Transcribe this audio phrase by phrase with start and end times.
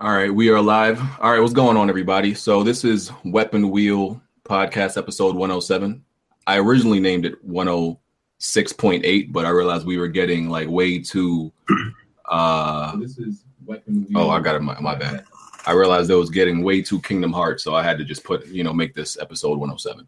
[0.00, 1.00] All right, we are live.
[1.20, 2.34] All right, what's going on, everybody?
[2.34, 6.04] So this is Weapon Wheel Podcast, episode 107.
[6.46, 11.52] I originally named it 106.8, but I realized we were getting like way too.
[12.28, 14.18] Uh, So this is Weapon Wheel.
[14.24, 14.60] oh, I got it.
[14.60, 15.24] My, my bad.
[15.64, 18.48] I realized it was getting way too Kingdom Hearts, so I had to just put,
[18.48, 20.04] you know, make this episode 107.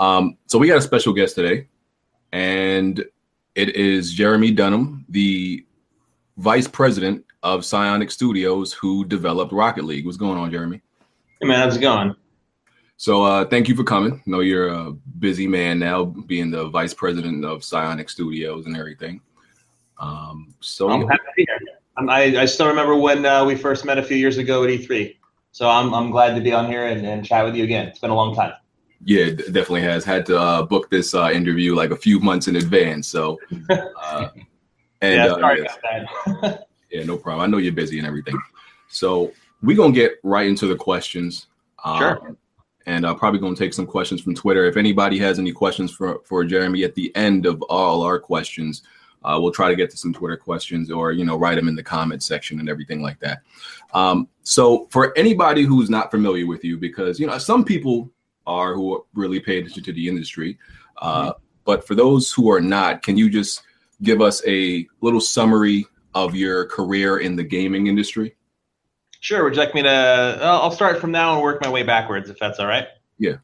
[0.00, 1.68] Um, so we got a special guest today,
[2.32, 3.04] and
[3.54, 5.64] it is Jeremy Dunham, the
[6.38, 10.04] vice president of Psyonix Studios, who developed Rocket League.
[10.04, 10.80] What's going on, Jeremy?
[11.40, 12.14] Hey man, how's it going?
[12.96, 14.14] So uh, thank you for coming.
[14.14, 18.76] I know you're a busy man now, being the vice president of Psyonix Studios and
[18.76, 19.22] everything.
[19.98, 21.58] Um, so I'm happy to be here.
[21.96, 24.70] I'm, I, I still remember when uh, we first met a few years ago at
[24.70, 25.16] E3.
[25.52, 27.88] So I'm, I'm glad to be on here and, and chat with you again.
[27.88, 28.52] It's been a long time.
[29.04, 32.48] yeah, it definitely has had to uh, book this uh, interview like a few months
[32.48, 33.08] in advance.
[33.08, 33.38] So,
[33.70, 34.28] uh,
[35.00, 36.66] and yeah, uh, sorry about that.
[36.90, 37.44] Yeah, no problem.
[37.44, 38.38] I know you're busy and everything.
[38.88, 41.46] So we're gonna get right into the questions.
[41.84, 42.36] Um, Sure.
[42.86, 44.64] And uh, probably gonna take some questions from Twitter.
[44.64, 48.82] If anybody has any questions for for Jeremy at the end of all our questions,
[49.22, 51.76] uh, we'll try to get to some Twitter questions or you know write them in
[51.76, 53.42] the comment section and everything like that.
[53.92, 58.10] Um, so for anybody who's not familiar with you, because you know some people
[58.46, 60.58] are who are really pay attention to the industry,
[60.98, 63.62] uh, but for those who are not, can you just
[64.02, 68.34] give us a little summary of your career in the gaming industry?
[69.20, 69.44] Sure.
[69.44, 70.38] Would you like me to?
[70.40, 72.86] I'll I'll start from now and work my way backwards, if that's all right.
[73.18, 73.36] Yeah.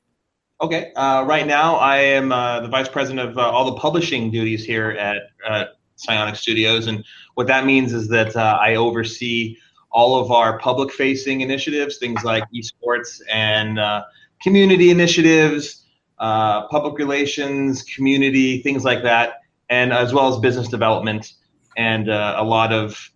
[0.61, 0.93] Okay.
[0.95, 4.65] Uh, right now, I am uh, the vice president of uh, all the publishing duties
[4.65, 5.65] here at uh,
[5.99, 9.59] Psyonix Studios, and what that means is that uh, I oversee
[9.91, 14.05] all of our public-facing initiatives, things like esports and uh,
[14.43, 15.85] community initiatives,
[16.19, 21.35] uh, public relations, community, things like that, and as well as business development
[21.77, 23.11] and uh, a lot of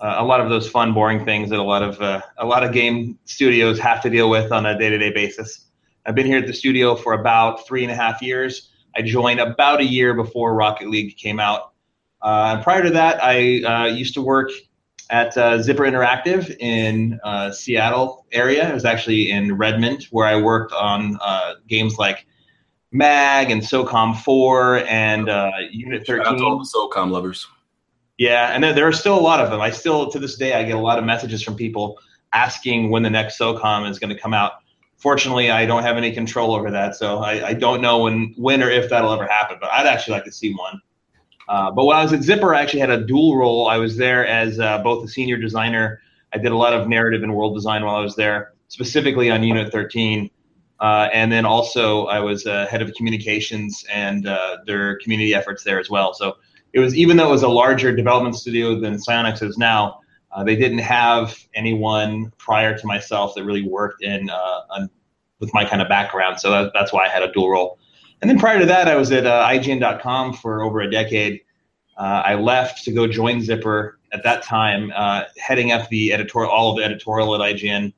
[0.00, 2.64] uh, a lot of those fun, boring things that a lot of uh, a lot
[2.64, 5.66] of game studios have to deal with on a day-to-day basis.
[6.04, 8.70] I've been here at the studio for about three and a half years.
[8.96, 11.72] I joined about a year before Rocket League came out.
[12.20, 14.50] Uh, prior to that, I uh, used to work
[15.10, 18.68] at uh, Zipper Interactive in uh, Seattle area.
[18.68, 22.26] It was actually in Redmond, where I worked on uh, games like
[22.90, 26.58] Mag and SOCOM 4 and uh, Unit Shout out to all 13.
[26.58, 27.46] the SOCOM lovers.
[28.18, 29.60] Yeah, and there, are still a lot of them.
[29.60, 31.98] I still, to this day, I get a lot of messages from people
[32.32, 34.52] asking when the next SOCOM is going to come out.
[34.96, 38.62] Fortunately, I don't have any control over that, so I, I don't know when, when
[38.62, 39.58] or if that'll ever happen.
[39.60, 40.80] But I'd actually like to see one.
[41.48, 43.66] Uh, but when I was at Zipper, I actually had a dual role.
[43.66, 46.00] I was there as uh, both a senior designer.
[46.32, 49.42] I did a lot of narrative and world design while I was there, specifically on
[49.42, 50.30] Unit 13.
[50.80, 55.62] Uh, and then also, I was uh, head of communications and uh, their community efforts
[55.62, 56.14] there as well.
[56.14, 56.36] So
[56.72, 60.00] it was even though it was a larger development studio than Psyonix is now,
[60.32, 64.86] uh, they didn't have anyone prior to myself that really worked in uh,
[65.42, 66.40] with my kind of background.
[66.40, 67.78] So that, that's why I had a dual role.
[68.22, 71.40] And then prior to that, I was at uh, IGN.com for over a decade.
[71.98, 76.50] Uh, I left to go join Zipper at that time, uh, heading up the editorial,
[76.50, 77.92] all of the editorial at IGN,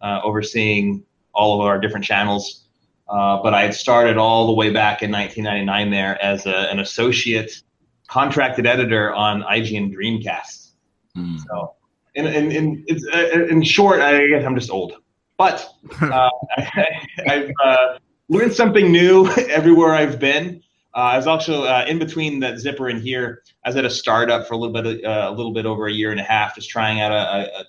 [0.00, 1.04] uh, overseeing
[1.34, 2.64] all of our different channels.
[3.08, 6.80] Uh, but I had started all the way back in 1999 there as a, an
[6.80, 7.62] associate
[8.08, 10.70] contracted editor on IGN Dreamcast.
[11.14, 11.36] Hmm.
[11.48, 11.74] So,
[12.14, 14.94] in in in, it's, uh, in short, I guess I'm just old,
[15.36, 15.68] but
[16.00, 16.88] uh, I,
[17.28, 20.62] I've uh, learned something new everywhere I've been.
[20.94, 23.42] Uh, I was also uh, in between that zipper and here.
[23.64, 25.92] I was at a startup for a little bit, uh, a little bit over a
[25.92, 27.64] year and a half, just trying out a, a, a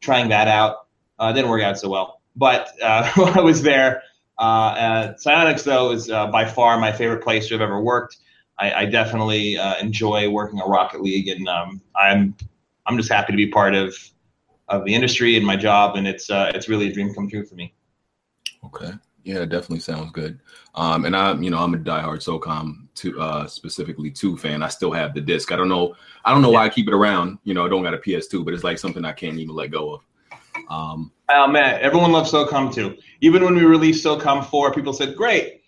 [0.00, 0.86] trying that out.
[1.18, 4.02] Uh, didn't work out so well, but uh, I was there,
[4.38, 8.16] uh, Psyonix though is uh, by far my favorite place to have ever worked.
[8.58, 12.36] I, I definitely uh, enjoy working at Rocket League, and um, I'm
[12.86, 13.96] I'm just happy to be part of
[14.68, 17.44] of the industry and my job, and it's uh, it's really a dream come true
[17.44, 17.74] for me.
[18.64, 18.92] Okay.
[19.24, 20.38] Yeah, it definitely sounds good.
[20.74, 24.62] Um, and I'm you know, I'm a diehard SOCOM two, uh, specifically two fan.
[24.62, 25.50] I still have the disc.
[25.50, 25.94] I don't know,
[26.24, 27.38] I don't know why I keep it around.
[27.44, 29.70] You know, I don't got a PS2, but it's like something I can't even let
[29.70, 30.00] go of.
[30.68, 32.98] Um, Oh man, everyone loves SOCOM 2.
[33.22, 35.62] Even when we released SOCOM 4, people said, "Great,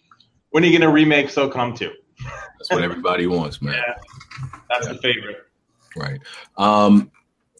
[0.50, 1.90] when are you going to remake SOCOM 2?"
[2.58, 3.74] That's what everybody wants, man.
[3.74, 3.94] Yeah,
[4.68, 5.46] that's the favorite.
[5.96, 6.20] Right.
[6.56, 7.10] Um,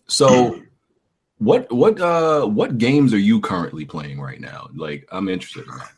[0.09, 0.61] so
[1.39, 4.69] what what uh what games are you currently playing right now?
[4.75, 5.91] Like I'm interested in that.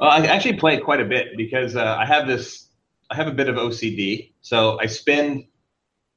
[0.00, 2.66] Well, I actually play quite a bit because uh, I have this.
[3.10, 5.44] I have a bit of OCD, so I spend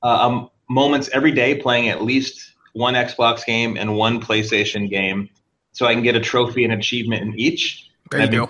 [0.01, 5.29] uh, um, moments every day playing at least one Xbox game and one PlayStation game,
[5.73, 7.89] so I can get a trophy and achievement in each.
[8.11, 8.49] There you I've go.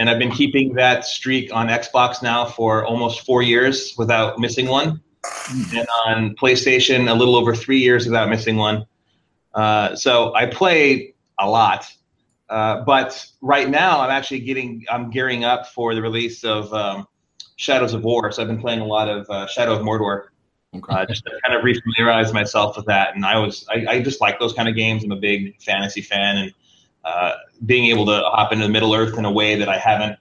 [0.00, 4.66] And I've been keeping that streak on Xbox now for almost four years without missing
[4.66, 5.02] one,
[5.74, 8.86] and on PlayStation a little over three years without missing one.
[9.54, 11.84] Uh, so I play a lot.
[12.48, 17.06] Uh, but right now, I'm actually getting, I'm gearing up for the release of um,
[17.56, 18.32] Shadows of War.
[18.32, 20.28] So I've been playing a lot of uh, Shadow of Mordor,
[20.74, 20.94] okay.
[20.94, 23.14] uh, just to kind of refamiliarize myself with that.
[23.14, 25.04] And I was, I, I, just like those kind of games.
[25.04, 26.54] I'm a big fantasy fan, and
[27.04, 27.32] uh,
[27.66, 30.18] being able to hop into Middle Earth in a way that I haven't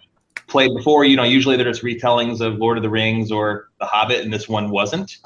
[0.47, 1.05] played before.
[1.05, 4.49] You know, usually there's retellings of Lord of the Rings or The Hobbit, and this
[4.49, 5.17] one wasn't.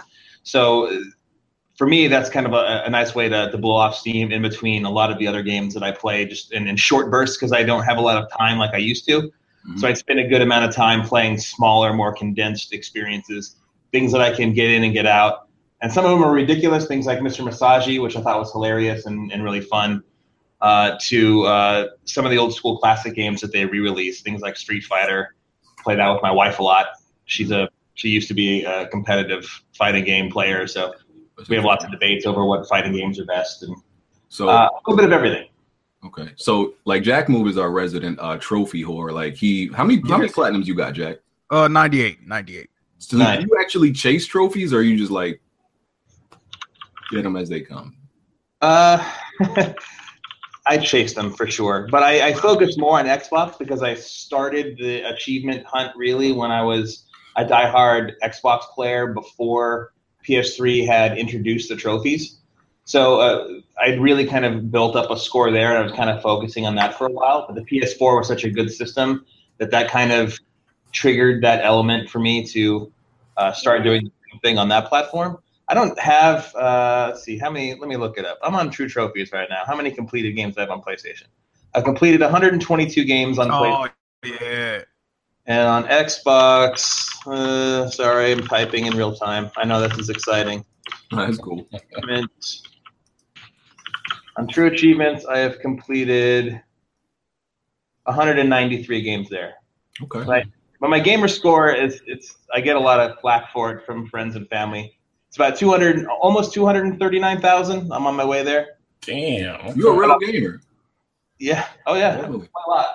[0.43, 1.03] So
[1.75, 4.41] for me, that's kind of a, a, nice way to, to blow off steam in
[4.41, 7.37] between a lot of the other games that I play just in, in short bursts
[7.37, 9.21] because I don't have a lot of time like I used to.
[9.21, 9.77] Mm-hmm.
[9.77, 13.55] So I spend a good amount of time playing smaller, more condensed experiences,
[13.91, 15.47] things that I can get in and get out.
[15.81, 17.45] And some of them are ridiculous, things like Mr.
[17.45, 20.03] Massagy, which I thought was hilarious and, and really fun,
[20.63, 24.55] uh, to uh, some of the old school classic games that they re-release, things like
[24.55, 25.35] Street Fighter.
[25.79, 26.87] Play that with my wife a lot.
[27.25, 29.45] She's a she used to be a competitive
[29.77, 30.93] fighting game player, so
[31.49, 33.75] we have lots of debates over what fighting games are best, and
[34.29, 35.49] so uh, a little bit of everything.
[36.05, 39.11] Okay, so like Jack Move is our resident uh, trophy whore.
[39.11, 40.09] Like he, how many yes.
[40.09, 41.17] how many platinums you got, Jack?
[41.49, 42.69] Uh, 98, 98.
[42.99, 45.41] So do you actually chase trophies, or you just like
[47.11, 47.97] get them as they come?
[48.61, 49.03] Uh,
[50.65, 54.77] I chase them for sure, but I, I focus more on Xbox because I started
[54.77, 57.03] the achievement hunt really when I was
[57.35, 59.91] a diehard Xbox player before
[60.27, 62.37] PS3 had introduced the trophies.
[62.85, 63.47] So uh,
[63.81, 66.65] I'd really kind of built up a score there, and I was kind of focusing
[66.65, 67.45] on that for a while.
[67.47, 69.25] But the PS4 was such a good system
[69.57, 70.37] that that kind of
[70.91, 72.91] triggered that element for me to
[73.37, 75.37] uh, start doing the thing on that platform.
[75.67, 76.53] I don't have.
[76.55, 77.73] Uh, let's see how many.
[77.75, 78.37] Let me look it up.
[78.43, 79.63] I'm on True Trophies right now.
[79.65, 81.25] How many completed games I have on PlayStation?
[81.73, 83.49] I've completed 122 games on.
[83.49, 83.89] PlayStation.
[84.23, 84.81] Oh yeah.
[85.45, 89.51] And on Xbox, uh, sorry, I'm typing in real time.
[89.57, 90.63] I know this is exciting.
[91.11, 91.67] That's cool.
[94.37, 96.61] on True Achievements, I have completed
[98.03, 99.55] 193 games there.
[100.01, 100.23] Okay.
[100.25, 100.45] But,
[100.79, 104.07] but my gamer score is it's I get a lot of flack for it from
[104.07, 104.97] friends and family.
[105.33, 107.91] It's about 200, almost 239,000.
[107.91, 108.77] I'm on my way there.
[109.01, 109.75] Damn.
[109.75, 110.61] You're a real gamer.
[111.39, 111.67] Yeah.
[111.87, 112.17] Oh yeah.
[112.21, 112.85] Quite a lot.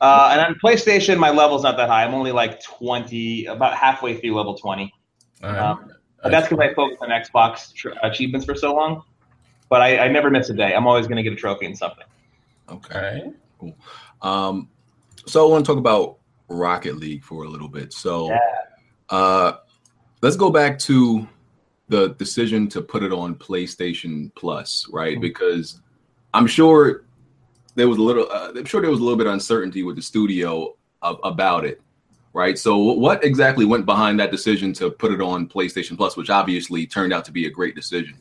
[0.00, 2.02] Uh, and on PlayStation, my level's not that high.
[2.02, 4.92] I'm only like 20, about halfway through level 20.
[5.44, 9.04] Um, but that's because I focused on Xbox tr- achievements for so long.
[9.68, 10.74] But I, I never miss a day.
[10.74, 12.06] I'm always going to get a trophy in something.
[12.68, 13.30] Okay,
[13.60, 13.76] cool.
[14.20, 14.68] Um,
[15.26, 17.92] so I want to talk about Rocket League for a little bit.
[17.92, 18.38] So yeah.
[19.10, 19.52] uh,
[20.22, 21.28] let's go back to
[21.88, 25.14] the decision to put it on PlayStation Plus, right?
[25.14, 25.22] Mm-hmm.
[25.22, 25.80] Because
[26.34, 27.04] I'm sure
[27.74, 28.26] there was a little.
[28.30, 31.64] Uh, I'm sure there was a little bit of uncertainty with the studio of, about
[31.64, 31.80] it,
[32.32, 32.58] right?
[32.58, 36.86] So, what exactly went behind that decision to put it on PlayStation Plus, which obviously
[36.86, 38.16] turned out to be a great decision?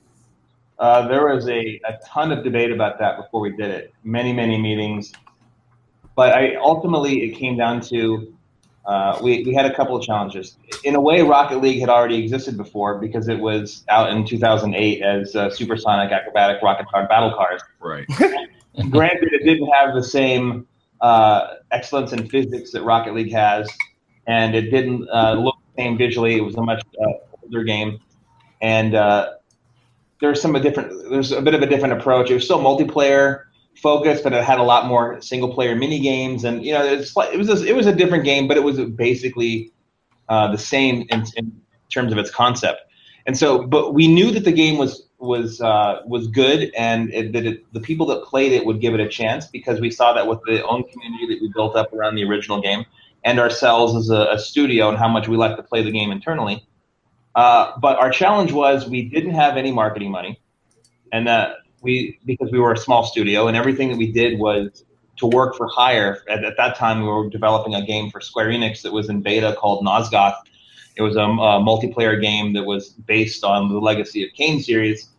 [0.80, 3.94] Uh, there was a, a ton of debate about that before we did it.
[4.04, 5.12] Many, many meetings,
[6.16, 8.37] but I ultimately it came down to
[8.88, 10.56] uh, we, we had a couple of challenges.
[10.86, 15.02] In a way, Rocket League had already existed before because it was out in 2008
[15.02, 17.62] as uh, Supersonic Acrobatic Rocket-Powered Battle Cars.
[17.82, 18.08] Right.
[18.90, 20.66] Granted, it didn't have the same
[21.02, 23.70] uh, excellence in physics that Rocket League has,
[24.26, 26.38] and it didn't uh, look the same visually.
[26.38, 27.14] It was a much uh,
[27.44, 28.00] older game,
[28.62, 29.34] and uh,
[30.22, 30.94] there's some a different.
[31.10, 32.30] There's a bit of a different approach.
[32.30, 33.47] It was still multiplayer
[33.82, 37.16] focused, but it had a lot more single player mini games, and you know, it's
[37.16, 39.72] like, it was a, it was a different game, but it was basically
[40.30, 42.82] uh, the same in, in terms of its concept.
[43.26, 47.34] And so, but we knew that the game was was uh, was good, and it,
[47.34, 50.14] that it, the people that played it would give it a chance because we saw
[50.14, 52.86] that with the own community that we built up around the original game,
[53.24, 56.12] and ourselves as a, a studio, and how much we like to play the game
[56.12, 56.66] internally.
[57.36, 60.40] Uh, but our challenge was we didn't have any marketing money,
[61.12, 61.58] and that
[61.88, 64.86] we because we were a small studio, and everything that we did was
[65.18, 66.22] to work for hire.
[66.30, 69.22] At, at that time, we were developing a game for Square Enix that was in
[69.22, 70.36] beta called Nosgoth
[70.98, 75.10] it was a, a multiplayer game that was based on the Legacy of Kain series.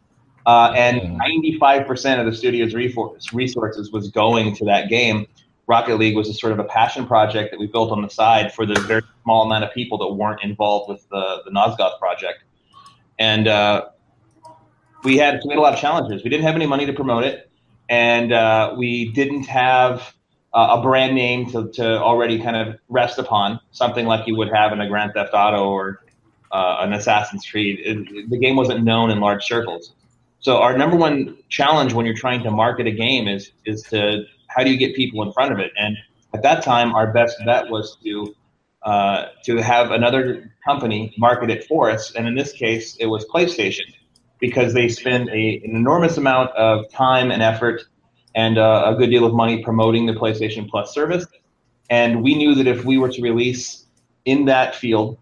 [0.44, 5.26] Uh, and 95% of the studio's resources was going to that game.
[5.66, 8.52] Rocket League was a sort of a passion project that we built on the side
[8.52, 12.42] for the very small amount of people that weren't involved with the, the Nosgoth project.
[13.18, 13.90] And uh,
[15.05, 16.25] we had we had a lot of challenges.
[16.25, 17.50] We didn't have any money to promote it,
[17.88, 20.14] and uh, we didn't have
[20.52, 24.49] uh, a brand name to, to already kind of rest upon, something like you would
[24.52, 26.05] have in a Grand Theft Auto or
[26.52, 27.81] uh, an Assassin's Creed.
[27.85, 29.93] It, the game wasn't known in large circles.
[30.40, 34.25] So our number one challenge when you're trying to market a game is is to
[34.47, 35.73] how do you get people in front of it?
[35.76, 35.97] And
[36.33, 38.35] at that time, our best bet was to
[38.83, 42.14] uh, to have another company market it for us.
[42.14, 43.93] And in this case, it was PlayStation.
[44.40, 47.83] Because they spend a, an enormous amount of time and effort
[48.35, 51.26] and uh, a good deal of money promoting the PlayStation Plus service.
[51.90, 53.87] And we knew that if we were to release
[54.25, 55.18] in that field,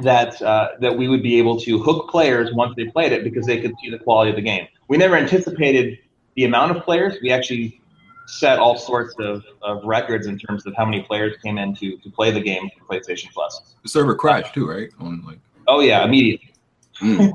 [0.00, 3.46] that uh, that we would be able to hook players once they played it because
[3.46, 4.66] they could see the quality of the game.
[4.88, 5.98] We never anticipated
[6.34, 7.16] the amount of players.
[7.22, 7.80] We actually
[8.26, 11.96] set all sorts of, of records in terms of how many players came in to,
[11.98, 13.74] to play the game for PlayStation Plus.
[13.82, 14.90] The server crashed too, right?
[14.98, 15.38] On like.
[15.68, 16.50] Oh yeah, immediately.
[17.02, 17.34] Mm.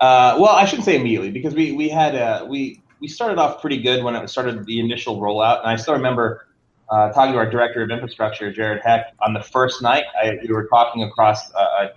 [0.00, 3.60] Uh, well, I shouldn't say immediately because we we had uh, we we started off
[3.60, 6.46] pretty good when it started the initial rollout, and I still remember
[6.90, 10.04] uh, talking to our director of infrastructure, Jared Heck, on the first night.
[10.22, 11.88] I, we were talking across uh,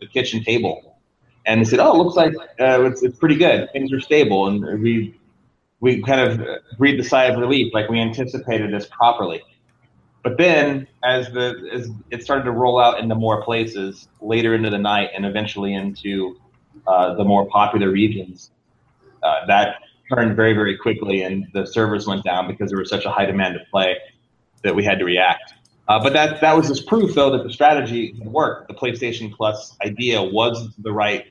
[0.00, 0.98] the kitchen table,
[1.46, 3.70] and he said, "Oh, it looks like uh, it's, it's pretty good.
[3.72, 5.18] Things are stable," and we
[5.78, 6.46] we kind of
[6.76, 9.42] breathed a sigh of relief, like we anticipated this properly.
[10.24, 14.70] But then, as the as it started to roll out into more places later into
[14.70, 16.36] the night, and eventually into
[16.86, 18.50] uh, the more popular regions,
[19.22, 19.76] uh, that
[20.12, 23.26] turned very very quickly, and the servers went down because there was such a high
[23.26, 23.96] demand to play
[24.62, 25.54] that we had to react.
[25.88, 28.68] Uh, but that that was just proof, though, that the strategy worked.
[28.68, 31.26] The PlayStation Plus idea was the right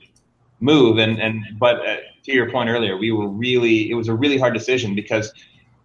[0.60, 4.14] move, and and but uh, to your point earlier, we were really it was a
[4.14, 5.32] really hard decision because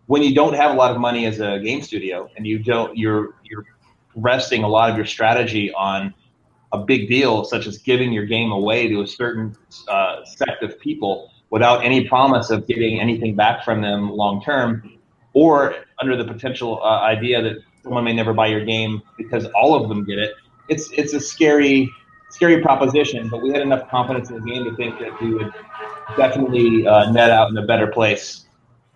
[0.05, 2.97] when you don't have a lot of money as a game studio and you don't
[2.97, 3.65] you're you're
[4.15, 6.13] resting a lot of your strategy on
[6.71, 9.55] a big deal such as giving your game away to a certain
[9.87, 14.97] uh, sect of people without any promise of getting anything back from them long term,
[15.33, 19.75] or under the potential uh, idea that someone may never buy your game because all
[19.75, 20.33] of them get it.
[20.67, 21.89] It's it's a scary
[22.29, 25.51] scary proposition, but we had enough confidence in the game to think that we would
[26.15, 28.45] definitely uh, net out in a better place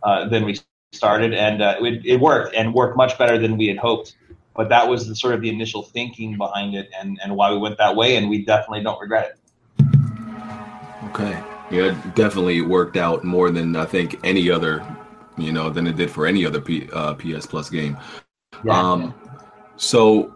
[0.03, 0.59] uh, than we
[0.91, 4.15] started, and uh, it, it worked and worked much better than we had hoped
[4.55, 7.57] but that was the sort of the initial thinking behind it and, and why we
[7.57, 9.39] went that way and we definitely don't regret it
[11.13, 11.43] Okay.
[11.69, 14.83] Yeah, it definitely worked out more than I think any other,
[15.37, 17.97] you know, than it did for any other P, uh, PS Plus game.
[18.63, 18.79] Yeah.
[18.79, 19.13] Um,
[19.75, 20.33] so,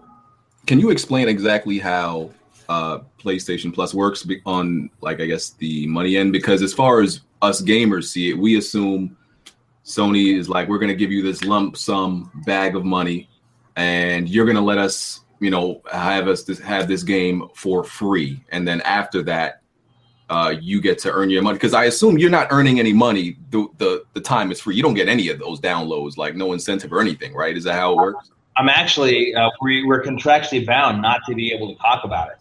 [0.67, 2.29] can you explain exactly how
[2.69, 6.31] uh, PlayStation Plus works on, like, I guess the money end?
[6.31, 9.17] Because as far as us gamers see it, we assume
[9.83, 13.29] Sony is like, we're going to give you this lump sum bag of money,
[13.77, 17.85] and you're going to let us, you know, have us this, have this game for
[17.85, 19.61] free, and then after that,
[20.29, 23.37] uh, you get to earn your money because I assume you're not earning any money.
[23.51, 24.75] The, the the time is free.
[24.75, 27.55] You don't get any of those downloads, like no incentive or anything, right?
[27.55, 28.31] Is that how it works?
[28.57, 32.37] i'm actually uh, we, we're contractually bound not to be able to talk about it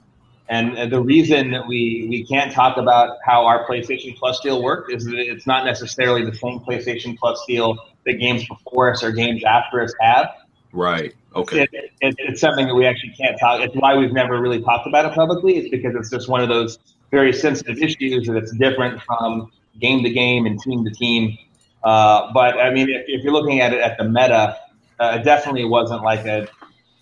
[0.48, 4.62] and uh, the reason that we, we can't talk about how our PlayStation Plus deal
[4.62, 9.02] worked is that it's not necessarily the same PlayStation Plus deal that games before us
[9.02, 10.28] or games after us have.
[10.76, 11.14] Right.
[11.34, 11.62] Okay.
[11.62, 11.70] It,
[12.02, 13.62] it, it's something that we actually can't talk.
[13.62, 15.56] It's why we've never really talked about it publicly.
[15.56, 16.78] It's because it's just one of those
[17.10, 21.38] very sensitive issues that it's different from game to game and team to team.
[21.82, 24.58] Uh, but I mean, if, if you're looking at it at the meta,
[25.00, 26.46] uh, it definitely wasn't like a.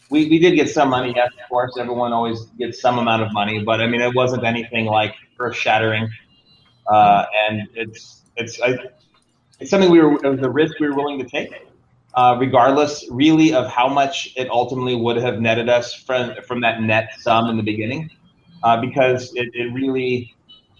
[0.08, 1.76] We, we did get some money, yes, of course.
[1.76, 5.56] Everyone always gets some amount of money, but I mean, it wasn't anything like earth
[5.56, 6.08] shattering.
[6.86, 8.78] Uh, and it's it's I,
[9.58, 11.50] it's something we were it a risk we were willing to take,
[12.16, 16.80] uh, regardless really of how much it ultimately would have netted us from from that
[16.80, 18.10] net sum in the beginning,
[18.62, 20.34] uh, because it, it really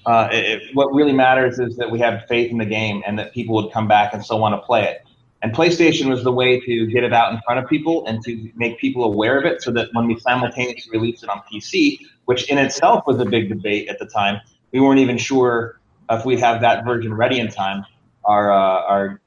[0.07, 3.33] uh, it, what really matters is that we have faith in the game and that
[3.33, 5.03] people would come back and still want to play it.
[5.43, 8.51] And PlayStation was the way to get it out in front of people and to
[8.55, 12.49] make people aware of it so that when we simultaneously released it on PC, which
[12.51, 14.41] in itself was a big debate at the time,
[14.73, 17.85] we weren't even sure if we'd have that version ready in time.
[18.25, 19.21] Our, uh, our,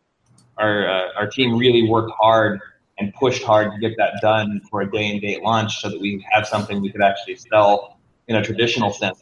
[0.57, 2.59] our, uh, our team really worked hard
[2.99, 5.99] and pushed hard to get that done for a day and date launch so that
[5.99, 9.19] we have something we could actually sell in a traditional sense.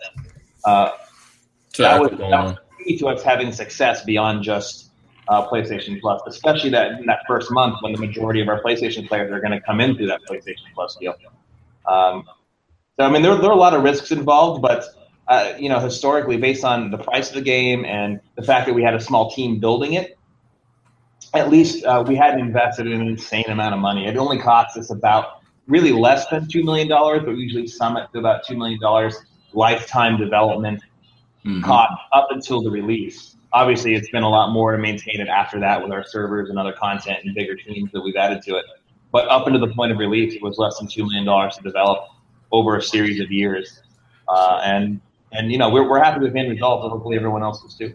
[0.64, 0.92] Uh,
[1.78, 4.92] that was, that was key to us having success beyond just
[5.28, 9.08] uh, PlayStation Plus, especially that in that first month when the majority of our PlayStation
[9.08, 11.16] players are going to come in through that PlayStation Plus deal.
[11.88, 12.24] Um,
[12.98, 14.86] so I mean, there, there are a lot of risks involved, but
[15.28, 18.74] uh, you know, historically, based on the price of the game and the fact that
[18.74, 20.15] we had a small team building it,
[21.36, 24.08] at least uh, we hadn't invested an insane amount of money.
[24.08, 28.08] It only cost us about really less than two million dollars, but usually sum it
[28.14, 29.16] to about two million dollars
[29.54, 30.82] lifetime development
[31.46, 31.64] Mhm.
[31.64, 33.38] cost up until the release.
[33.54, 36.58] Obviously, it's been a lot more to maintain it after that with our servers and
[36.60, 38.66] other content and bigger teams that we've added to it.
[39.12, 41.64] But up until the point of release, it was less than two million dollars to
[41.64, 42.08] develop
[42.52, 43.82] over a series of years.
[44.28, 45.00] Uh, and
[45.32, 47.76] and you know we're we're happy with the end result, but hopefully everyone else is
[47.76, 47.94] too.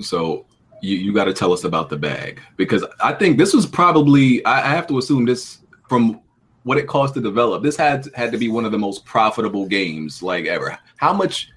[0.00, 0.46] So
[0.82, 4.44] you, you got to tell us about the bag because I think this was probably
[4.44, 5.58] I, I have to assume this
[5.88, 6.20] from
[6.64, 7.62] what it cost to develop.
[7.62, 10.76] This had had to be one of the most profitable games like ever.
[10.96, 11.48] How much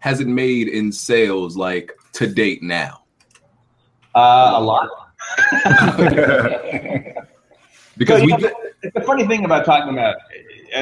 [0.00, 3.04] has it made in sales like to date now?
[4.14, 4.90] Uh, a lot.
[7.96, 10.16] because So, we know, get, it's the funny thing about talking about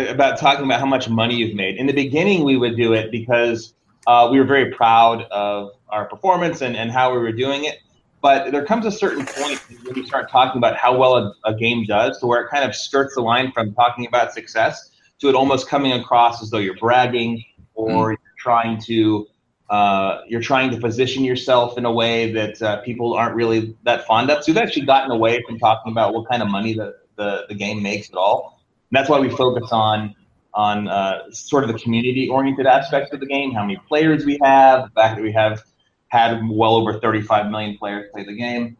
[0.08, 1.76] about talking about how much money you've made.
[1.76, 3.74] In the beginning, we would do it because
[4.06, 7.80] uh, we were very proud of our performance and, and how we were doing it.
[8.22, 11.54] But there comes a certain point when you start talking about how well a, a
[11.54, 15.28] game does, to where it kind of skirts the line from talking about success to
[15.28, 19.26] it almost coming across as though you're bragging or you're trying to
[19.70, 24.04] uh, you're trying to position yourself in a way that uh, people aren't really that
[24.04, 24.42] fond of.
[24.42, 27.54] So we've actually gotten away from talking about what kind of money the, the, the
[27.54, 28.60] game makes at all.
[28.90, 30.16] And that's why we focus on
[30.54, 34.36] on uh, sort of the community oriented aspects of the game, how many players we
[34.42, 35.62] have, the fact that we have
[36.10, 38.76] had well over 35 million players play the game.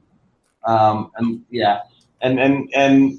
[0.65, 1.81] Um, and yeah,
[2.21, 3.19] and and and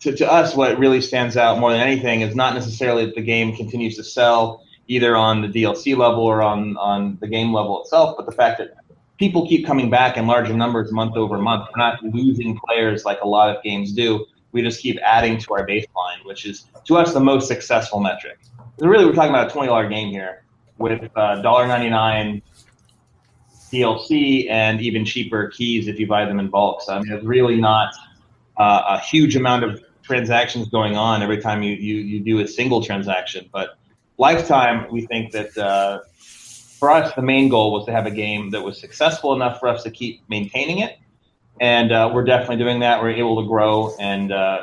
[0.00, 3.22] to, to us, what really stands out more than anything is not necessarily that the
[3.22, 7.80] game continues to sell either on the DLC level or on on the game level
[7.82, 8.74] itself, but the fact that
[9.18, 11.68] people keep coming back in larger numbers month over month.
[11.74, 14.26] We're not losing players like a lot of games do.
[14.52, 18.38] We just keep adding to our baseline, which is to us the most successful metric.
[18.78, 20.44] So really, we're talking about a twenty dollar game here
[20.78, 22.40] with uh, $1.99
[23.68, 26.82] DLC and even cheaper keys if you buy them in bulk.
[26.82, 27.92] So I mean, it's really not
[28.56, 32.48] uh, a huge amount of transactions going on every time you, you, you do a
[32.48, 33.48] single transaction.
[33.52, 33.78] But
[34.16, 36.00] lifetime, we think that uh,
[36.78, 39.68] for us, the main goal was to have a game that was successful enough for
[39.68, 40.98] us to keep maintaining it.
[41.60, 43.02] And uh, we're definitely doing that.
[43.02, 44.62] We're able to grow, and uh,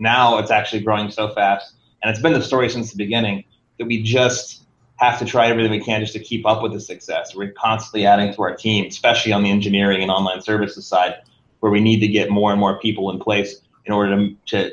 [0.00, 1.74] now it's actually growing so fast.
[2.02, 3.44] And it's been the story since the beginning
[3.78, 4.61] that we just
[5.02, 7.34] have to try everything we can just to keep up with the success.
[7.34, 11.16] We're constantly adding to our team, especially on the engineering and online services side,
[11.60, 14.70] where we need to get more and more people in place in order to, to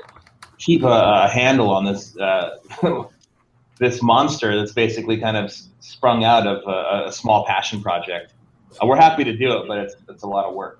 [0.60, 0.88] keep a,
[1.26, 2.58] a handle on this uh,
[3.80, 8.34] this monster that's basically kind of sprung out of a, a small passion project.
[8.82, 10.80] Uh, we're happy to do it, but it's it's a lot of work.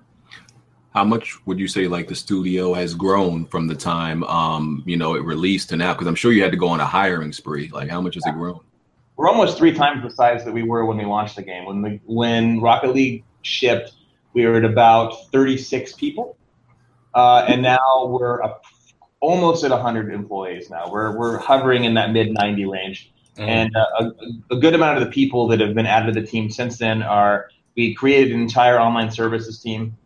[0.94, 4.96] how much would you say like the studio has grown from the time um you
[4.96, 5.92] know it released to now?
[5.92, 7.68] Because I'm sure you had to go on a hiring spree.
[7.72, 8.60] Like how much has it grown?
[9.20, 11.66] We're almost three times the size that we were when we launched the game.
[11.66, 13.92] When the, when Rocket League shipped,
[14.32, 16.38] we were at about 36 people,
[17.14, 18.64] uh, and now we're up
[19.20, 20.70] almost at 100 employees.
[20.70, 24.10] Now we're we're hovering in that mid 90 range, and uh,
[24.50, 26.78] a, a good amount of the people that have been added to the team since
[26.78, 29.98] then are we created an entire online services team.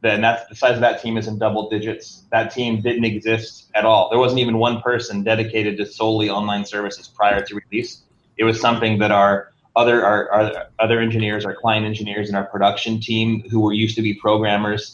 [0.00, 2.22] Then that's the size of that team is in double digits.
[2.32, 4.08] That team didn't exist at all.
[4.08, 8.03] There wasn't even one person dedicated to solely online services prior to release.
[8.36, 12.44] It was something that our other our, our other engineers, our client engineers, and our
[12.44, 14.92] production team, who were used to be programmers,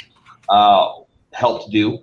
[0.48, 0.92] uh,
[1.32, 2.00] helped do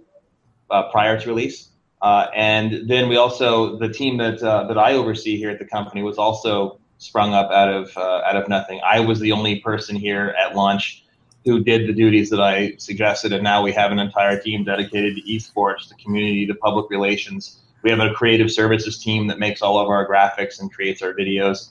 [0.69, 1.69] uh, prior to release.
[2.01, 5.65] Uh, and then we also the team that uh, that I oversee here at the
[5.65, 8.79] company was also sprung up out of uh, out of nothing.
[8.85, 11.03] I was the only person here at launch
[11.45, 15.15] who did the duties that I suggested, and now we have an entire team dedicated
[15.15, 17.61] to esports, the community, the public relations.
[17.87, 21.13] We have a creative services team that makes all of our graphics and creates our
[21.13, 21.69] videos.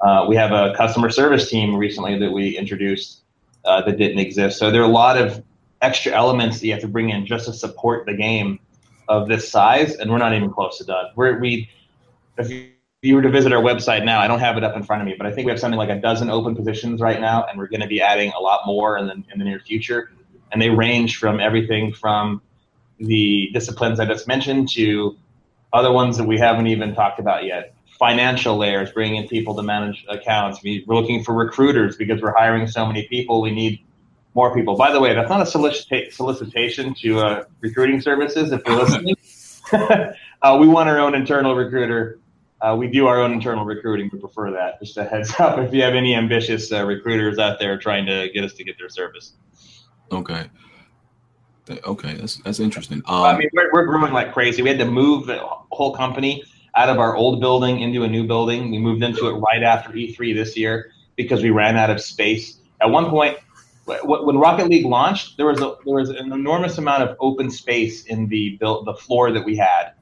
[0.00, 3.20] Uh, we have a customer service team recently that we introduced
[3.64, 4.58] uh, that didn't exist.
[4.58, 5.44] So there are a lot of
[5.80, 8.58] extra elements that you have to bring in just to support the game
[9.06, 11.12] of this size, and we're not even close to done.
[11.14, 11.70] We're, we,
[12.36, 12.50] if
[13.02, 15.06] you, were to visit our website now, I don't have it up in front of
[15.06, 17.60] me, but I think we have something like a dozen open positions right now, and
[17.60, 20.10] we're going to be adding a lot more in the, in the near future.
[20.50, 22.42] And they range from everything from
[22.98, 25.16] the disciplines I just mentioned to
[25.74, 27.74] other ones that we haven't even talked about yet.
[27.98, 30.62] Financial layers, bringing in people to manage accounts.
[30.62, 33.42] We, we're looking for recruiters because we're hiring so many people.
[33.42, 33.80] We need
[34.34, 34.76] more people.
[34.76, 38.52] By the way, that's not a solicita- solicitation to uh, recruiting services.
[38.52, 39.16] If you're listening,
[40.42, 42.18] uh, we want our own internal recruiter.
[42.60, 44.10] Uh, we do our own internal recruiting.
[44.12, 44.80] We prefer that.
[44.80, 48.28] Just a heads up if you have any ambitious uh, recruiters out there trying to
[48.32, 49.34] get us to get their service.
[50.10, 50.48] Okay.
[51.70, 53.02] Okay, that's that's interesting.
[53.06, 54.62] Um, I mean, we're, we're growing like crazy.
[54.62, 56.44] We had to move the whole company
[56.76, 58.70] out of our old building into a new building.
[58.70, 62.58] We moved into it right after E3 this year because we ran out of space.
[62.80, 63.38] At one point,
[63.86, 68.04] when Rocket League launched, there was a, there was an enormous amount of open space
[68.06, 69.92] in the build, the floor that we had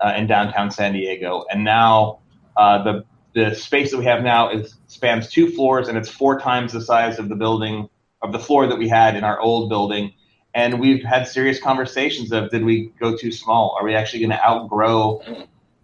[0.00, 2.20] uh, in downtown San Diego, and now
[2.56, 6.40] uh, the the space that we have now is spans two floors, and it's four
[6.40, 7.86] times the size of the building
[8.22, 10.14] of the floor that we had in our old building.
[10.56, 13.76] And we've had serious conversations of did we go too small?
[13.78, 15.20] Are we actually going to outgrow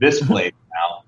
[0.01, 1.05] this place now?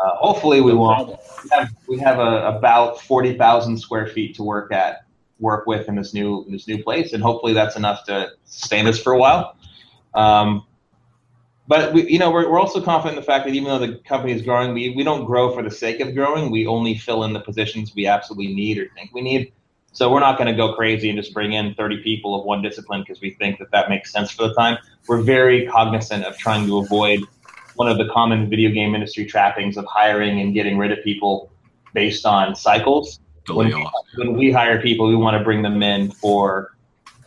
[0.00, 1.10] Uh, hopefully we won't.
[1.44, 5.04] We have, we have a, about forty thousand square feet to work at,
[5.38, 8.86] work with in this new in this new place, and hopefully that's enough to sustain
[8.86, 9.54] us for a while.
[10.14, 10.64] Um,
[11.68, 13.96] but we, you know, we're, we're also confident in the fact that even though the
[13.98, 16.50] company is growing, we, we don't grow for the sake of growing.
[16.50, 19.52] We only fill in the positions we absolutely need or think we need.
[19.94, 22.62] So we're not going to go crazy and just bring in 30 people of one
[22.62, 24.76] discipline because we think that that makes sense for the time.
[25.06, 27.20] We're very cognizant of trying to avoid
[27.76, 31.52] one of the common video game industry trappings of hiring and getting rid of people
[31.92, 33.20] based on cycles.
[33.48, 36.76] When we, when we, hire people, we want to bring them in for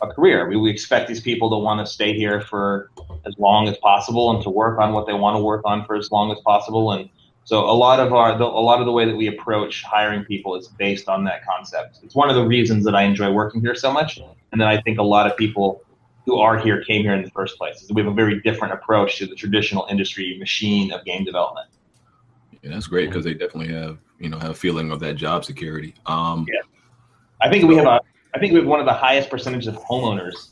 [0.02, 0.46] a career.
[0.46, 2.90] We, we expect these people to want to stay here for
[3.26, 5.96] as long as possible and to work on what they want to work on for
[5.96, 6.92] as long as possible.
[6.92, 7.08] And
[7.48, 10.22] so a lot of our, the, a lot of the way that we approach hiring
[10.22, 12.00] people is based on that concept.
[12.02, 14.20] It's one of the reasons that I enjoy working here so much,
[14.52, 15.80] and that I think a lot of people
[16.26, 17.86] who are here came here in the first place.
[17.90, 21.68] We have a very different approach to the traditional industry machine of game development.
[22.60, 25.46] Yeah, that's great because they definitely have you know have a feeling of that job
[25.46, 25.94] security.
[26.04, 26.60] Um, yeah,
[27.40, 28.02] I think we have a
[28.34, 30.50] I think we have one of the highest percentages of homeowners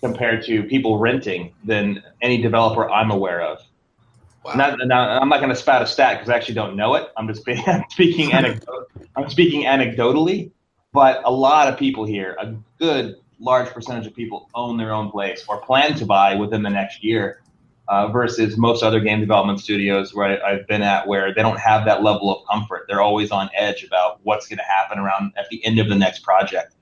[0.00, 3.58] compared to people renting than any developer I'm aware of.
[4.46, 4.54] Wow.
[4.54, 7.10] Not, I'm not going to spout a stat because I actually don't know it.
[7.16, 10.52] I'm just I'm speaking anecdot- I'm speaking anecdotally,
[10.92, 15.10] but a lot of people here, a good large percentage of people own their own
[15.10, 17.42] place or plan to buy within the next year,
[17.88, 21.58] uh, versus most other game development studios where I, have been at, where they don't
[21.58, 22.86] have that level of comfort.
[22.88, 25.94] They're always on edge about what's going to happen around at the end of the
[25.94, 26.74] next project.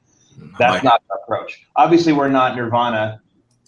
[0.58, 1.66] That's not our approach.
[1.76, 3.20] Obviously, we're not Nirvana.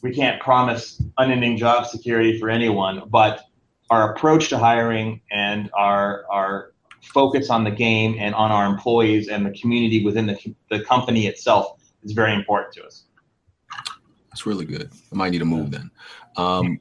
[0.02, 3.42] We can't promise unending job security for anyone, but
[3.90, 6.72] our approach to hiring and our our
[7.02, 11.26] focus on the game and on our employees and the community within the, the company
[11.26, 13.04] itself is very important to us.
[14.28, 14.90] That's really good.
[15.12, 15.90] I might need to move then.
[16.36, 16.80] Um,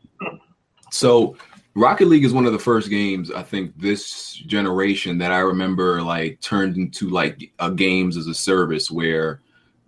[0.92, 1.38] so
[1.76, 6.02] Rocket League is one of the first games I think this generation that I remember
[6.02, 9.42] like turned into like a games as a service where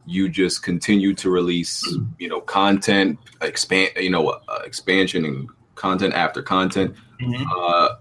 [0.06, 1.84] you just continue to release
[2.20, 7.44] you know content expand you know uh, expansion and content after content mm-hmm.
[7.56, 7.96] uh,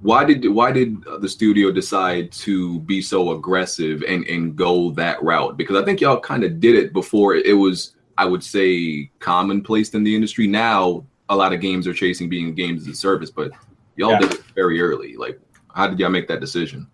[0.00, 5.22] why did why did the studio decide to be so aggressive and and go that
[5.22, 9.10] route because i think y'all kind of did it before it was i would say
[9.18, 12.94] commonplace in the industry now a lot of games are chasing being games as a
[12.94, 13.50] service but
[13.96, 14.20] y'all yeah.
[14.20, 15.40] did it very early like
[15.74, 16.86] how did y'all make that decision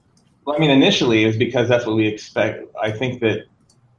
[0.45, 2.65] well, I mean, initially is because that's what we expect.
[2.81, 3.47] I think that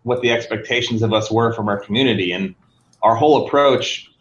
[0.04, 2.54] what the expectations of us were from our community and
[3.02, 4.12] our whole approach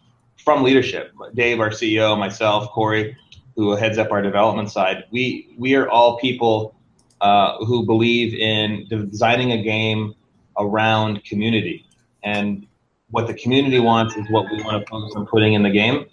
[0.45, 3.17] from leadership, Dave, our CEO, myself, Corey,
[3.55, 6.75] who heads up our development side, we we are all people
[7.19, 10.13] uh, who believe in designing a game
[10.57, 11.85] around community,
[12.23, 12.65] and
[13.09, 16.05] what the community wants is what we want to focus on putting in the game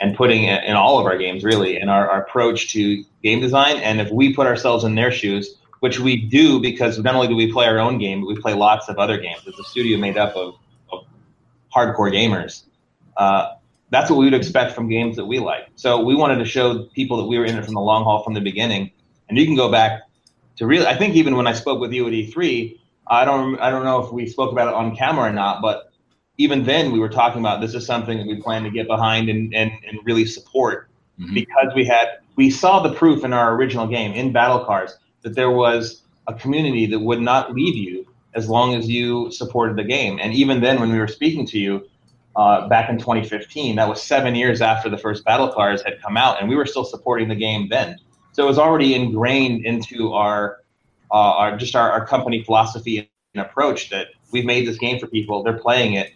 [0.00, 3.76] and putting in all of our games really and our, our approach to game design.
[3.76, 7.36] And if we put ourselves in their shoes which we do because not only do
[7.36, 9.42] we play our own game but we play lots of other games.
[9.46, 10.54] It's a studio made up of,
[10.90, 11.04] of
[11.76, 12.62] hardcore gamers.
[13.18, 13.56] Uh,
[13.94, 15.68] that's what we would expect from games that we like.
[15.76, 18.22] So we wanted to show people that we were in it from the long haul
[18.22, 18.90] from the beginning.
[19.28, 20.02] And you can go back
[20.56, 22.78] to really i think even when i spoke with you at e3
[23.08, 25.92] i don't i don't know if we spoke about it on camera or not but
[26.38, 29.28] even then we were talking about this is something that we plan to get behind
[29.28, 30.88] and, and, and really support.
[31.20, 31.32] Mm-hmm.
[31.32, 35.36] because we had we saw the proof in our original game in battle cars that
[35.36, 38.04] there was a community that would not leave you
[38.34, 40.18] as long as you supported the game.
[40.20, 41.88] And even then when we were speaking to you
[42.36, 46.16] uh, back in 2015 that was seven years after the first battle cars had come
[46.16, 47.96] out and we were still supporting the game then
[48.32, 50.58] so it was already ingrained into our,
[51.12, 55.06] uh, our just our, our company philosophy and approach that we've made this game for
[55.06, 56.12] people they're playing it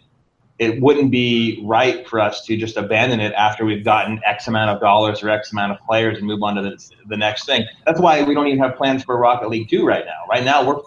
[0.59, 4.69] it wouldn't be right for us to just abandon it after we've gotten X amount
[4.69, 7.63] of dollars or X amount of players and move on to the, the next thing.
[7.85, 10.25] That's why we don't even have plans for Rocket League 2 right now.
[10.29, 10.81] Right now, we're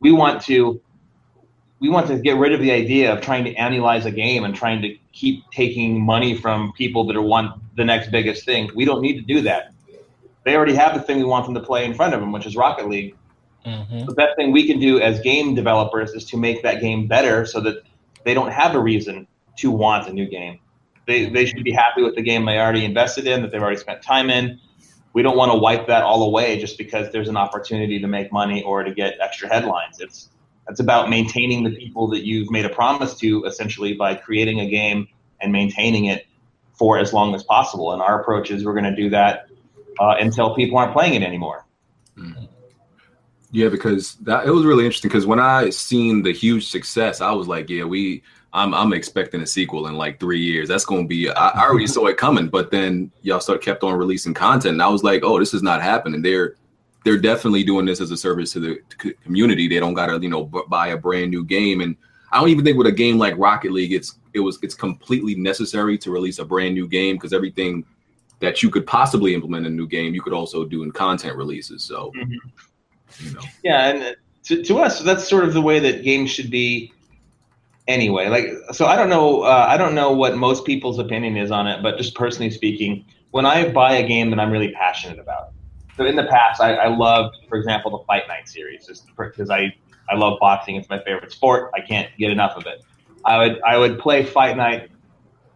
[0.00, 0.80] we want to
[1.80, 4.54] we want to get rid of the idea of trying to analyze a game and
[4.54, 8.70] trying to keep taking money from people that are want the next biggest thing.
[8.74, 9.72] We don't need to do that.
[10.44, 12.46] They already have the thing we want them to play in front of them, which
[12.46, 13.14] is Rocket League.
[13.64, 14.06] Mm-hmm.
[14.06, 17.44] The best thing we can do as game developers is to make that game better
[17.44, 17.82] so that
[18.24, 19.26] they don't have a reason
[19.58, 20.58] to want a new game.
[21.06, 23.78] They, they should be happy with the game they already invested in, that they've already
[23.78, 24.60] spent time in.
[25.12, 28.32] We don't want to wipe that all away just because there's an opportunity to make
[28.32, 30.00] money or to get extra headlines.
[30.00, 30.28] It's
[30.68, 34.68] it's about maintaining the people that you've made a promise to essentially by creating a
[34.68, 35.08] game
[35.40, 36.26] and maintaining it
[36.74, 37.92] for as long as possible.
[37.92, 39.48] And our approach is we're going to do that
[39.98, 41.66] uh, until people aren't playing it anymore.
[42.16, 42.44] Mm-hmm.
[43.50, 45.08] Yeah, because that it was really interesting.
[45.08, 48.22] Because when I seen the huge success, I was like, yeah, we.
[48.50, 50.68] I'm I'm expecting a sequel in like three years.
[50.68, 51.28] That's going to be.
[51.28, 54.82] I, I already saw it coming, but then y'all start kept on releasing content, and
[54.82, 56.22] I was like, oh, this is not happening.
[56.22, 56.56] They're
[57.08, 59.66] they're definitely doing this as a service to the community.
[59.66, 61.96] They don't got to you know buy a brand new game, and
[62.30, 65.34] I don't even think with a game like Rocket League, it's it was it's completely
[65.34, 67.86] necessary to release a brand new game because everything
[68.40, 71.34] that you could possibly implement in a new game, you could also do in content
[71.34, 71.82] releases.
[71.82, 73.26] So, mm-hmm.
[73.26, 76.50] you know, yeah, and to, to us, that's sort of the way that games should
[76.50, 76.92] be.
[77.86, 79.44] Anyway, like so, I don't know.
[79.44, 83.06] Uh, I don't know what most people's opinion is on it, but just personally speaking,
[83.30, 85.54] when I buy a game that I'm really passionate about,
[85.98, 89.50] so in the past, I, I loved, for example, the Fight Night series, just because
[89.50, 89.74] I
[90.08, 90.76] I love boxing.
[90.76, 91.70] It's my favorite sport.
[91.74, 92.84] I can't get enough of it.
[93.24, 94.90] I would I would play Fight Night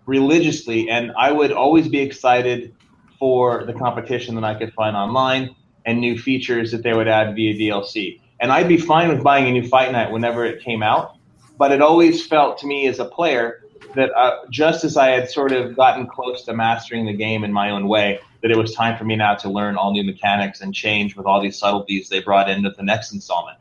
[0.04, 2.74] religiously, and I would always be excited
[3.20, 5.54] for the competition that I could find online
[5.86, 8.20] and new features that they would add via DLC.
[8.40, 11.16] And I'd be fine with buying a new Fight Night whenever it came out,
[11.56, 13.62] but it always felt to me as a player
[13.94, 17.52] that uh, just as I had sort of gotten close to mastering the game in
[17.52, 20.60] my own way, that it was time for me now to learn all new mechanics
[20.60, 23.56] and change with all these subtleties they brought into the next installment.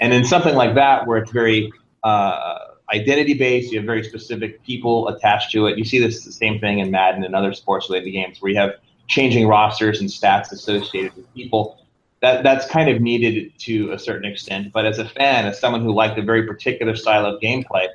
[0.00, 2.58] And in something like that, where it's very uh,
[2.92, 5.78] identity based, you have very specific people attached to it.
[5.78, 8.58] You see this the same thing in Madden and other sports related games where you
[8.58, 8.74] have
[9.06, 11.80] changing rosters and stats associated with people.
[12.20, 14.72] That, that's kind of needed to a certain extent.
[14.72, 17.88] But as a fan, as someone who liked a very particular style of gameplay,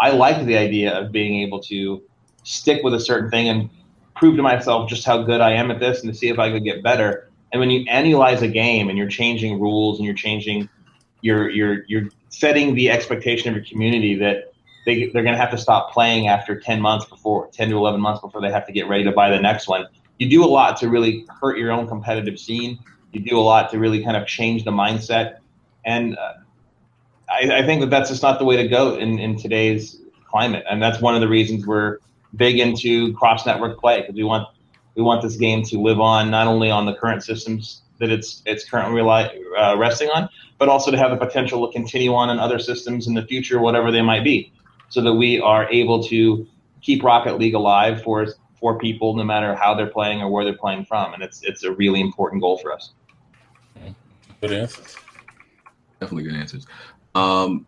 [0.00, 2.02] I liked the idea of being able to
[2.42, 3.70] stick with a certain thing and
[4.20, 6.50] prove to myself just how good I am at this and to see if I
[6.52, 7.30] could get better.
[7.52, 10.68] And when you analyze a game and you're changing rules and you're changing,
[11.22, 14.52] you're you're you're setting the expectation of your community that
[14.84, 17.98] they they're going to have to stop playing after 10 months before 10 to 11
[17.98, 19.86] months before they have to get ready to buy the next one.
[20.18, 22.78] You do a lot to really hurt your own competitive scene.
[23.12, 25.38] You do a lot to really kind of change the mindset,
[25.86, 26.34] and uh,
[27.28, 30.64] I, I think that that's just not the way to go in in today's climate.
[30.70, 31.98] And that's one of the reasons we're
[32.36, 34.46] big into cross network play because we want
[34.96, 38.42] we want this game to live on not only on the current systems that it's
[38.46, 42.30] it's currently rely, uh, resting on, but also to have the potential to continue on
[42.30, 44.52] in other systems in the future, whatever they might be,
[44.88, 46.46] so that we are able to
[46.80, 48.26] keep Rocket League alive for
[48.58, 51.62] for people, no matter how they're playing or where they're playing from, and it's it's
[51.62, 52.92] a really important goal for us.
[54.40, 54.96] Good answers.
[56.00, 56.66] Definitely good answers.
[57.14, 57.66] Um,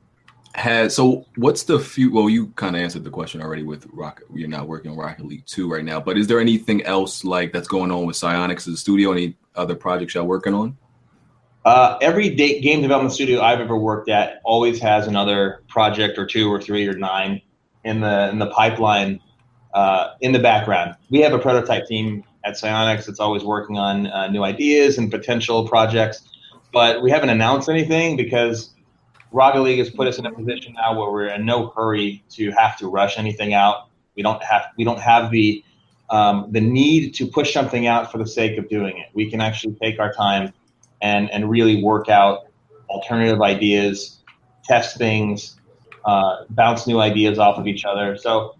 [0.54, 4.26] has so what's the few well you kind of answered the question already with rocket
[4.34, 7.52] you're not working on rocket league 2 right now but is there anything else like
[7.52, 9.12] that's going on with psyonix studio?
[9.12, 10.76] Any other projects y'all working on?
[11.64, 16.26] Uh, every day, game development studio i've ever worked at always has another project or
[16.26, 17.40] two or three or nine
[17.84, 19.20] in the in the pipeline
[19.74, 20.94] uh, in the background.
[21.08, 25.10] We have a prototype team at psyonix that's always working on uh, new ideas and
[25.10, 26.28] potential projects
[26.72, 28.71] but we haven't announced anything because
[29.32, 32.50] Rocket League has put us in a position now where we're in no hurry to
[32.52, 33.88] have to rush anything out.
[34.14, 35.64] We don't have we don't have the
[36.10, 39.08] um, the need to push something out for the sake of doing it.
[39.14, 40.52] We can actually take our time
[41.00, 42.46] and and really work out
[42.90, 44.18] alternative ideas,
[44.64, 45.58] test things,
[46.04, 48.16] uh, bounce new ideas off of each other.
[48.18, 48.54] So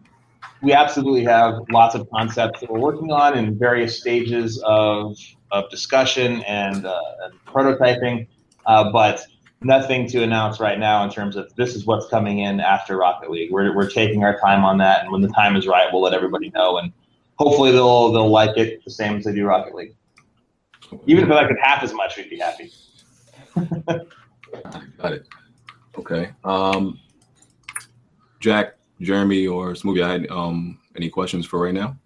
[0.63, 5.17] we absolutely have lots of concepts that we're working on in various stages of
[5.51, 8.27] of discussion and, uh, and prototyping,
[8.65, 9.27] uh, but
[9.65, 13.31] nothing to announce right now in terms of this is what's coming in after Rocket
[13.31, 13.51] League.
[13.51, 16.15] We're, we're taking our time on that, and when the time is right, we'll let
[16.15, 16.93] everybody know, and
[17.37, 19.95] hopefully they'll they'll like it the same as they do Rocket League.
[21.07, 22.71] Even if like it half as much, we'd be happy.
[24.99, 25.27] Got it.
[25.99, 26.31] Okay.
[26.45, 26.99] Um,
[28.41, 31.97] Jack, Jeremy, or Smoothie, I um, any questions for right now?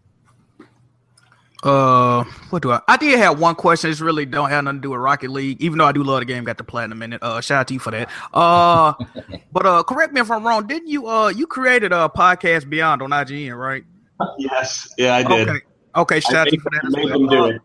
[1.63, 2.81] Uh, what do I?
[2.87, 3.91] I did have one question.
[3.91, 6.21] It's really don't have nothing to do with Rocket League, even though I do love
[6.21, 6.45] the game.
[6.45, 7.23] Got the platinum in it.
[7.23, 8.11] Uh, shout out to you for that.
[8.35, 8.93] Uh,
[9.53, 10.67] but uh, correct me if I'm wrong.
[10.67, 13.85] Didn't you uh you created a podcast Beyond on IGN, right?
[14.39, 14.93] Yes.
[14.99, 15.49] Yeah, I did.
[15.49, 15.61] Okay.
[15.97, 16.21] Okay.
[16.21, 17.61] Shout out to you for that.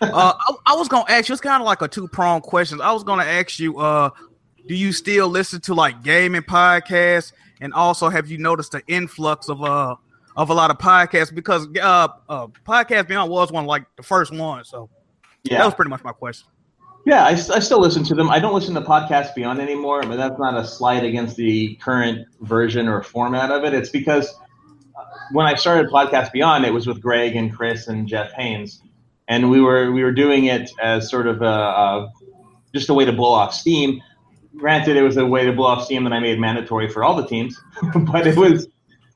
[0.00, 0.12] Well.
[0.12, 1.32] uh, uh, I, I, was gonna ask you.
[1.32, 2.80] It's kind of like a two prong question.
[2.80, 3.78] I was gonna ask you.
[3.78, 4.10] Uh,
[4.66, 7.32] do you still listen to like gaming podcasts?
[7.60, 9.96] And also, have you noticed the influx of uh
[10.36, 14.32] of a lot of podcasts because uh, uh podcast beyond was one like the first
[14.32, 14.88] one so
[15.44, 15.58] yeah.
[15.58, 16.48] that was pretty much my question.
[17.06, 18.30] Yeah I, I still listen to them.
[18.30, 22.26] I don't listen to podcast beyond anymore but that's not a slight against the current
[22.40, 23.74] version or format of it.
[23.74, 24.34] It's because
[24.96, 28.80] uh, when i started podcast beyond it was with greg and chris and jeff haynes
[29.28, 32.12] and we were we were doing it as sort of a, a
[32.74, 34.02] just a way to blow off steam.
[34.56, 37.16] Granted it was a way to blow off steam that i made mandatory for all
[37.16, 37.60] the teams
[38.12, 38.68] but it was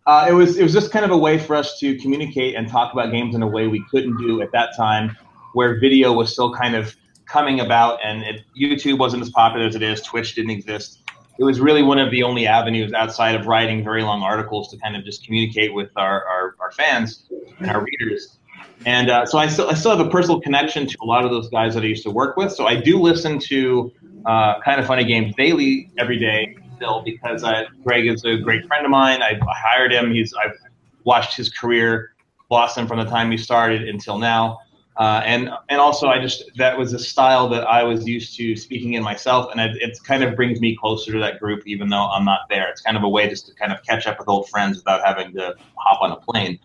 [0.08, 2.66] uh, it was it was just kind of a way for us to communicate and
[2.66, 5.14] talk about games in a way we couldn't do at that time,
[5.52, 9.74] where video was still kind of coming about and it, YouTube wasn't as popular as
[9.74, 10.00] it is.
[10.00, 11.02] Twitch didn't exist.
[11.38, 14.78] It was really one of the only avenues outside of writing very long articles to
[14.78, 17.24] kind of just communicate with our, our, our fans
[17.58, 18.38] and our readers.
[18.86, 21.30] And uh, so I still, I still have a personal connection to a lot of
[21.30, 22.50] those guys that I used to work with.
[22.50, 23.92] So I do listen to
[24.24, 26.56] uh, Kind of Funny Games daily every day
[27.04, 29.22] because I, Greg is a great friend of mine.
[29.22, 30.12] I, I hired him.
[30.12, 30.56] He's I've
[31.04, 32.12] watched his career
[32.48, 34.58] blossom from the time he started until now.
[34.98, 38.56] Uh, and and also I just that was a style that I was used to
[38.56, 41.88] speaking in myself, and it, it kind of brings me closer to that group, even
[41.88, 42.68] though I'm not there.
[42.68, 45.06] It's kind of a way just to kind of catch up with old friends without
[45.06, 46.58] having to hop on a plane.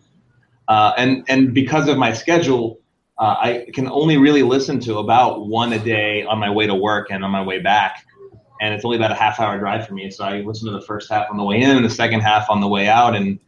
[0.66, 2.80] Uh, and and because of my schedule,
[3.18, 6.74] uh, I can only really listen to about one a day on my way to
[6.74, 8.04] work and on my way back,
[8.64, 10.10] and it's only about a half hour drive for me.
[10.10, 12.48] So I listen to the first half on the way in and the second half
[12.48, 13.38] on the way out, and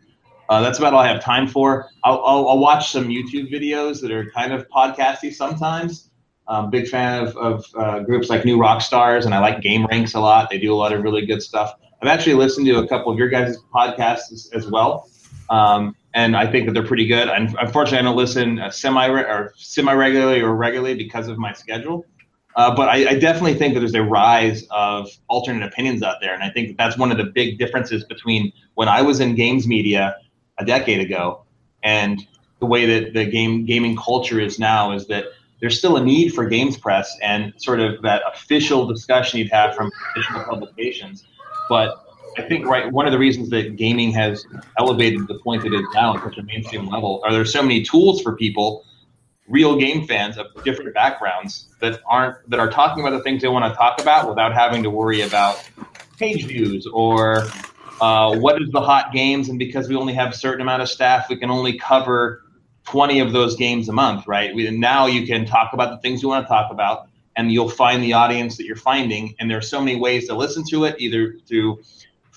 [0.50, 1.88] uh, that's about all I have time for.
[2.04, 6.10] I'll, I'll, I'll, watch some YouTube videos that are kind of podcasty sometimes.
[6.46, 10.14] I'm a big fan of, of uh, groups like New Rockstars, and I like GameRanx
[10.14, 10.50] a lot.
[10.50, 11.72] They do a lot of really good stuff.
[12.02, 15.08] I've actually listened to a couple of your guys' podcasts as, as well,
[15.48, 17.28] um, and I think that they're pretty good.
[17.28, 22.04] unfortunately, I don't listen uh, semi or semi regularly or regularly because of my schedule.
[22.56, 26.32] Uh, but I, I, definitely think that there's a rise of alternate opinions out there,
[26.32, 29.34] and I think that that's one of the big differences between when I was in
[29.34, 30.16] games media
[30.58, 31.42] a decade ago,
[31.82, 32.26] and
[32.60, 35.26] the way that the game gaming culture is now is that
[35.60, 39.74] there's still a need for games press and sort of that official discussion you'd have
[39.74, 41.24] from official publications.
[41.68, 42.02] But
[42.38, 44.46] I think right one of the reasons that gaming has
[44.78, 47.62] elevated the point that it is now at such a mainstream level are there so
[47.62, 48.86] many tools for people,
[49.48, 53.48] real game fans of different backgrounds that aren't that are talking about the things they
[53.48, 55.62] want to talk about without having to worry about
[56.18, 57.46] page views or
[58.00, 60.88] uh, what is the hot games, and because we only have a certain amount of
[60.88, 62.42] staff, we can only cover
[62.86, 64.54] 20 of those games a month, right?
[64.54, 67.70] We, now you can talk about the things you want to talk about, and you'll
[67.70, 69.34] find the audience that you're finding.
[69.38, 71.82] And there are so many ways to listen to it, either through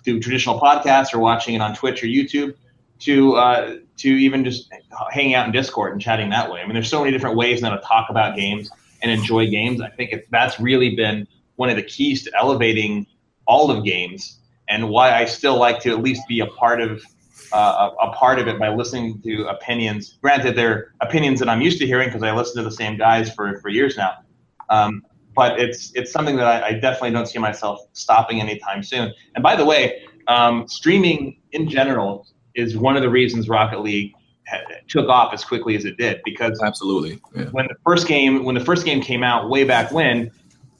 [0.03, 2.55] through traditional podcasts or watching it on Twitch or YouTube,
[2.99, 4.71] to uh, to even just
[5.11, 6.61] hanging out in Discord and chatting that way.
[6.61, 8.69] I mean, there's so many different ways now to talk about games
[9.01, 9.81] and enjoy games.
[9.81, 13.05] I think it, that's really been one of the keys to elevating
[13.45, 17.03] all of games and why I still like to at least be a part of
[17.51, 20.19] uh, a, part of it by listening to opinions.
[20.21, 23.33] Granted, they're opinions that I'm used to hearing because I listen to the same guys
[23.33, 24.17] for, for years now.
[24.69, 25.03] Um,
[25.35, 29.13] but it's it's something that I, I, definitely don't see myself stopping anytime soon.
[29.35, 34.13] And by the way, um, streaming in general is one of the reasons Rocket League
[34.87, 37.45] took off as quickly as it did because absolutely yeah.
[37.51, 40.31] when the first game when the first game came out way back when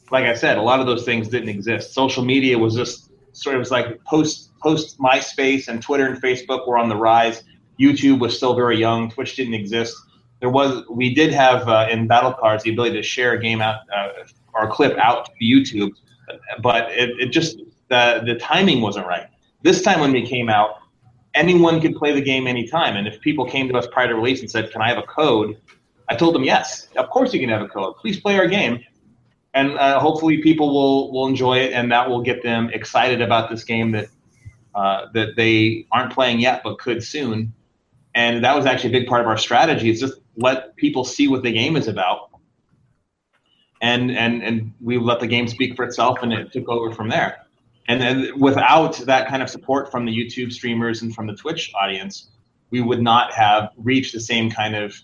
[0.10, 3.56] like i said a lot of those things didn't exist social media was just sort
[3.56, 7.44] of was like post post MySpace and Twitter and Facebook were on the rise.
[7.80, 9.10] YouTube was still very young.
[9.10, 9.96] Twitch didn't exist.
[10.42, 13.82] There was we did have uh, in Battle-Cars the ability to share a game out
[13.96, 14.10] uh,
[14.54, 15.92] or a clip out to YouTube,
[16.62, 17.58] but it, it just
[17.90, 19.28] the the timing wasn't right.
[19.64, 20.80] This time when we came out,
[21.34, 22.96] anyone could play the game anytime.
[22.98, 25.04] And if people came to us prior to release and said, "Can I have a
[25.04, 25.58] code?"
[26.10, 27.96] I told them, "Yes, of course you can have a code.
[27.98, 28.84] Please play our game."
[29.54, 33.50] and uh, hopefully people will will enjoy it, and that will get them excited about
[33.50, 34.08] this game that
[34.76, 37.54] uh, that they aren't playing yet but could soon.
[38.16, 41.28] And that was actually a big part of our strategy is just let people see
[41.28, 42.30] what the game is about,
[43.82, 47.10] and and and we let the game speak for itself, and it took over from
[47.10, 47.46] there.
[47.90, 51.72] And then without that kind of support from the YouTube streamers and from the Twitch
[51.74, 52.30] audience,
[52.70, 54.96] we would not have reached the same kind of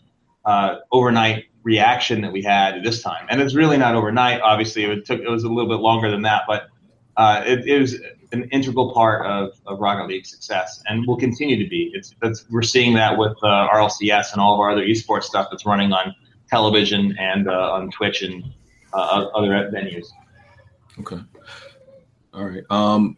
[0.45, 3.26] uh, overnight reaction that we had this time.
[3.28, 4.39] And it's really not overnight.
[4.41, 6.69] Obviously, it took it was a little bit longer than that, but
[7.17, 7.95] uh, it, it, was
[8.32, 11.91] an integral part of, of Rocket League's success, and will continue to be.
[11.95, 12.13] It's
[12.52, 15.91] we're seeing that with uh, RLCS and all of our other esports stuff that's running
[15.91, 16.13] on
[16.50, 18.43] television and uh, on Twitch and
[18.93, 20.06] uh, other venues.
[21.00, 21.17] Okay.
[22.36, 22.63] All right.
[22.69, 23.17] Um.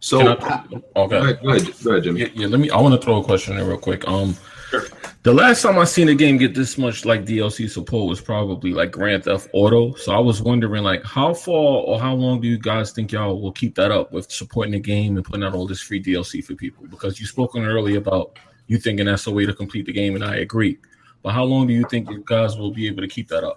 [0.00, 0.80] So, I, okay.
[0.94, 2.20] Go ahead, go ahead, go ahead Jimmy.
[2.20, 2.70] Yeah, yeah, let me.
[2.70, 4.06] I want to throw a question in real quick.
[4.06, 4.36] Um,
[4.70, 4.84] Sure.
[5.22, 8.72] The last time I seen a game get this much like DLC support was probably
[8.74, 9.94] like Grand Theft Auto.
[9.94, 13.40] So I was wondering like how far or how long do you guys think y'all
[13.40, 16.44] will keep that up with supporting the game and putting out all this free DLC
[16.44, 16.86] for people?
[16.86, 20.24] Because you spoken earlier about you thinking that's a way to complete the game, and
[20.24, 20.76] I agree.
[21.22, 23.56] But how long do you think you guys will be able to keep that up?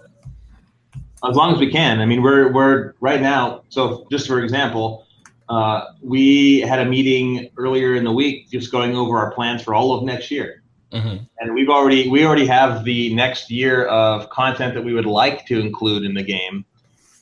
[1.28, 2.00] As long as we can.
[2.00, 3.62] I mean, we're we're right now.
[3.68, 5.06] So just for example,
[5.48, 9.74] uh, we had a meeting earlier in the week just going over our plans for
[9.74, 11.24] all of next year Mm-hmm.
[11.38, 15.46] And we've already we already have the next year of content that we would like
[15.46, 16.64] to include in the game,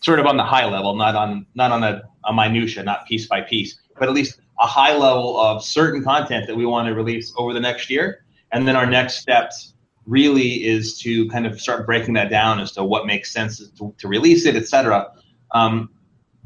[0.01, 3.27] sort of on the high level, not on not on a, a minutia, not piece
[3.27, 6.95] by piece, but at least a high level of certain content that we want to
[6.95, 8.25] release over the next year.
[8.53, 9.70] And then our next steps
[10.07, 13.95] really is to kind of start breaking that down as to what makes sense to,
[13.99, 15.13] to release it, etc.
[15.53, 15.91] Um,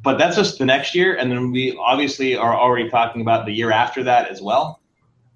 [0.02, 3.52] but that's just the next year, and then we obviously are already talking about the
[3.52, 4.80] year after that as well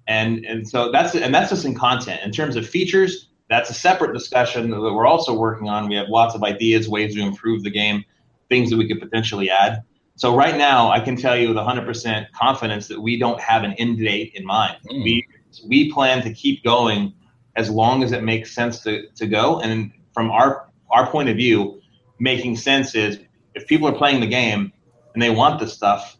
[0.09, 2.19] and and so that's and that's just in content.
[2.25, 5.87] In terms of features, that's a separate discussion that we're also working on.
[5.87, 8.03] We have lots of ideas, ways to improve the game,
[8.49, 9.83] things that we could potentially add.
[10.15, 13.73] So right now, I can tell you with 100% confidence that we don't have an
[13.73, 14.77] end date in mind.
[14.89, 15.03] Mm.
[15.03, 15.27] We
[15.67, 17.13] we plan to keep going
[17.59, 19.59] as long as it makes sense to, to go.
[19.59, 21.81] And from our our point of view,
[22.19, 23.19] making sense is
[23.53, 24.71] if people are playing the game
[25.13, 26.17] and they want this stuff,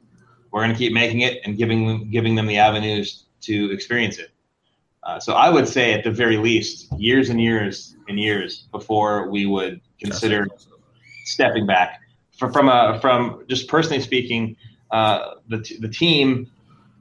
[0.51, 4.31] we're going to keep making it and giving giving them the avenues to experience it.
[5.03, 9.29] Uh, so I would say, at the very least, years and years and years before
[9.29, 10.47] we would consider
[11.23, 12.01] stepping back.
[12.37, 14.55] For, from a from just personally speaking,
[14.91, 16.51] uh, the t- the team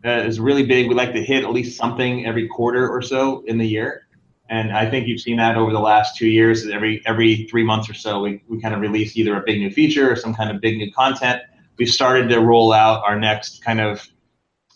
[0.05, 0.89] uh, is really big.
[0.89, 4.08] We like to hit at least something every quarter or so in the year,
[4.49, 6.67] and I think you've seen that over the last two years.
[6.67, 9.71] Every every three months or so, we, we kind of release either a big new
[9.71, 11.43] feature or some kind of big new content.
[11.79, 14.07] We've started to roll out our next kind of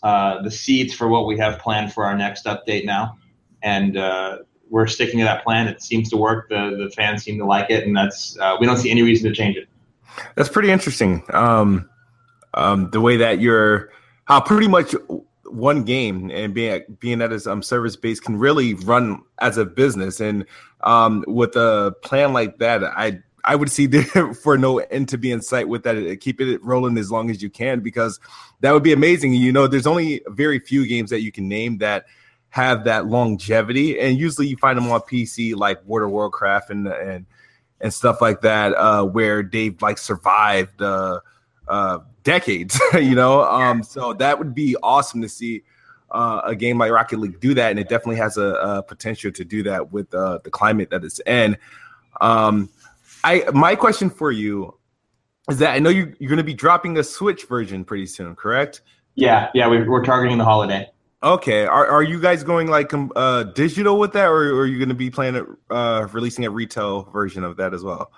[0.03, 3.17] uh, the seeds for what we have planned for our next update now,
[3.61, 5.67] and uh, we're sticking to that plan.
[5.67, 6.49] It seems to work.
[6.49, 9.29] The the fans seem to like it, and that's uh, we don't see any reason
[9.29, 9.67] to change it.
[10.35, 11.23] That's pretty interesting.
[11.31, 11.89] Um,
[12.53, 13.89] um, the way that you're,
[14.25, 14.93] how pretty much
[15.53, 20.19] one game and being being is um service based can really run as a business,
[20.19, 20.45] and
[20.81, 25.17] um, with a plan like that, I I would see there for no end to
[25.17, 26.17] be in sight with that.
[26.21, 28.19] Keep it rolling as long as you can because
[28.61, 29.33] that would be amazing.
[29.33, 32.05] You know, there's only very few games that you can name that
[32.49, 36.87] have that longevity, and usually you find them on PC like World of Warcraft and
[36.87, 37.25] and
[37.79, 41.19] and stuff like that, uh, where they've like survived uh,
[41.67, 42.79] uh, decades.
[42.93, 45.63] you know, um, so that would be awesome to see.
[46.11, 49.31] Uh, a game like Rocket League do that, and it definitely has a, a potential
[49.31, 51.57] to do that with uh, the climate that it's in.
[52.21, 52.69] Um,
[53.23, 54.77] I my question for you
[55.49, 58.35] is that I know you, you're going to be dropping a Switch version pretty soon,
[58.35, 58.81] correct?
[59.15, 60.89] Yeah, yeah, we, we're targeting the holiday.
[61.21, 64.65] Okay, are are you guys going like um, uh, digital with that, or, or are
[64.65, 68.11] you going to be planning uh, releasing a retail version of that as well?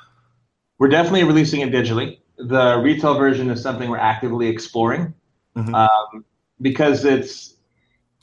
[0.80, 2.20] We're definitely releasing it digitally.
[2.38, 5.14] The retail version is something we're actively exploring
[5.56, 5.74] mm-hmm.
[5.74, 6.26] um,
[6.62, 7.56] because it's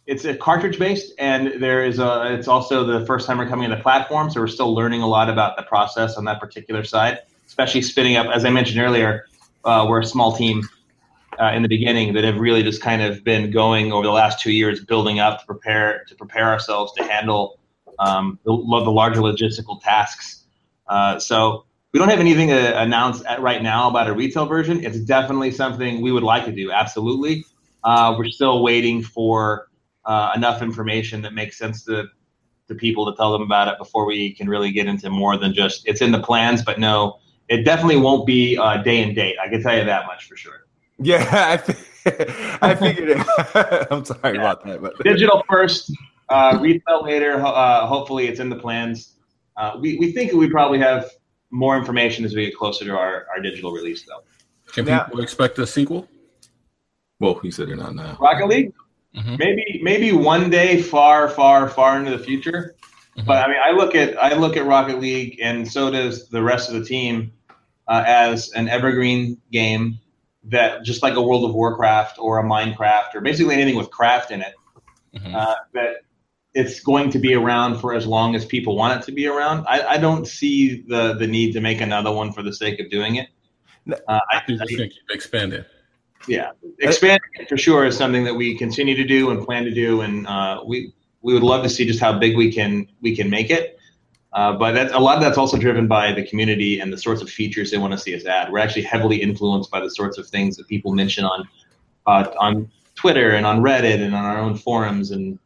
[0.06, 3.70] it's a cartridge based and there is a it's also the first time we're coming
[3.70, 6.82] to the platform so we're still learning a lot about the process on that particular
[6.82, 9.26] side especially spinning up as i mentioned earlier
[9.64, 10.62] uh, we're a small team
[11.40, 14.40] uh, in the beginning that have really just kind of been going over the last
[14.40, 17.58] two years building up to prepare to prepare ourselves to handle
[18.00, 20.44] um, the, the, larger logistical tasks
[20.88, 24.98] uh, so we don't have anything to announce right now about a retail version it's
[25.00, 27.44] definitely something we would like to do absolutely
[27.84, 29.68] uh, we're still waiting for
[30.04, 32.06] uh, enough information that makes sense to
[32.68, 35.52] to people to tell them about it before we can really get into more than
[35.52, 36.62] just it's in the plans.
[36.62, 37.18] But no,
[37.48, 39.36] it definitely won't be uh, day and date.
[39.42, 40.66] I can tell you that much for sure.
[40.98, 41.26] Yeah,
[42.06, 42.10] I,
[42.70, 43.88] I figured it.
[43.90, 44.40] I'm sorry yeah.
[44.40, 45.92] about that, but digital first,
[46.28, 47.44] uh, retail later.
[47.44, 49.14] Uh, hopefully, it's in the plans.
[49.56, 51.10] Uh, we we think we probably have
[51.52, 54.24] more information as we get closer to our, our digital release, though.
[54.72, 56.08] Can people expect a sequel?
[57.20, 58.16] Well, he said it not now.
[58.20, 58.72] Rocket League.
[59.14, 59.36] Mm-hmm.
[59.38, 62.74] Maybe maybe one day, far, far, far into the future.
[63.16, 63.26] Mm-hmm.
[63.26, 66.42] But I mean, I look at I look at Rocket League, and so does the
[66.42, 67.30] rest of the team,
[67.88, 69.98] uh, as an evergreen game
[70.44, 74.30] that just like a World of Warcraft or a Minecraft or basically anything with craft
[74.30, 74.54] in it,
[75.14, 75.34] mm-hmm.
[75.34, 75.96] uh, that
[76.54, 79.64] it's going to be around for as long as people want it to be around.
[79.68, 82.90] I, I don't see the the need to make another one for the sake of
[82.90, 83.28] doing it.
[83.90, 85.66] Uh, I, I think expand it
[86.28, 90.02] yeah, expanding for sure is something that we continue to do and plan to do,
[90.02, 90.92] and uh, we
[91.22, 93.78] we would love to see just how big we can we can make it.
[94.32, 97.20] Uh, but that, a lot of that's also driven by the community and the sorts
[97.20, 98.50] of features they want to see us add.
[98.50, 101.48] We're actually heavily influenced by the sorts of things that people mention on
[102.06, 105.38] uh, on Twitter and on Reddit and on our own forums, and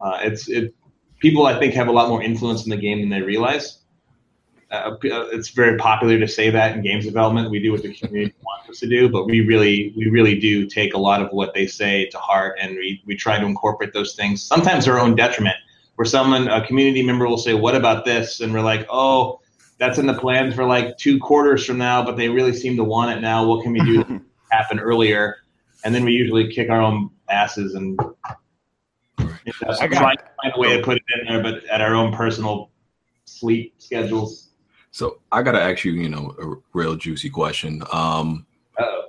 [0.00, 0.74] uh, it's it,
[1.18, 3.78] people I think have a lot more influence in the game than they realize.
[4.70, 7.50] Uh, it's very popular to say that in games development.
[7.50, 10.66] We do what the community wants us to do, but we really, we really do
[10.66, 13.92] take a lot of what they say to heart, and we, we try to incorporate
[13.92, 14.42] those things.
[14.42, 15.54] Sometimes our own detriment,
[15.94, 19.40] where someone, a community member, will say, "What about this?" and we're like, "Oh,
[19.78, 22.84] that's in the plans for like two quarters from now, but they really seem to
[22.84, 23.44] want it now.
[23.46, 24.20] What can we do to
[24.50, 25.36] happen earlier?"
[25.84, 27.98] And then we usually kick our own asses and
[29.46, 31.94] you know, try to find a way to put it in there, but at our
[31.94, 32.70] own personal
[33.24, 34.50] sleep schedules.
[34.90, 37.82] So I gotta ask you, you know, a real juicy question.
[37.92, 38.46] Um,
[38.78, 39.08] Uh-oh.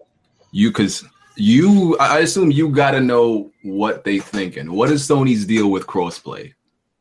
[0.52, 1.04] you because
[1.36, 4.72] you, I assume you gotta know what they thinking.
[4.72, 6.54] What is Sony's deal with crossplay?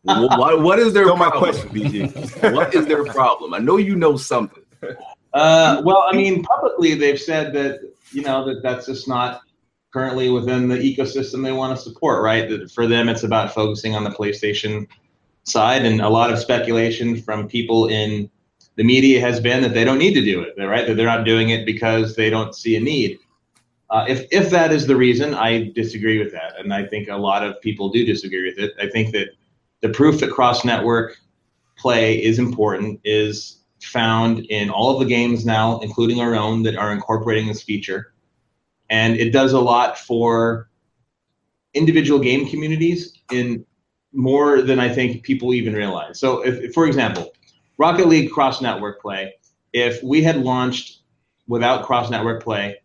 [0.03, 1.31] what, what is their problem?
[1.33, 2.53] question, BG.
[2.55, 3.53] what is their problem?
[3.53, 4.63] I know you know something.
[5.35, 7.81] Uh, well, I mean, publicly they've said that
[8.13, 9.43] you know that that's just not
[9.97, 12.23] currently within the ecosystem they want to support.
[12.23, 12.71] Right?
[12.71, 14.87] For them, it's about focusing on the PlayStation
[15.45, 18.31] side, and a lot of speculation from people in
[18.75, 20.87] the media has been that they don't need to do it, right?
[20.87, 23.19] That they're not doing it because they don't see a need.
[23.89, 27.17] Uh, if if that is the reason, I disagree with that, and I think a
[27.17, 28.75] lot of people do disagree with it.
[28.79, 29.29] I think that
[29.81, 31.17] the proof that cross network
[31.79, 36.77] play is important is found in all of the games now, including our own, that
[36.77, 38.13] are incorporating this feature,
[38.91, 40.69] and it does a lot for
[41.75, 43.65] individual game communities in
[44.13, 46.19] more than I think people even realize.
[46.19, 47.33] So, if, for example,
[47.79, 49.35] Rocket League cross network play,
[49.73, 51.03] if we had launched
[51.47, 52.77] without cross network play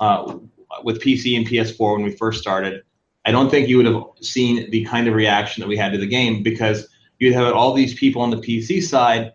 [0.00, 0.38] uh,
[0.84, 2.82] with PC and PS4 when we first started,
[3.24, 5.98] I don't think you would have seen the kind of reaction that we had to
[5.98, 9.32] the game because you'd have all these people on the PC side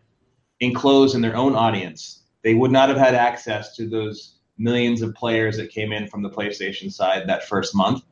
[0.60, 2.24] enclosed in their own audience.
[2.44, 6.22] They would not have had access to those millions of players that came in from
[6.24, 8.04] the PlayStation side that first month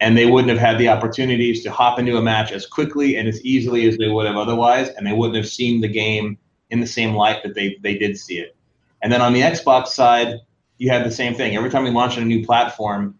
[0.00, 3.28] and they wouldn't have had the opportunities to hop into a match as quickly and
[3.28, 6.38] as easily as they would have otherwise, and they wouldn't have seen the game
[6.70, 8.56] in the same light that they, they did see it.
[9.02, 10.36] And then on the Xbox side,
[10.78, 11.54] you have the same thing.
[11.54, 13.18] Every time we launch on a new platform,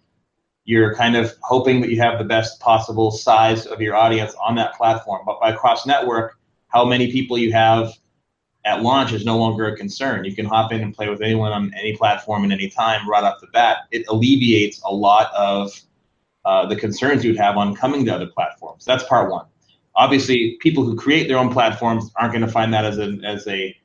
[0.64, 4.54] you're kind of hoping that you have the best possible size of your audience on
[4.54, 5.22] that platform.
[5.26, 6.38] But by cross network,
[6.68, 7.92] how many people you have
[8.64, 10.24] at launch is no longer a concern.
[10.24, 13.24] You can hop in and play with anyone on any platform at any time right
[13.24, 13.78] off the bat.
[13.90, 15.72] It alleviates a lot of
[16.44, 18.84] uh, the concerns you'd have on coming to other platforms.
[18.84, 19.46] That's part one.
[19.96, 23.46] Obviously, people who create their own platforms aren't going to find that as a as
[23.46, 23.76] a,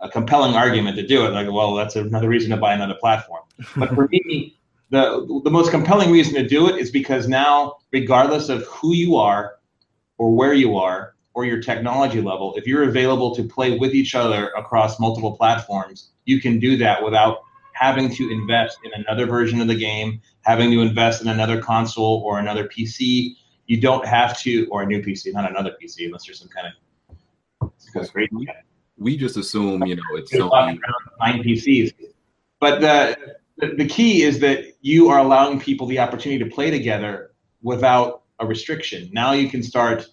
[0.00, 1.30] a compelling argument to do it.
[1.30, 3.42] Like, well, that's another reason to buy another platform.
[3.76, 4.58] But for me,
[4.90, 9.16] the the most compelling reason to do it is because now, regardless of who you
[9.16, 9.56] are,
[10.18, 14.14] or where you are, or your technology level, if you're available to play with each
[14.14, 19.60] other across multiple platforms, you can do that without having to invest in another version
[19.60, 23.34] of the game, having to invest in another console or another PC.
[23.66, 26.68] You don't have to, or a new PC, not another PC, unless there's some kind
[26.68, 28.30] of great.
[28.96, 30.78] We just assume, you know, it's Sony.
[31.20, 31.92] nine PCs.
[32.60, 33.16] But the,
[33.58, 37.32] the the key is that you are allowing people the opportunity to play together
[37.62, 39.10] without a restriction.
[39.12, 40.06] Now you can start.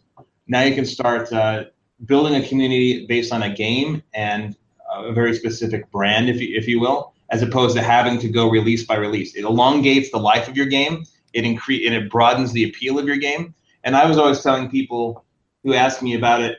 [0.52, 1.64] Now you can start uh,
[2.06, 4.54] building a community based on a game and
[4.94, 8.50] a very specific brand, if you, if you will, as opposed to having to go
[8.50, 9.34] release by release.
[9.34, 11.06] It elongates the life of your game.
[11.32, 13.56] It increase and it broadens the appeal of your game.
[13.86, 15.24] And I was always telling people
[15.64, 16.58] who asked me about it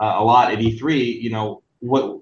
[0.00, 2.20] uh, a lot at E3, you know, what,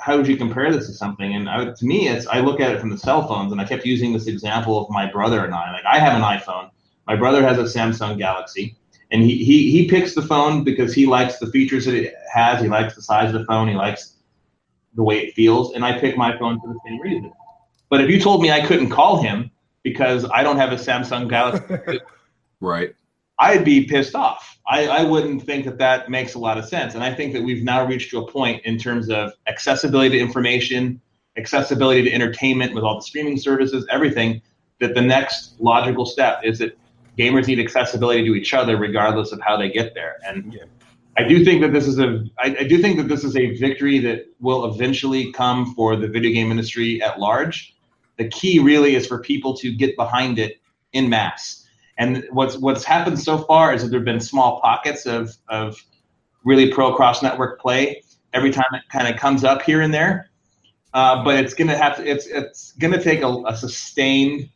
[0.00, 1.34] how would you compare this to something?
[1.34, 3.64] And I, to me, it's I look at it from the cell phones, and I
[3.64, 5.72] kept using this example of my brother and I.
[5.72, 6.70] Like I have an iPhone,
[7.06, 8.76] my brother has a Samsung Galaxy,
[9.10, 12.60] and he he he picks the phone because he likes the features that it has.
[12.60, 13.68] He likes the size of the phone.
[13.68, 14.14] He likes
[14.94, 17.32] the way it feels, and I pick my phone for the same reason.
[17.88, 19.50] But if you told me I couldn't call him
[19.82, 22.00] because I don't have a Samsung Galaxy,
[22.60, 22.94] right,
[23.38, 24.58] I'd be pissed off.
[24.66, 26.94] I, I wouldn't think that that makes a lot of sense.
[26.94, 30.18] And I think that we've now reached to a point in terms of accessibility to
[30.18, 31.00] information,
[31.36, 34.42] accessibility to entertainment with all the streaming services, everything,
[34.80, 36.76] that the next logical step is that
[37.18, 40.16] gamers need accessibility to each other regardless of how they get there.
[40.26, 40.64] And yeah.
[41.18, 43.56] I do think that this is a I, I do think that this is a
[43.56, 47.74] victory that will eventually come for the video game industry at large.
[48.18, 50.60] The key really is for people to get behind it
[50.92, 51.66] in mass.
[51.98, 55.82] And what's what's happened so far is that there have been small pockets of of
[56.44, 58.02] really pro cross network play
[58.34, 60.30] every time it kind of comes up here and there.
[60.92, 64.50] Uh, but it's gonna have to it's it's gonna take a, a sustained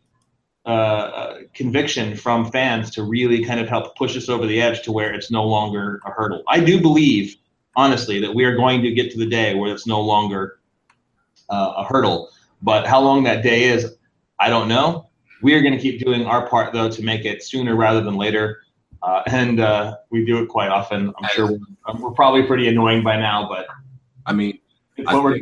[0.66, 4.92] uh, conviction from fans to really kind of help push us over the edge to
[4.92, 6.42] where it's no longer a hurdle.
[6.48, 7.36] I do believe,
[7.76, 10.61] honestly, that we are going to get to the day where it's no longer
[11.48, 12.30] uh, a hurdle.
[12.62, 13.96] But how long that day is,
[14.38, 15.08] I don't know.
[15.42, 18.16] We are going to keep doing our part, though, to make it sooner rather than
[18.16, 18.61] later.
[19.02, 21.08] Uh, and uh, we do it quite often.
[21.08, 23.66] I'm sure we're, we're, probably pretty annoying by now, but
[24.26, 24.58] I mean,
[25.06, 25.34] I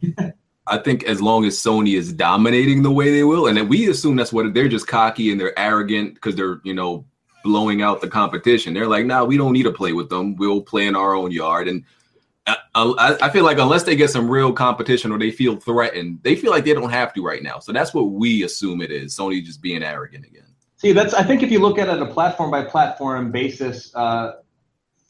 [0.00, 0.34] think,
[0.72, 4.16] I think as long as Sony is dominating the way they will, and we assume
[4.16, 7.04] that's what they're just cocky and they're arrogant because they're you know
[7.44, 8.72] blowing out the competition.
[8.72, 10.34] They're like, nah, we don't need to play with them.
[10.36, 11.68] We'll play in our own yard.
[11.68, 11.84] And
[12.46, 16.20] I, I, I feel like unless they get some real competition or they feel threatened,
[16.22, 17.58] they feel like they don't have to right now.
[17.58, 19.14] So that's what we assume it is.
[19.14, 20.46] Sony just being arrogant again.
[20.78, 24.36] See, that's I think if you look at it a platform by platform basis, uh,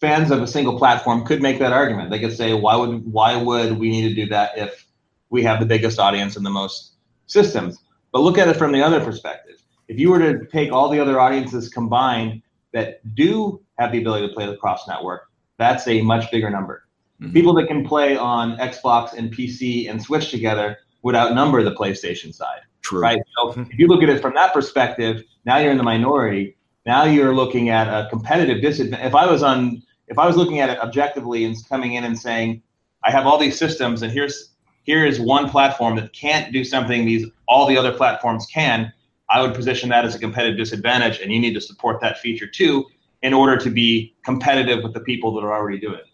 [0.00, 2.10] fans of a single platform could make that argument.
[2.10, 4.86] They could say, why would why would we need to do that if
[5.32, 6.92] we have the biggest audience and the most
[7.26, 7.78] systems.
[8.12, 9.56] But look at it from the other perspective.
[9.88, 14.28] If you were to take all the other audiences combined that do have the ability
[14.28, 15.22] to play the cross network,
[15.58, 16.84] that's a much bigger number.
[17.20, 17.32] Mm-hmm.
[17.32, 22.34] People that can play on Xbox and PC and Switch together would outnumber the PlayStation
[22.34, 22.60] side.
[22.82, 23.00] True.
[23.00, 23.22] Right.
[23.36, 23.70] So mm-hmm.
[23.70, 26.56] if you look at it from that perspective, now you're in the minority.
[26.84, 29.06] Now you're looking at a competitive disadvantage.
[29.06, 32.18] If I was on, if I was looking at it objectively and coming in and
[32.18, 32.62] saying,
[33.04, 34.51] I have all these systems, and here's
[34.84, 38.92] here is one platform that can't do something these all the other platforms can,
[39.30, 42.46] I would position that as a competitive disadvantage, and you need to support that feature
[42.46, 42.86] too
[43.22, 46.06] in order to be competitive with the people that are already doing it.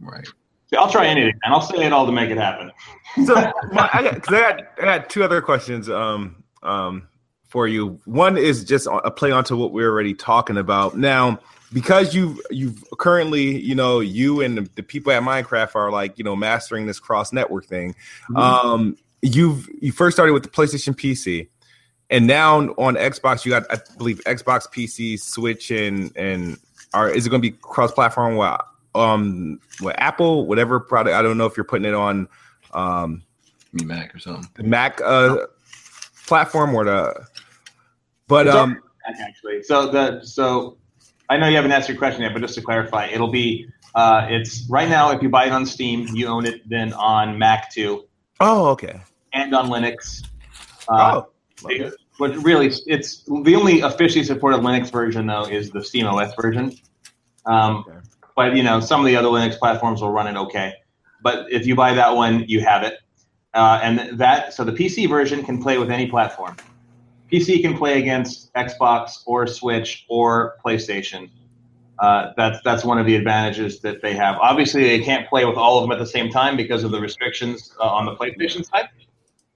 [0.00, 0.26] Right.
[0.68, 2.70] See, I'll try anything, and I'll say it all to make it happen.
[3.26, 3.34] so,
[3.72, 7.08] my, I, got, I got I got two other questions um, um,
[7.48, 8.00] for you.
[8.04, 11.40] One is just a play onto what we're already talking about now
[11.72, 16.18] because you've you've currently you know you and the, the, people at Minecraft are like
[16.18, 17.94] you know mastering this cross network thing.
[18.30, 18.36] Mm-hmm.
[18.36, 21.48] Um, you've you first started with the PlayStation PC,
[22.08, 26.58] and now on Xbox you got I believe Xbox PC, Switch, and and
[26.92, 28.36] are is it going to be cross platform?
[28.36, 31.14] What um what Apple whatever product?
[31.14, 32.28] I don't know if you're putting it on
[32.72, 33.22] um
[33.72, 34.48] Mac or something.
[34.54, 35.46] The Mac uh
[36.26, 37.26] platform or the
[38.26, 40.76] but um actually so the so
[41.30, 44.26] I know you haven't asked your question yet, but just to clarify, it'll be uh,
[44.28, 45.12] it's right now.
[45.12, 48.08] If you buy it on Steam, you own it then on Mac too.
[48.40, 49.00] Oh, okay.
[49.32, 50.26] And on Linux.
[50.88, 51.30] Uh, oh.
[51.64, 51.90] Okay.
[52.18, 56.76] But really, it's the only officially supported Linux version though is the Steam OS version.
[57.46, 57.98] Um, okay.
[58.34, 60.74] But you know, some of the other Linux platforms will run it okay.
[61.22, 62.94] But if you buy that one, you have it.
[63.54, 66.56] Uh, and that so the PC version can play with any platform.
[67.30, 71.30] PC can play against Xbox or Switch or PlayStation.
[71.98, 74.36] Uh, that's that's one of the advantages that they have.
[74.36, 77.00] Obviously, they can't play with all of them at the same time because of the
[77.00, 78.88] restrictions uh, on the PlayStation side.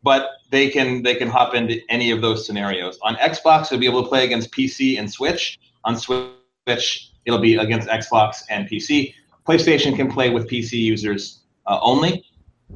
[0.03, 2.99] But they can they can hop into any of those scenarios.
[3.03, 5.59] On Xbox, they'll be able to play against PC and Switch.
[5.85, 9.14] On Switch, it'll be against Xbox and PC.
[9.47, 12.27] PlayStation can play with PC users uh, only.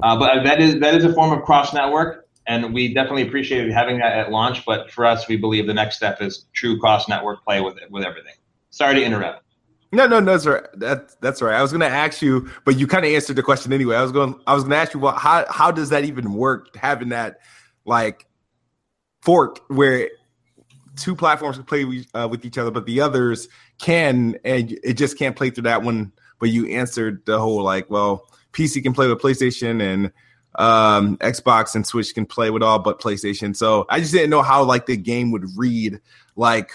[0.01, 3.71] Uh, but that is that is a form of cross network and we definitely appreciated
[3.71, 4.65] having that at launch.
[4.65, 8.03] But for us, we believe the next step is true cross network play with with
[8.03, 8.33] everything.
[8.71, 9.43] Sorry to interrupt.
[9.91, 10.69] No, no, no, sir.
[10.75, 11.55] That, that's right.
[11.55, 13.95] I was going to ask you, but you kind of answered the question anyway.
[13.95, 16.33] I was going, I was going to ask you, well, how how does that even
[16.33, 16.75] work?
[16.75, 17.39] Having that
[17.85, 18.27] like
[19.21, 20.09] fork where
[20.95, 23.47] two platforms can play uh, with each other, but the others
[23.79, 26.11] can, and it just can't play through that one.
[26.39, 30.11] But you answered the whole like, well, PC can play with PlayStation and
[30.55, 33.55] um, Xbox and Switch can play with all but PlayStation.
[33.55, 35.99] So I just didn't know how like the game would read
[36.35, 36.71] like,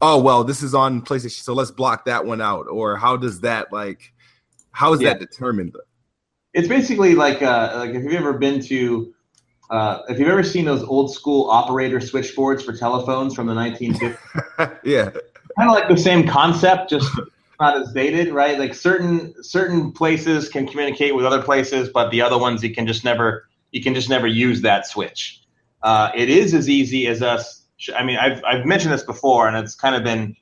[0.00, 3.40] oh well, this is on PlayStation, so let's block that one out, or how does
[3.40, 4.12] that like,
[4.72, 5.10] how is yeah.
[5.10, 5.76] that determined?
[6.54, 9.14] It's basically like uh, like if you've ever been to.
[9.70, 14.78] Uh, if you've ever seen those old school operator switchboards for telephones from the 1950s,
[14.82, 17.06] yeah, kind of like the same concept, just
[17.60, 18.58] not as dated, right?
[18.58, 22.86] Like certain certain places can communicate with other places, but the other ones you can
[22.86, 25.42] just never you can just never use that switch.
[25.82, 27.62] Uh, it is as easy as us.
[27.96, 30.36] I mean, I've I've mentioned this before, and it's kind of been.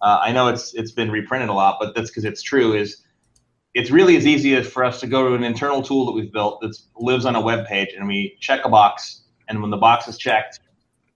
[0.00, 2.74] Uh, I know it's it's been reprinted a lot, but that's because it's true.
[2.74, 3.02] Is
[3.74, 6.32] it's really as easy as for us to go to an internal tool that we've
[6.32, 9.76] built that lives on a web page, and we check a box, and when the
[9.76, 10.60] box is checked,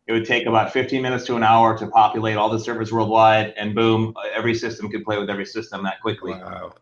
[0.07, 3.55] it would take about 15 minutes to an hour to populate all the servers worldwide,
[3.57, 6.33] and boom, every system could play with every system that quickly.
[6.33, 6.75] Wow.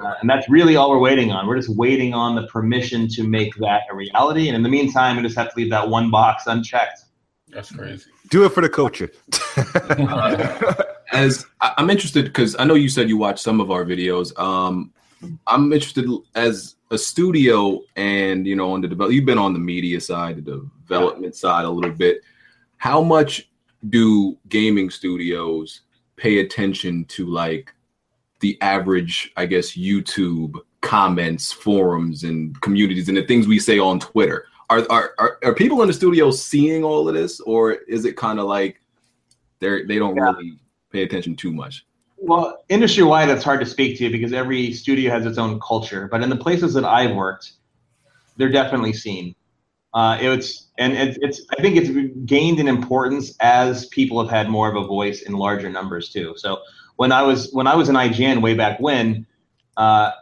[0.00, 1.46] Uh, and that's really all we're waiting on.
[1.46, 4.46] We're just waiting on the permission to make that a reality.
[4.48, 7.00] And in the meantime, we just have to leave that one box unchecked.
[7.48, 8.08] That's crazy.
[8.28, 9.10] Do it for the culture.
[9.74, 10.74] uh,
[11.12, 14.38] as I'm interested because I know you said you watched some of our videos.
[14.38, 14.92] Um,
[15.48, 19.12] I'm interested as a studio and you know on the develop.
[19.12, 21.40] You've been on the media side, the development yeah.
[21.40, 22.20] side a little bit
[22.80, 23.46] how much
[23.90, 25.82] do gaming studios
[26.16, 27.74] pay attention to like
[28.40, 34.00] the average, I guess, YouTube comments, forums, and communities, and the things we say on
[34.00, 34.46] Twitter?
[34.70, 38.16] Are are are, are people in the studio seeing all of this, or is it
[38.16, 38.80] kind of like
[39.58, 40.32] they're they don't yeah.
[40.32, 40.58] really
[40.90, 41.84] pay attention too much?
[42.16, 46.08] Well, industry wide, it's hard to speak to because every studio has its own culture.
[46.10, 47.52] But in the places that I've worked,
[48.38, 49.34] they're definitely seen.
[49.92, 51.90] Uh, it's and it's, it's I think it's
[52.24, 56.34] gained in importance as people have had more of a voice in larger numbers too.
[56.36, 56.60] So
[56.96, 59.26] when I was when I was in IGN way back when,
[59.76, 60.12] uh,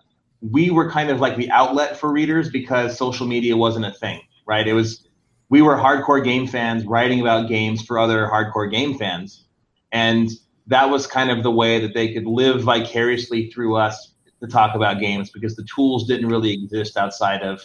[0.40, 4.20] we were kind of like the outlet for readers because social media wasn't a thing,
[4.46, 4.66] right?
[4.66, 5.06] It was
[5.50, 9.44] we were hardcore game fans writing about games for other hardcore game fans,
[9.92, 10.30] and
[10.66, 14.74] that was kind of the way that they could live vicariously through us to talk
[14.74, 17.60] about games because the tools didn't really exist outside of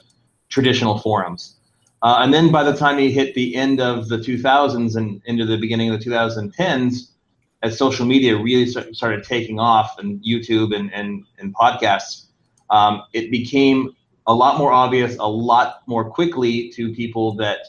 [0.49, 1.59] traditional forums.
[2.03, 5.45] Uh, and then by the time he hit the end of the 2000s and into
[5.45, 7.11] the beginning of the 2010s,
[7.63, 12.25] as social media really started taking off and YouTube and, and, and podcasts,
[12.69, 13.95] um, it became
[14.27, 17.59] a lot more obvious, a lot more quickly to people that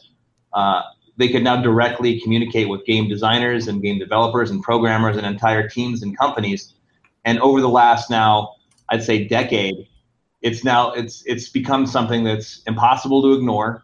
[0.52, 0.82] uh,
[1.16, 5.68] they could now directly communicate with game designers and game developers and programmers and entire
[5.68, 6.74] teams and companies.
[7.24, 8.56] And over the last now,
[8.88, 9.88] I'd say decade,
[10.42, 13.82] it's now it's it's become something that's impossible to ignore.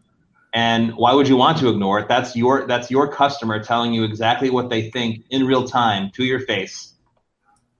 [0.52, 2.08] And why would you want to ignore it?
[2.08, 6.24] That's your that's your customer telling you exactly what they think in real time to
[6.24, 6.94] your face.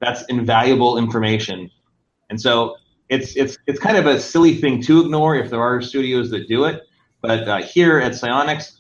[0.00, 1.70] That's invaluable information.
[2.30, 2.76] And so
[3.08, 6.48] it's it's it's kind of a silly thing to ignore if there are studios that
[6.48, 6.82] do it.
[7.20, 8.78] But uh, here at Psyonix,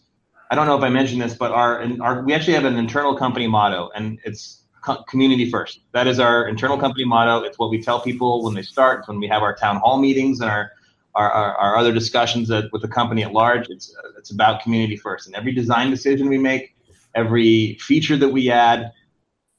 [0.50, 3.16] I don't know if I mentioned this, but our our we actually have an internal
[3.16, 4.62] company motto, and it's
[5.08, 5.80] community first.
[5.92, 7.44] That is our internal company motto.
[7.44, 9.98] It's what we tell people when they start, it's when we have our town hall
[9.98, 10.72] meetings and our
[11.14, 13.68] our, our, our other discussions with the company at large.
[13.68, 16.76] It's uh, it's about community first, and every design decision we make,
[17.14, 18.92] every feature that we add,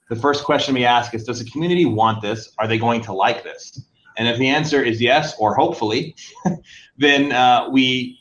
[0.09, 2.51] the first question we ask is, does the community want this?
[2.57, 3.81] Are they going to like this?
[4.17, 6.15] And if the answer is yes, or hopefully,
[6.97, 8.19] then uh, we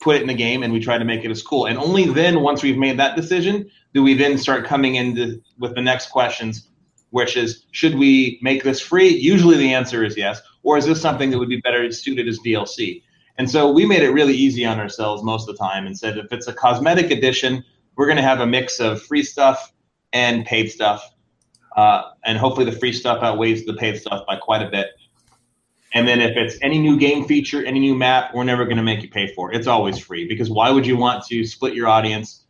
[0.00, 1.66] put it in the game and we try to make it as cool.
[1.66, 5.74] And only then, once we've made that decision, do we then start coming into with
[5.74, 6.68] the next questions,
[7.10, 9.08] which is should we make this free?
[9.08, 10.42] Usually the answer is yes.
[10.68, 13.02] Or is this something that would be better suited as DLC?
[13.38, 16.18] And so we made it really easy on ourselves most of the time and said
[16.18, 17.64] if it's a cosmetic edition,
[17.96, 19.72] we're going to have a mix of free stuff
[20.12, 21.02] and paid stuff.
[21.74, 24.88] Uh, and hopefully the free stuff outweighs the paid stuff by quite a bit.
[25.94, 28.82] And then if it's any new game feature, any new map, we're never going to
[28.82, 29.56] make you pay for it.
[29.56, 32.44] It's always free because why would you want to split your audience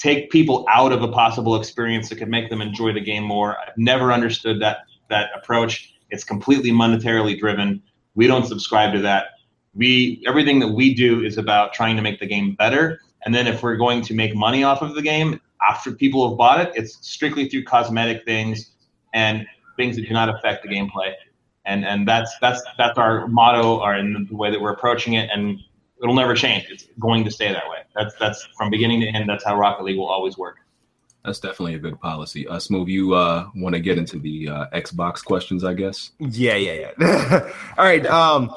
[0.00, 3.58] take people out of a possible experience that could make them enjoy the game more.
[3.58, 4.78] I've never understood that
[5.10, 5.94] that approach.
[6.10, 7.82] It's completely monetarily driven.
[8.14, 9.26] We don't subscribe to that.
[9.74, 13.00] We everything that we do is about trying to make the game better.
[13.24, 16.38] And then if we're going to make money off of the game after people have
[16.38, 18.72] bought it, it's strictly through cosmetic things
[19.14, 19.46] and
[19.76, 21.12] things that do not affect the gameplay.
[21.66, 25.28] And and that's that's that's our motto or in the way that we're approaching it
[25.32, 25.60] and
[26.02, 26.66] it'll never change.
[26.70, 27.78] It's going to stay that way.
[27.94, 29.28] That's that's from beginning to end.
[29.28, 30.56] That's how Rocket League will always work.
[31.24, 32.48] That's definitely a good policy.
[32.48, 36.12] Uh, Smooth, you uh, want to get into the uh, Xbox questions, I guess?
[36.18, 37.50] Yeah, yeah, yeah.
[37.78, 38.06] All right.
[38.06, 38.50] Um,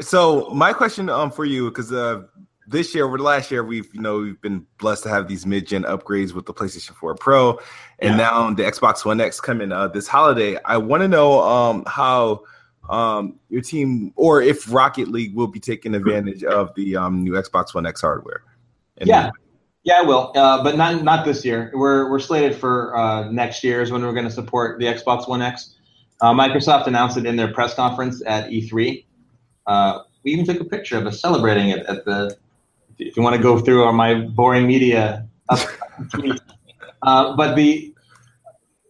[0.00, 2.22] so my question um for you, because uh,
[2.66, 5.46] this year over the last year, we've you know we've been blessed to have these
[5.46, 7.58] mid-gen upgrades with the PlayStation 4 Pro,
[8.00, 8.16] and yeah.
[8.16, 10.58] now the Xbox One X coming uh, this holiday.
[10.64, 12.42] I want to know um how
[12.88, 17.32] um, your team, or if Rocket League will be taking advantage of the um, new
[17.32, 18.42] Xbox One X hardware.
[19.00, 19.30] yeah,
[19.84, 21.70] yeah, I will, uh, but not not this year.
[21.74, 25.28] We're we're slated for uh, next year is when we're going to support the Xbox
[25.28, 25.74] One X.
[26.22, 29.04] Uh, Microsoft announced it in their press conference at E3.
[29.66, 32.36] Uh, we even took a picture of us celebrating it at the.
[32.98, 37.94] If you want to go through my boring media, uh, but the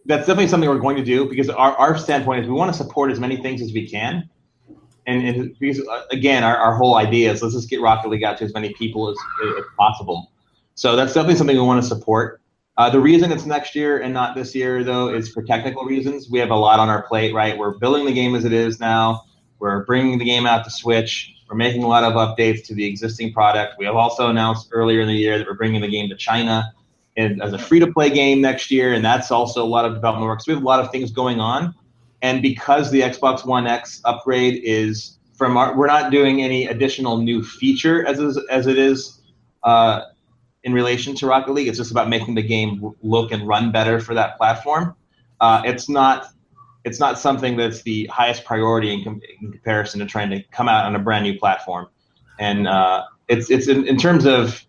[0.05, 2.77] that's definitely something we're going to do because our, our standpoint is we want to
[2.77, 4.29] support as many things as we can.
[5.07, 8.23] And, and because, uh, again, our, our whole idea is let's just get Rocket League
[8.23, 9.17] out to as many people as,
[9.57, 10.31] as possible.
[10.75, 12.41] So that's definitely something we want to support.
[12.77, 16.29] Uh, the reason it's next year and not this year, though, is for technical reasons.
[16.29, 17.57] We have a lot on our plate, right?
[17.57, 19.23] We're building the game as it is now.
[19.59, 21.33] We're bringing the game out to Switch.
[21.49, 23.75] We're making a lot of updates to the existing product.
[23.79, 26.73] We have also announced earlier in the year that we're bringing the game to China
[27.15, 29.93] in, as a free to play game next year, and that's also a lot of
[29.93, 30.41] development work.
[30.41, 31.73] So we have a lot of things going on,
[32.21, 37.17] and because the Xbox One X upgrade is from our, we're not doing any additional
[37.17, 38.19] new feature as
[38.49, 39.21] as it is
[39.63, 40.01] uh,
[40.65, 41.67] in relation to Rocket League.
[41.67, 44.95] It's just about making the game look and run better for that platform.
[45.39, 46.27] Uh, it's not
[46.83, 50.67] it's not something that's the highest priority in, com- in, comparison to trying to come
[50.67, 51.87] out on a brand new platform.
[52.39, 54.65] And uh, it's it's in, in, terms of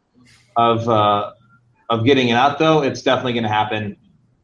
[0.57, 1.32] of uh,
[1.90, 3.97] of getting it out, though, it's definitely going to happen.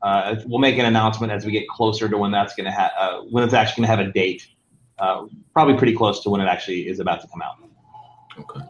[0.02, 2.90] Uh, we'll make an announcement as we get closer to when that's going to have
[2.98, 4.46] uh, when it's actually going to have a date.
[4.98, 7.56] Uh, probably pretty close to when it actually is about to come out.
[8.38, 8.60] Okay.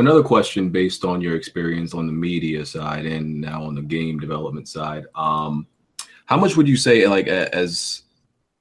[0.00, 4.18] Another question based on your experience on the media side and now on the game
[4.18, 5.04] development side.
[5.14, 5.66] Um,
[6.24, 8.02] how much would you say, like, as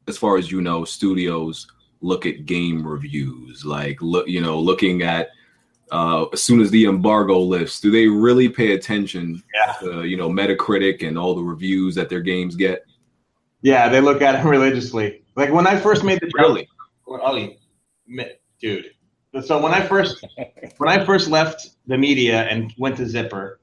[0.10, 1.66] as far as you know, studios
[2.02, 5.30] look at game reviews, like look, you know, looking at
[5.92, 9.74] uh, as soon as the embargo lifts, do they really pay attention yeah.
[9.80, 12.86] to you know Metacritic and all the reviews that their games get?
[13.62, 15.24] Yeah, they look at it religiously.
[15.38, 16.68] Like when I first made the really,
[17.08, 17.60] Ollie,
[18.60, 18.92] dude.
[19.44, 20.26] So when I first
[20.78, 23.60] when I first left the media and went to Zipper,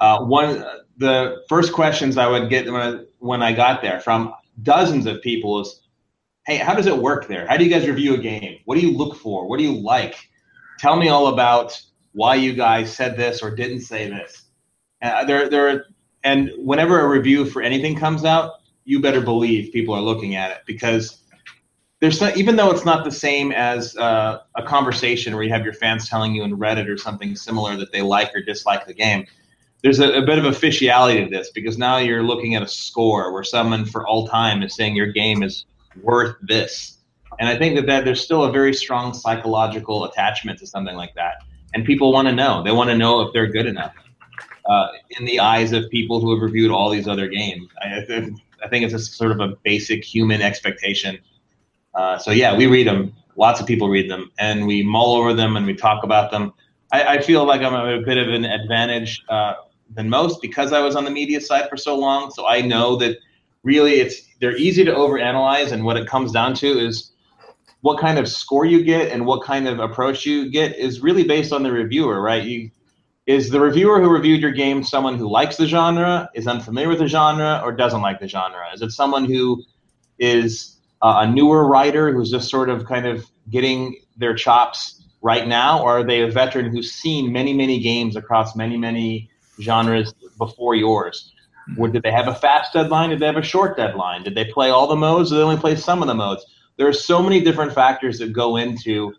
[0.00, 0.64] uh, one
[0.98, 5.22] the first questions I would get when I, when I got there from dozens of
[5.22, 5.82] people is,
[6.46, 7.46] "Hey, how does it work there?
[7.46, 8.58] How do you guys review a game?
[8.64, 9.48] What do you look for?
[9.48, 10.16] What do you like?"
[10.78, 11.80] tell me all about
[12.12, 14.44] why you guys said this or didn't say this.
[15.02, 15.86] Uh, there, there,
[16.24, 18.52] and whenever a review for anything comes out,
[18.84, 21.22] you better believe people are looking at it because
[22.00, 25.64] there's not, even though it's not the same as uh, a conversation where you have
[25.64, 28.94] your fans telling you in Reddit or something similar that they like or dislike the
[28.94, 29.26] game.
[29.82, 33.32] There's a, a bit of officiality to this because now you're looking at a score
[33.32, 35.64] where someone for all time is saying your game is
[36.02, 36.98] worth this
[37.38, 41.14] And I think that, that there's still a very strong psychological attachment to something like
[41.14, 41.42] that.
[41.74, 42.62] And people want to know.
[42.62, 43.94] They want to know if they're good enough
[44.64, 47.68] uh, in the eyes of people who have reviewed all these other games.
[47.80, 47.98] I,
[48.64, 51.18] I think it's a sort of a basic human expectation.
[51.96, 53.14] Uh, so yeah, we read them.
[53.36, 56.52] Lots of people read them, and we mull over them and we talk about them.
[56.92, 59.54] I, I feel like I'm a bit of an advantage uh,
[59.94, 62.30] than most because I was on the media side for so long.
[62.30, 63.18] So I know that
[63.62, 67.12] really it's they're easy to overanalyze, and what it comes down to is
[67.80, 71.24] what kind of score you get and what kind of approach you get is really
[71.24, 72.44] based on the reviewer, right?
[72.44, 72.70] You
[73.26, 76.98] is the reviewer who reviewed your game someone who likes the genre, is unfamiliar with
[76.98, 78.72] the genre, or doesn't like the genre?
[78.72, 79.64] Is it someone who
[80.18, 85.46] is uh, a newer writer who's just sort of kind of getting their chops right
[85.46, 89.30] now, or are they a veteran who's seen many, many games across many, many
[89.60, 91.32] genres before yours?
[91.76, 93.10] Or did they have a fast deadline?
[93.10, 94.22] Did they have a short deadline?
[94.22, 95.32] Did they play all the modes?
[95.32, 96.46] Or did they only play some of the modes?
[96.76, 99.12] There are so many different factors that go into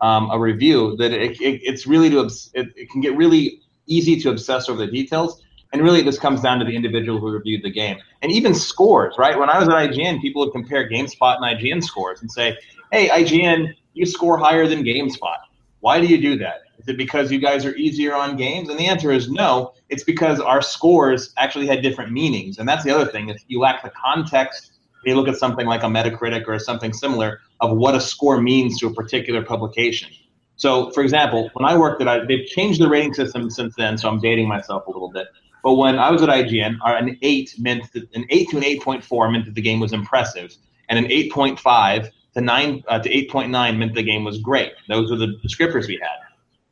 [0.00, 4.18] um, a review that it, it, it's really to it, it can get really easy
[4.20, 5.42] to obsess over the details.
[5.72, 9.14] And really, this comes down to the individual who reviewed the game, and even scores.
[9.18, 9.38] Right?
[9.38, 12.56] When I was at IGN, people would compare GameSpot and IGN scores and say,
[12.92, 15.38] "Hey, IGN, you score higher than GameSpot.
[15.80, 16.62] Why do you do that?
[16.78, 19.74] Is it because you guys are easier on games?" And the answer is no.
[19.88, 23.28] It's because our scores actually had different meanings, and that's the other thing.
[23.28, 24.70] Is you lack the context
[25.04, 28.78] you look at something like a Metacritic or something similar of what a score means
[28.80, 30.10] to a particular publication.
[30.56, 33.96] So, for example, when I worked at, I, they've changed the rating system since then,
[33.96, 35.28] so I'm dating myself a little bit.
[35.62, 38.82] But when I was at IGN, an eight meant that, an eight to an eight
[38.82, 40.54] point four meant that the game was impressive,
[40.88, 44.24] and an eight point five to nine uh, to eight point nine meant the game
[44.24, 44.72] was great.
[44.88, 46.18] Those were the descriptors we had.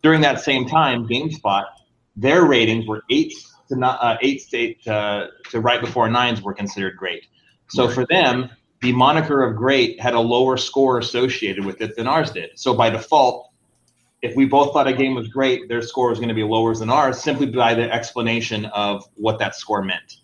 [0.03, 1.65] During that same time, GameSpot,
[2.17, 3.35] their ratings were eight
[3.69, 7.27] to not, uh, eight to eight uh, to right before nines were considered great.
[7.71, 7.95] So right.
[7.95, 12.31] for them, the moniker of great had a lower score associated with it than ours
[12.31, 12.51] did.
[12.55, 13.48] So by default,
[14.23, 16.75] if we both thought a game was great, their score was going to be lower
[16.75, 20.17] than ours simply by the explanation of what that score meant.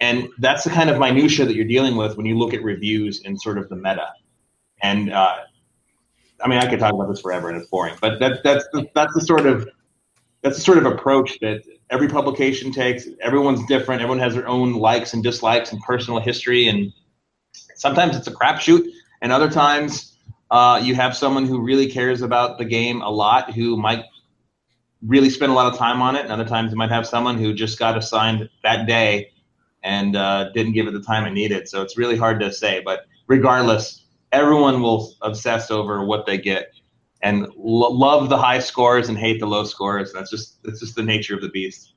[0.00, 3.22] And that's the kind of minutia that you're dealing with when you look at reviews
[3.24, 4.08] and sort of the meta.
[4.82, 5.36] And uh,
[6.42, 7.94] I mean, I could talk about this forever, and it's boring.
[8.00, 9.68] But that, that's the, that's the sort of
[10.42, 13.06] that's the sort of approach that every publication takes.
[13.20, 14.02] Everyone's different.
[14.02, 16.92] Everyone has their own likes and dislikes and personal history, and
[17.76, 18.84] sometimes it's a crapshoot,
[19.20, 20.11] and other times
[20.52, 24.04] uh, you have someone who really cares about the game a lot, who might
[25.00, 27.38] really spend a lot of time on it, and other times you might have someone
[27.38, 29.32] who just got assigned that day
[29.82, 31.68] and uh, didn't give it the time it needed.
[31.68, 36.72] So it's really hard to say, but regardless, everyone will obsess over what they get
[37.22, 40.12] and lo- love the high scores and hate the low scores.
[40.12, 41.94] That's just that's just the nature of the beast.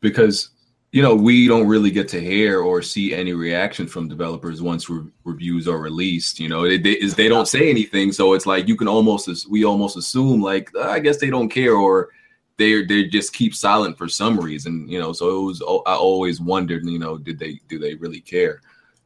[0.00, 0.48] Because
[0.92, 4.90] you know we don't really get to hear or see any reaction from developers once
[4.90, 6.38] re- reviews are released.
[6.38, 9.50] You know, it, they, is they don't say anything, so it's like you can almost
[9.50, 12.10] we almost assume like uh, I guess they don't care or
[12.58, 14.86] they they just keep silent for some reason.
[14.86, 18.20] You know, so it was I always wondered, you know, did they do they really
[18.20, 18.60] care?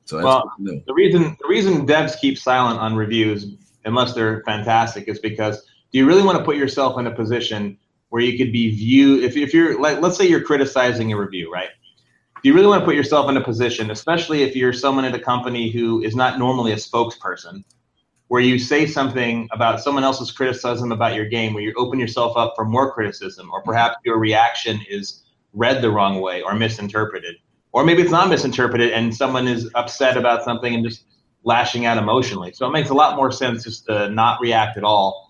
[0.06, 5.20] So well, the reason the reason devs keep silent on reviews unless they're fantastic, is
[5.20, 5.62] because
[5.92, 7.78] do you really want to put yourself in a position
[8.10, 11.52] where you could be viewed if, if you're like let's say you're criticizing a review,
[11.52, 11.68] right?
[12.42, 15.14] Do you really want to put yourself in a position, especially if you're someone at
[15.14, 17.64] a company who is not normally a spokesperson,
[18.28, 22.36] where you say something about someone else's criticism about your game, where you open yourself
[22.36, 27.36] up for more criticism, or perhaps your reaction is read the wrong way or misinterpreted.
[27.72, 31.04] Or maybe it's not misinterpreted and someone is upset about something and just
[31.44, 32.52] lashing out emotionally.
[32.52, 35.25] So it makes a lot more sense just to not react at all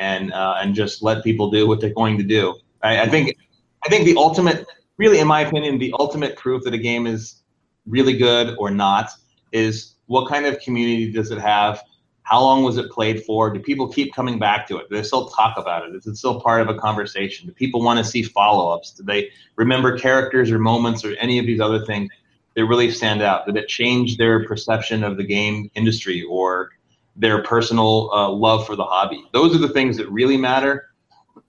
[0.00, 2.56] and uh, and just let people do what they're going to do.
[2.82, 3.36] I, I, think
[3.84, 7.42] I think the ultimate, really, in my opinion, the ultimate proof that a game is
[7.86, 9.10] really good or not
[9.52, 11.82] is what kind of community does it have?
[12.22, 13.52] How long was it played for?
[13.52, 14.88] Do people keep coming back to it?
[14.88, 15.94] Do they still talk about it?
[15.94, 17.46] Is it still part of a conversation?
[17.46, 18.92] Do people want to see follow ups?
[18.92, 22.10] Do they remember characters or moments or any of these other things?
[22.56, 23.46] that really stand out?
[23.46, 26.70] Did it change their perception of the game industry or
[27.16, 29.22] their personal uh, love for the hobby?
[29.32, 30.86] Those are the things that really matter.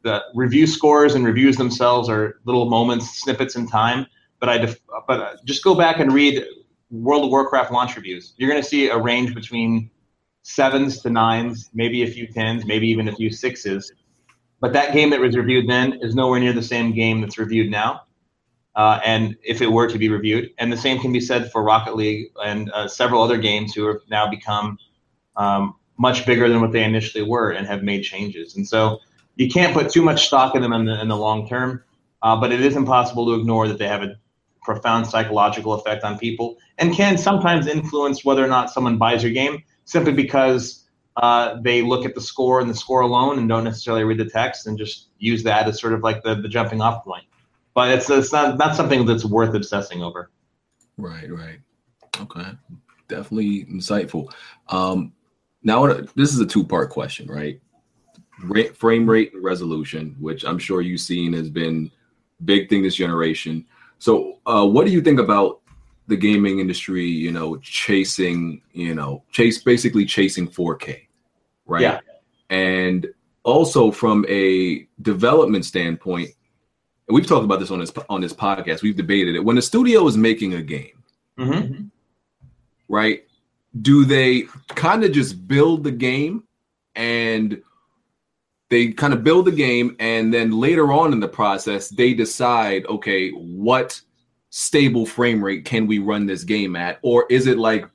[0.03, 4.05] The review scores and reviews themselves are little moments, snippets in time.
[4.39, 6.43] But I def- but uh, just go back and read
[6.89, 8.33] World of Warcraft launch reviews.
[8.37, 9.91] You're going to see a range between
[10.43, 13.91] sevens to nines, maybe a few tens, maybe even a few sixes.
[14.59, 17.69] But that game that was reviewed then is nowhere near the same game that's reviewed
[17.69, 18.01] now
[18.75, 20.51] uh, and if it were to be reviewed.
[20.57, 23.87] And the same can be said for Rocket League and uh, several other games who
[23.87, 24.77] have now become
[25.35, 28.55] um, much bigger than what they initially were and have made changes.
[28.55, 28.99] And so
[29.35, 31.83] you can't put too much stock in them in the, in the long term,
[32.21, 34.15] uh, but it is impossible to ignore that they have a
[34.63, 39.31] profound psychological effect on people and can sometimes influence whether or not someone buys your
[39.31, 40.85] game simply because
[41.17, 44.29] uh, they look at the score and the score alone and don't necessarily read the
[44.29, 47.25] text and just use that as sort of like the, the jumping off point.
[47.73, 50.29] But it's it's not not something that's worth obsessing over.
[50.97, 51.59] Right, right.
[52.19, 52.51] Okay,
[53.07, 54.31] definitely insightful.
[54.67, 55.13] Um,
[55.63, 55.85] now
[56.15, 57.59] this is a two part question, right?
[58.43, 61.91] Rate, frame rate and resolution, which I'm sure you've seen has been
[62.45, 63.65] big thing this generation.
[63.99, 65.61] So, uh, what do you think about
[66.07, 67.05] the gaming industry?
[67.05, 71.07] You know, chasing, you know, chase basically chasing 4K,
[71.67, 71.81] right?
[71.81, 71.99] Yeah.
[72.49, 73.07] And
[73.43, 76.29] also from a development standpoint,
[77.07, 78.81] and we've talked about this on this on this podcast.
[78.81, 79.43] We've debated it.
[79.43, 81.03] When a studio is making a game,
[81.37, 81.85] mm-hmm.
[82.87, 83.23] right?
[83.79, 86.43] Do they kind of just build the game
[86.95, 87.61] and
[88.69, 92.85] they kind of build the game and then later on in the process they decide
[92.87, 94.01] okay what
[94.51, 96.99] stable frame rate can we run this game at?
[97.01, 97.89] Or is it like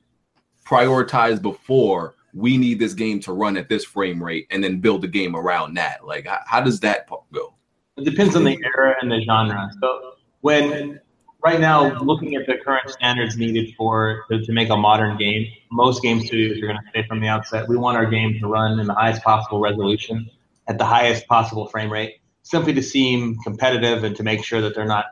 [0.65, 5.03] prioritized before we need this game to run at this frame rate and then build
[5.03, 6.05] the game around that?
[6.05, 7.53] Like how, does that go?
[7.95, 9.69] It depends on the era and the genre.
[9.81, 10.99] So when
[11.43, 15.47] right now looking at the current standards needed for to, to make a modern game
[15.71, 18.47] most game studios are going to say from the outset we want our game to
[18.47, 20.29] run in the highest possible resolution
[20.67, 24.75] at the highest possible frame rate, simply to seem competitive and to make sure that
[24.75, 25.05] they're not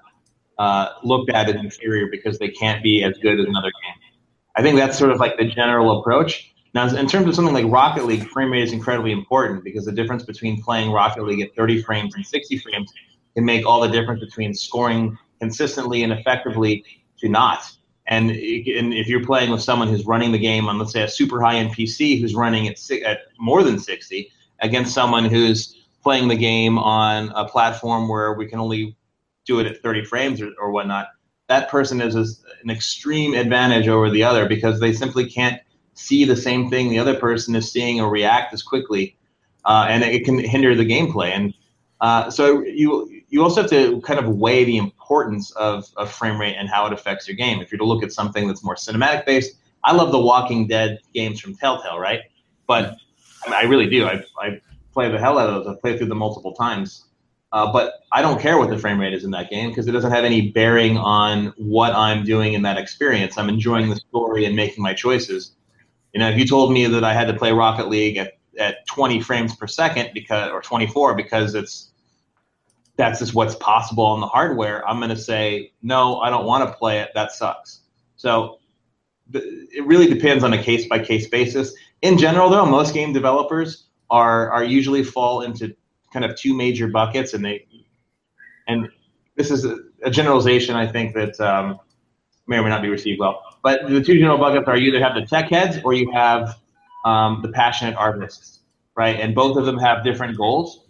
[0.57, 3.95] uh, looked at as inferior because they can't be as good as another game.
[4.55, 6.53] I think that's sort of like the general approach.
[6.73, 9.91] Now, in terms of something like Rocket League, frame rate is incredibly important because the
[9.91, 12.91] difference between playing Rocket League at 30 frames and 60 frames
[13.33, 16.83] can make all the difference between scoring consistently and effectively
[17.19, 17.63] to not.
[18.07, 21.07] And, and if you're playing with someone who's running the game on, let's say, a
[21.07, 24.31] super high end PC who's running at, at more than 60,
[24.61, 28.95] against someone who's playing the game on a platform where we can only
[29.45, 31.07] do it at 30 frames or, or whatnot,
[31.47, 35.61] that person is an extreme advantage over the other because they simply can't
[35.93, 39.15] see the same thing the other person is seeing or react as quickly,
[39.65, 41.29] uh, and it can hinder the gameplay.
[41.29, 41.53] And
[42.01, 46.39] uh, so you you also have to kind of weigh the importance of, of frame
[46.39, 47.59] rate and how it affects your game.
[47.59, 50.99] If you're to look at something that's more cinematic based, I love the Walking Dead
[51.13, 52.21] games from Telltale, right?
[52.65, 52.95] But
[53.45, 54.05] I, mean, I really do.
[54.05, 54.61] I, I
[54.93, 55.67] play the hell out of those.
[55.67, 57.09] I've played through them multiple times.
[57.51, 59.91] Uh, but I don't care what the frame rate is in that game because it
[59.91, 63.37] doesn't have any bearing on what I'm doing in that experience.
[63.37, 65.57] I'm enjoying the story and making my choices.
[66.13, 68.87] You know, if you told me that I had to play Rocket League at, at
[68.87, 71.91] 20 frames per second because or 24 because it's
[72.97, 76.19] that's just what's possible on the hardware, I'm going to say no.
[76.19, 77.11] I don't want to play it.
[77.13, 77.81] That sucks.
[78.15, 78.59] So
[79.33, 81.73] it really depends on a case by case basis
[82.05, 85.75] in general, though, most game developers are are usually fall into
[86.13, 87.65] kind of two major buckets, and they
[88.67, 88.89] and
[89.35, 91.79] this is a, a generalization I think that um,
[92.45, 93.41] may or may not be received well.
[93.63, 96.59] But the two general buckets are you either have the tech heads or you have
[97.05, 98.59] um, the passionate artists,
[98.95, 99.19] right?
[99.19, 100.84] And both of them have different goals,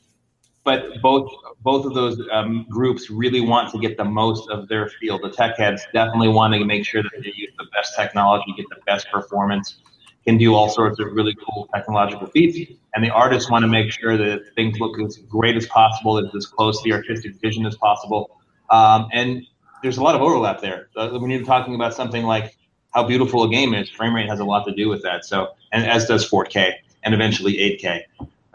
[0.65, 4.89] but both both of those um, groups really want to get the most of their
[4.89, 5.21] field.
[5.23, 8.65] The tech heads definitely want to make sure that they use the best technology, get
[8.69, 9.77] the best performance,
[10.25, 12.71] can do all sorts of really cool technological feats.
[12.93, 16.35] And the artists want to make sure that things look as great as possible, that
[16.35, 18.37] as close to the artistic vision as possible.
[18.69, 19.43] Um, and
[19.83, 20.89] there's a lot of overlap there.
[20.95, 22.57] When you're talking about something like
[22.93, 25.25] how beautiful a game is, frame rate has a lot to do with that.
[25.25, 28.01] So, and as does 4K and eventually 8K.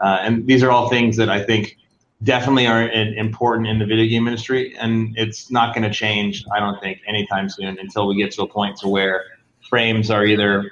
[0.01, 1.77] Uh, and these are all things that I think
[2.23, 6.43] definitely are important in the video game industry, and it's not going to change.
[6.53, 9.25] I don't think anytime soon until we get to a point to where
[9.69, 10.71] frames are either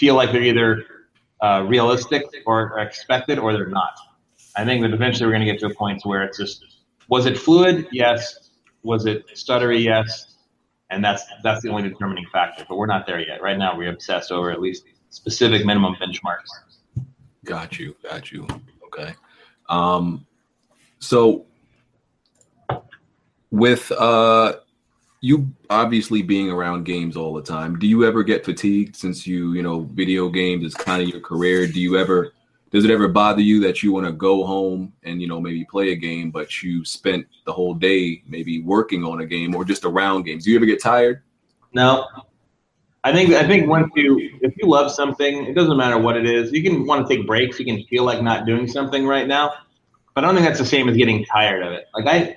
[0.00, 0.84] feel like they're either
[1.42, 3.92] uh, realistic or expected or they're not.
[4.56, 6.64] I think that eventually we're going to get to a point to where it's just
[7.08, 7.86] was it fluid?
[7.92, 8.50] Yes.
[8.82, 9.84] Was it stuttery?
[9.84, 10.36] Yes.
[10.88, 12.64] And that's that's the only determining factor.
[12.66, 13.42] But we're not there yet.
[13.42, 17.04] Right now, we're obsessed over at least specific minimum benchmarks.
[17.44, 17.94] Got you.
[18.02, 18.46] Got you.
[18.86, 19.14] Okay.
[19.70, 20.26] Um,
[20.98, 21.46] so
[23.50, 24.54] with uh
[25.22, 29.54] you obviously being around games all the time do you ever get fatigued since you
[29.54, 31.66] you know video games is kind of your career?
[31.66, 32.32] Do you ever
[32.70, 35.64] does it ever bother you that you want to go home and you know maybe
[35.64, 39.64] play a game but you spent the whole day maybe working on a game or
[39.64, 40.44] just around games?
[40.44, 41.22] Do you ever get tired?
[41.72, 42.06] No
[43.04, 46.26] i think i think once you if you love something it doesn't matter what it
[46.26, 49.26] is you can want to take breaks you can feel like not doing something right
[49.26, 49.52] now
[50.14, 52.36] but i don't think that's the same as getting tired of it like i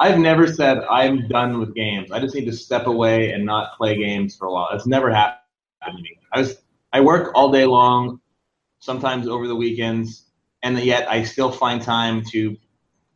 [0.00, 2.12] I've never said I'm done with games.
[2.12, 4.68] I just need to step away and not play games for a while.
[4.72, 5.42] It's never happened
[5.86, 6.18] to me.
[6.32, 8.20] I was I work all day long,
[8.78, 10.26] sometimes over the weekends,
[10.62, 12.56] and yet I still find time to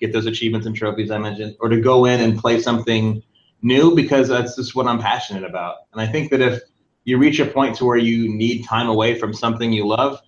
[0.01, 3.22] get those achievements and trophies I mentioned, or to go in and play something
[3.62, 5.76] new because that's just what I'm passionate about.
[5.93, 6.62] And I think that if
[7.05, 10.20] you reach a point to where you need time away from something you love,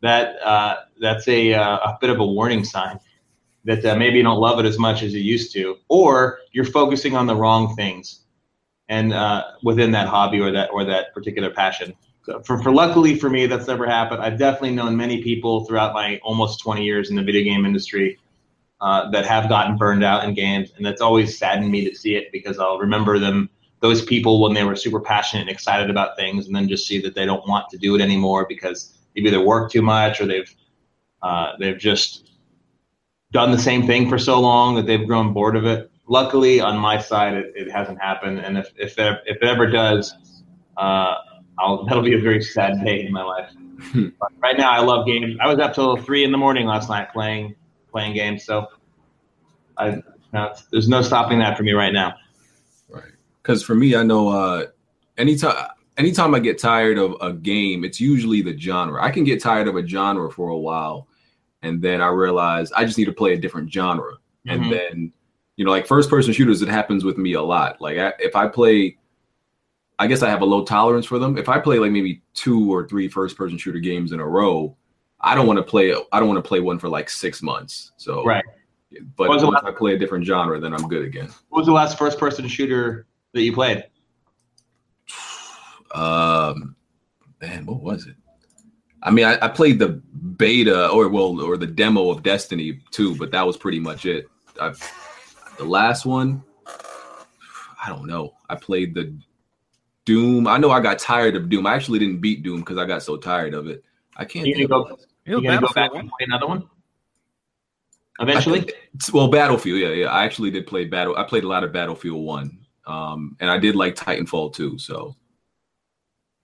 [0.00, 2.98] that uh, that's a, uh, a bit of a warning sign
[3.64, 6.64] that uh, maybe you don't love it as much as you used to, or you're
[6.64, 8.24] focusing on the wrong things,
[8.88, 11.94] and uh, within that hobby or that or that particular passion.
[12.24, 14.22] So for, for luckily for me, that's never happened.
[14.22, 18.18] I've definitely known many people throughout my almost 20 years in the video game industry
[18.80, 22.16] uh, that have gotten burned out in games, and that's always saddened me to see
[22.16, 23.48] it because I'll remember them
[23.82, 27.00] those people when they were super passionate and excited about things, and then just see
[27.02, 30.26] that they don't want to do it anymore because they've either worked too much or
[30.26, 30.54] they've
[31.22, 32.30] uh, they've just
[33.32, 35.90] done the same thing for so long that they've grown bored of it.
[36.08, 39.66] Luckily, on my side, it, it hasn't happened, and if if it, if it ever
[39.66, 40.14] does,
[40.76, 41.16] uh,
[41.86, 43.50] that'll be a very sad day in my life.
[44.38, 45.36] right now, I love games.
[45.40, 47.56] I was up till three in the morning last night playing
[47.90, 48.68] playing games, so
[49.76, 50.00] I
[50.32, 52.14] no, there's no stopping that for me right now.
[53.42, 54.66] Because for me, I know uh,
[55.18, 59.02] anytime anytime I get tired of a game, it's usually the genre.
[59.02, 61.08] I can get tired of a genre for a while,
[61.62, 64.14] and then I realize I just need to play a different genre.
[64.46, 64.50] Mm-hmm.
[64.50, 65.12] And then,
[65.56, 67.80] you know, like first person shooters, it happens with me a lot.
[67.80, 68.96] Like I, if I play,
[69.98, 71.36] I guess I have a low tolerance for them.
[71.38, 74.76] If I play like maybe two or three first person shooter games in a row,
[75.20, 75.94] I don't want to play.
[76.12, 77.92] I don't want to play one for like six months.
[77.96, 78.44] So right.
[79.16, 81.30] But once last, I play a different genre, then I'm good again.
[81.48, 83.84] What was the last first person shooter that you played?
[85.94, 86.76] Um,
[87.40, 88.16] man, what was it?
[89.02, 93.16] I mean, I, I, played the beta or well, or the demo of Destiny 2,
[93.16, 94.28] but that was pretty much it.
[94.60, 94.80] I've,
[95.58, 96.42] the last one,
[97.84, 98.34] I don't know.
[98.48, 99.14] I played the
[100.04, 100.46] Doom.
[100.46, 101.66] I know I got tired of Doom.
[101.66, 103.84] I actually didn't beat Doom because I got so tired of it.
[104.16, 104.46] I can't.
[104.46, 104.98] You gonna go?
[105.24, 106.68] You gonna go back and play another one?
[108.20, 108.68] Eventually.
[109.12, 109.78] well, Battlefield.
[109.78, 110.06] Yeah, yeah.
[110.06, 111.16] I actually did play Battle.
[111.16, 114.78] I played a lot of Battlefield One, um, and I did like Titanfall 2.
[114.78, 115.16] So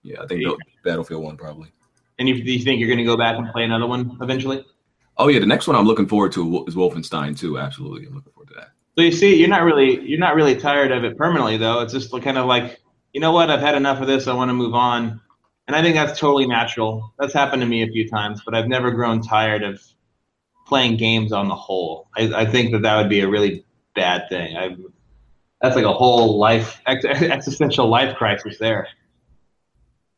[0.02, 0.52] yeah, I think yeah.
[0.84, 1.72] Battlefield One probably.
[2.18, 4.64] And you, do you think you're going to go back and play another one eventually?
[5.16, 7.58] Oh yeah, the next one I'm looking forward to is Wolfenstein too.
[7.58, 8.70] Absolutely, I'm looking forward to that.
[8.96, 11.80] So you see, you're not really you're not really tired of it permanently though.
[11.80, 12.80] It's just kind of like
[13.12, 14.28] you know what, I've had enough of this.
[14.28, 15.20] I want to move on,
[15.66, 17.12] and I think that's totally natural.
[17.18, 19.82] That's happened to me a few times, but I've never grown tired of
[20.66, 22.08] playing games on the whole.
[22.16, 23.64] I, I think that that would be a really
[23.94, 24.56] bad thing.
[24.56, 24.76] I,
[25.60, 28.88] that's like a whole life ex- existential life crisis there.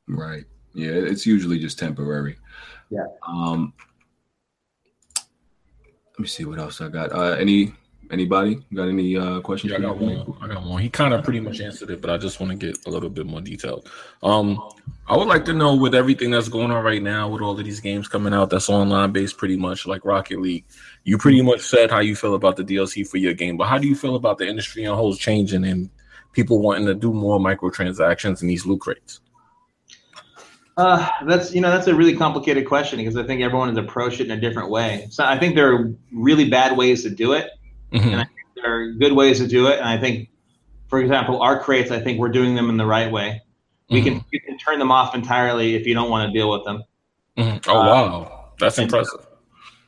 [0.08, 0.44] Right.
[0.74, 2.36] Yeah, it's usually just temporary.
[2.90, 3.06] Yeah.
[3.26, 3.72] Um
[5.16, 7.12] let me see what else I got.
[7.12, 7.72] Uh any
[8.10, 9.72] anybody got any uh questions?
[9.72, 10.34] Yeah, I got one.
[10.40, 10.82] I got one.
[10.82, 13.10] He kind of pretty much answered it, but I just want to get a little
[13.10, 13.88] bit more detailed.
[14.22, 14.60] Um
[15.08, 17.64] I would like to know with everything that's going on right now, with all of
[17.64, 20.64] these games coming out that's online based pretty much like Rocket League.
[21.04, 23.78] You pretty much said how you feel about the DLC for your game, but how
[23.78, 25.90] do you feel about the industry on whole changing and
[26.32, 29.20] people wanting to do more microtransactions in these loot crates?
[30.76, 34.20] Uh, that's you know that's a really complicated question because I think everyone has approached
[34.20, 35.08] it in a different way.
[35.10, 37.50] So I think there are really bad ways to do it,
[37.92, 38.08] mm-hmm.
[38.08, 39.78] and I think there are good ways to do it.
[39.78, 40.28] And I think,
[40.88, 43.42] for example, our crates, I think we're doing them in the right way.
[43.88, 44.18] We mm-hmm.
[44.18, 46.84] can you can turn them off entirely if you don't want to deal with them.
[47.36, 47.70] Mm-hmm.
[47.70, 49.26] Oh uh, wow, that's and, impressive.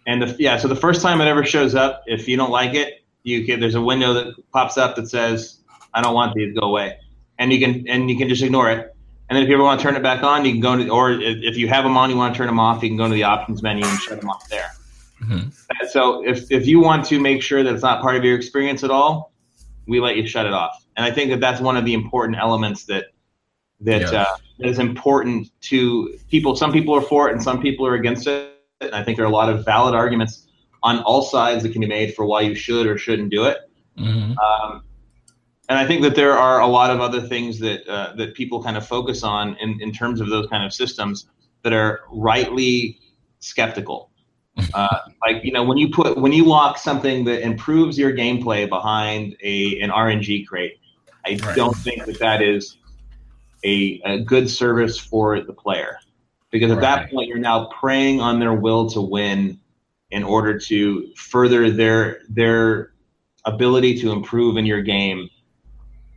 [0.06, 2.74] And the, yeah, so the first time it ever shows up, if you don't like
[2.74, 5.60] it, you can there's a window that pops up that says,
[5.94, 6.98] "I don't want these, go away,"
[7.38, 8.92] and you can and you can just ignore it
[9.32, 10.88] and then if you ever want to turn it back on, you can go to,
[10.90, 13.08] or if you have them on, you want to turn them off, you can go
[13.08, 14.70] to the options menu and shut them off there.
[15.22, 15.86] Mm-hmm.
[15.90, 18.82] So if, if you want to make sure that it's not part of your experience
[18.82, 19.32] at all,
[19.86, 20.84] we let you shut it off.
[20.96, 23.06] And I think that that's one of the important elements that
[23.80, 24.12] that, yes.
[24.12, 26.54] uh, that is important to people.
[26.54, 28.52] Some people are for it and some people are against it.
[28.80, 30.46] And I think there are a lot of valid arguments
[30.84, 33.58] on all sides that can be made for why you should or shouldn't do it.
[33.98, 34.38] Mm-hmm.
[34.38, 34.84] Um,
[35.68, 38.62] and I think that there are a lot of other things that uh, that people
[38.62, 41.26] kind of focus on in, in terms of those kind of systems
[41.62, 43.00] that are rightly
[43.38, 44.10] skeptical.
[44.74, 48.68] Uh, like you know, when you put when you lock something that improves your gameplay
[48.68, 50.78] behind a an RNG crate,
[51.26, 51.56] I right.
[51.56, 52.76] don't think that that is
[53.64, 55.98] a, a good service for the player
[56.50, 56.80] because at right.
[56.82, 59.58] that point you're now preying on their will to win
[60.10, 62.92] in order to further their their
[63.44, 65.28] ability to improve in your game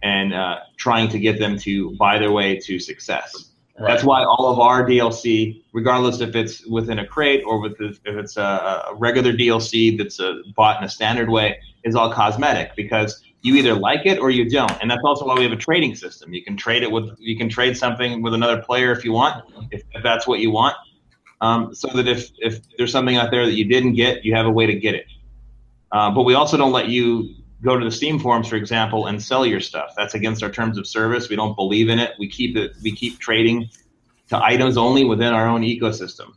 [0.03, 3.51] and uh, trying to get them to buy their way to success.
[3.77, 3.89] Right.
[3.89, 7.99] That's why all of our DLC, regardless if it's within a crate or with if
[8.05, 12.73] it's a, regular DLC that's a, uh, bought in a standard way, is all cosmetic
[12.77, 14.71] because you either like it or you don't.
[14.81, 16.33] And that's also why we have a trading system.
[16.33, 19.43] You can trade it with you can trade something with another player if you want,
[19.71, 20.75] if, if that's what you want.
[21.41, 24.45] Um, so that if if there's something out there that you didn't get, you have
[24.45, 25.05] a way to get it.
[25.91, 29.21] Uh, but we also don't let you go to the Steam forums, for example, and
[29.21, 29.93] sell your stuff.
[29.95, 31.29] That's against our terms of service.
[31.29, 32.11] We don't believe in it.
[32.19, 32.73] We keep it.
[32.83, 33.69] We keep trading
[34.29, 36.33] to items only within our own ecosystem.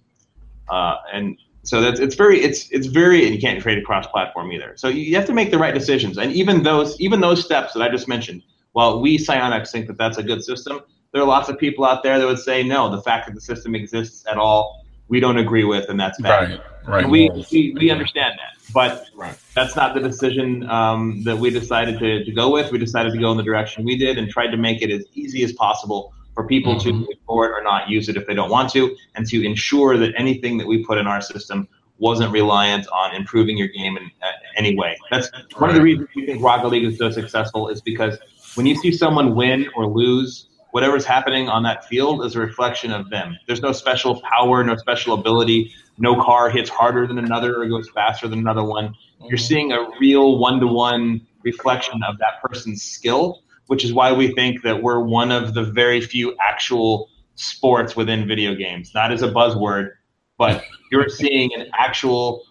[0.68, 4.52] uh, and so that's it's very it's it's very and you can't trade across platform
[4.52, 4.72] either.
[4.76, 7.82] So you have to make the right decisions, and even those even those steps that
[7.82, 8.42] I just mentioned.
[8.72, 10.80] While we Psyonix think that that's a good system,
[11.12, 12.90] there are lots of people out there that would say no.
[12.90, 16.50] The fact that the system exists at all, we don't agree with, and that's bad.
[16.50, 17.02] Right, right.
[17.02, 19.36] And we, we we understand that, but right.
[19.54, 22.70] that's not the decision um, that we decided to, to go with.
[22.72, 25.04] We decided to go in the direction we did and tried to make it as
[25.14, 27.04] easy as possible for people mm-hmm.
[27.04, 29.96] to ignore it or not use it if they don't want to, and to ensure
[29.96, 31.66] that anything that we put in our system
[31.98, 34.96] wasn't reliant on improving your game in uh, any way.
[35.10, 38.18] That's one of the reasons we think Rocket League is so successful is because
[38.54, 42.90] when you see someone win or lose, whatever's happening on that field is a reflection
[42.92, 43.36] of them.
[43.46, 45.72] There's no special power, no special ability.
[45.98, 48.94] No car hits harder than another or goes faster than another one.
[49.20, 49.44] You're mm-hmm.
[49.44, 54.34] seeing a real one to one reflection of that person's skill which is why we
[54.34, 58.92] think that we're one of the very few actual sports within video games.
[58.94, 59.90] Not as a buzzword,
[60.38, 62.42] but you're seeing an actual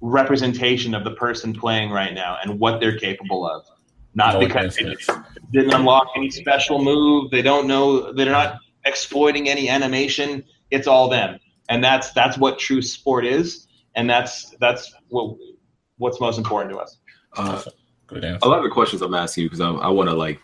[0.00, 3.66] representation of the person playing right now and what they're capable of.
[4.14, 4.96] Not no because they
[5.52, 7.30] didn't unlock any special move.
[7.30, 8.12] They don't know.
[8.12, 10.44] They're not exploiting any animation.
[10.70, 11.38] It's all them,
[11.68, 15.36] and that's that's what true sport is, and that's that's what
[15.98, 16.98] what's most important to us.
[17.36, 17.62] Uh,
[18.42, 20.40] A lot of the questions I'm asking you because I, I want to like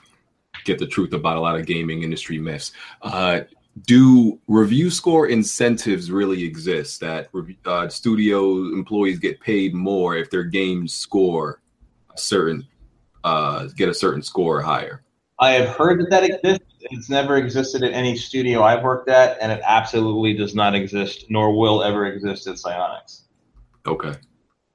[0.65, 2.73] get the truth about a lot of gaming industry myths.
[3.03, 3.41] Uh,
[3.83, 7.29] do review score incentives really exist that
[7.67, 11.61] uh, studio employees get paid more if their games score
[12.15, 12.67] a certain
[13.27, 15.03] uh, get a certain score higher?
[15.39, 16.65] I have heard that that exists.
[16.81, 21.27] It's never existed at any studio I've worked at, and it absolutely does not exist,
[21.29, 23.23] nor will ever exist at Psyonix.
[23.87, 24.15] Okay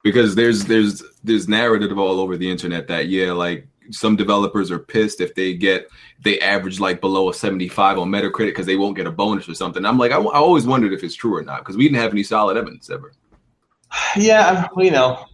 [0.02, 4.78] because there's there's there's narrative all over the internet that yeah like some developers are
[4.78, 5.88] pissed if they get
[6.22, 9.54] they average like below a 75 on metacritic because they won't get a bonus or
[9.54, 12.02] something i'm like I, I always wondered if it's true or not because we didn't
[12.02, 13.12] have any solid evidence ever
[14.16, 15.24] yeah you know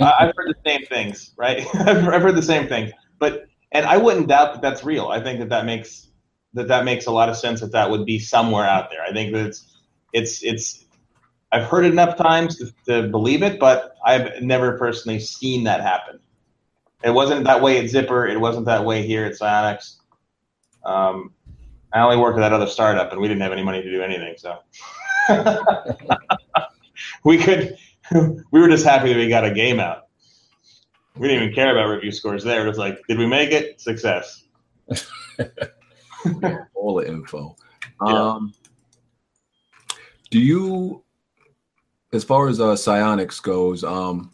[0.00, 4.28] i've heard the same things right i've heard the same thing but and i wouldn't
[4.28, 6.08] doubt that that's real i think that that makes
[6.54, 9.12] that that makes a lot of sense that that would be somewhere out there i
[9.12, 9.78] think that it's
[10.12, 10.86] it's it's
[11.52, 15.80] I've heard it enough times to, to, believe it, but I've never personally seen that
[15.80, 16.18] happen.
[17.04, 18.26] It wasn't that way at Zipper.
[18.26, 19.96] It wasn't that way here at Psyonix.
[20.84, 21.32] Um,
[21.92, 24.02] I only worked at that other startup, and we didn't have any money to do
[24.02, 24.58] anything, so
[27.24, 27.78] we could.
[28.50, 30.04] We were just happy that we got a game out.
[31.16, 32.64] We didn't even care about review scores there.
[32.64, 33.80] It was like, did we make it?
[33.80, 34.44] Success.
[36.74, 37.56] All the info.
[38.06, 38.12] Yeah.
[38.12, 38.54] Um,
[40.30, 41.02] do you
[42.12, 44.32] as far as uh, Psyonix goes, um,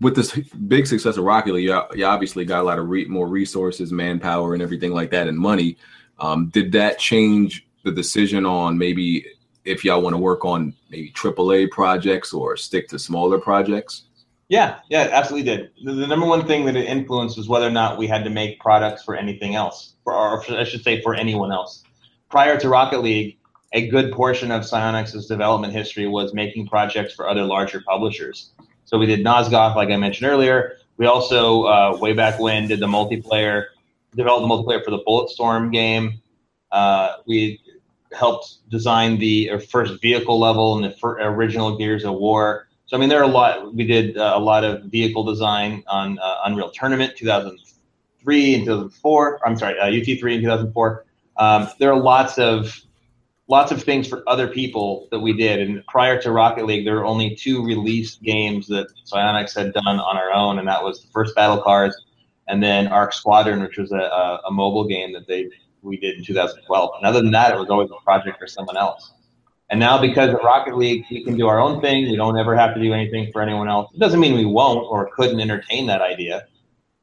[0.00, 0.32] with this
[0.68, 3.92] big success of Rocket League, you, you obviously got a lot of re- more resources,
[3.92, 5.76] manpower, and everything like that, and money.
[6.18, 9.26] Um, did that change the decision on maybe
[9.64, 14.04] if y'all want to work on maybe AAA projects or stick to smaller projects?
[14.48, 15.70] Yeah, yeah, absolutely did.
[15.84, 18.30] The, the, number one thing that it influenced was whether or not we had to
[18.30, 21.84] make products for anything else, for, or I should say, for anyone else.
[22.30, 23.38] Prior to Rocket League,
[23.72, 28.50] a good portion of Psyonix's development history was making projects for other larger publishers.
[28.86, 30.78] So we did Nosgoth, like I mentioned earlier.
[30.96, 33.66] We also, uh, way back when, did the multiplayer,
[34.16, 36.20] developed the multiplayer for the Bulletstorm game.
[36.72, 37.60] Uh, we
[38.12, 42.68] helped design the uh, first vehicle level in the original Gears of War.
[42.86, 43.74] So I mean, there are a lot.
[43.74, 49.40] We did uh, a lot of vehicle design on uh, Unreal Tournament 2003 and 2004.
[49.46, 51.04] I'm sorry, UT3 uh, in 2004.
[51.36, 52.80] Um, there are lots of
[53.50, 55.60] lots of things for other people that we did.
[55.60, 59.98] And prior to Rocket League, there were only two released games that Psyonix had done
[59.98, 62.06] on our own, and that was the first Battle-Cars,
[62.46, 65.50] and then Arc Squadron, which was a, a, a mobile game that they
[65.82, 66.90] we did in 2012.
[66.96, 69.12] And other than that, it was always a project for someone else.
[69.70, 72.10] And now, because of Rocket League, we can do our own thing.
[72.10, 73.92] We don't ever have to do anything for anyone else.
[73.94, 76.46] It doesn't mean we won't or couldn't entertain that idea.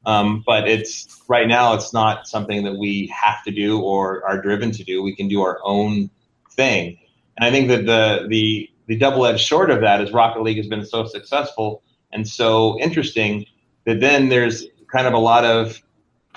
[0.06, 4.42] Um, but it's right now, it's not something that we have to do or are
[4.42, 5.02] driven to do.
[5.02, 6.10] We can do our own
[6.52, 6.98] thing.
[7.38, 10.58] And I think that the the the double edged sword of that is Rocket League
[10.58, 13.46] has been so successful and so interesting
[13.86, 15.82] that then there's kind of a lot of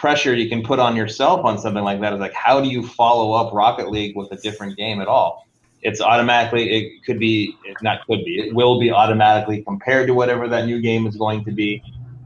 [0.01, 2.15] pressure you can put on yourself on something like that.
[2.15, 5.47] Is like how do you follow up Rocket League with a different game at all?
[5.83, 10.49] It's automatically it could be not could be it will be automatically compared to whatever
[10.49, 11.83] that new game is going to be.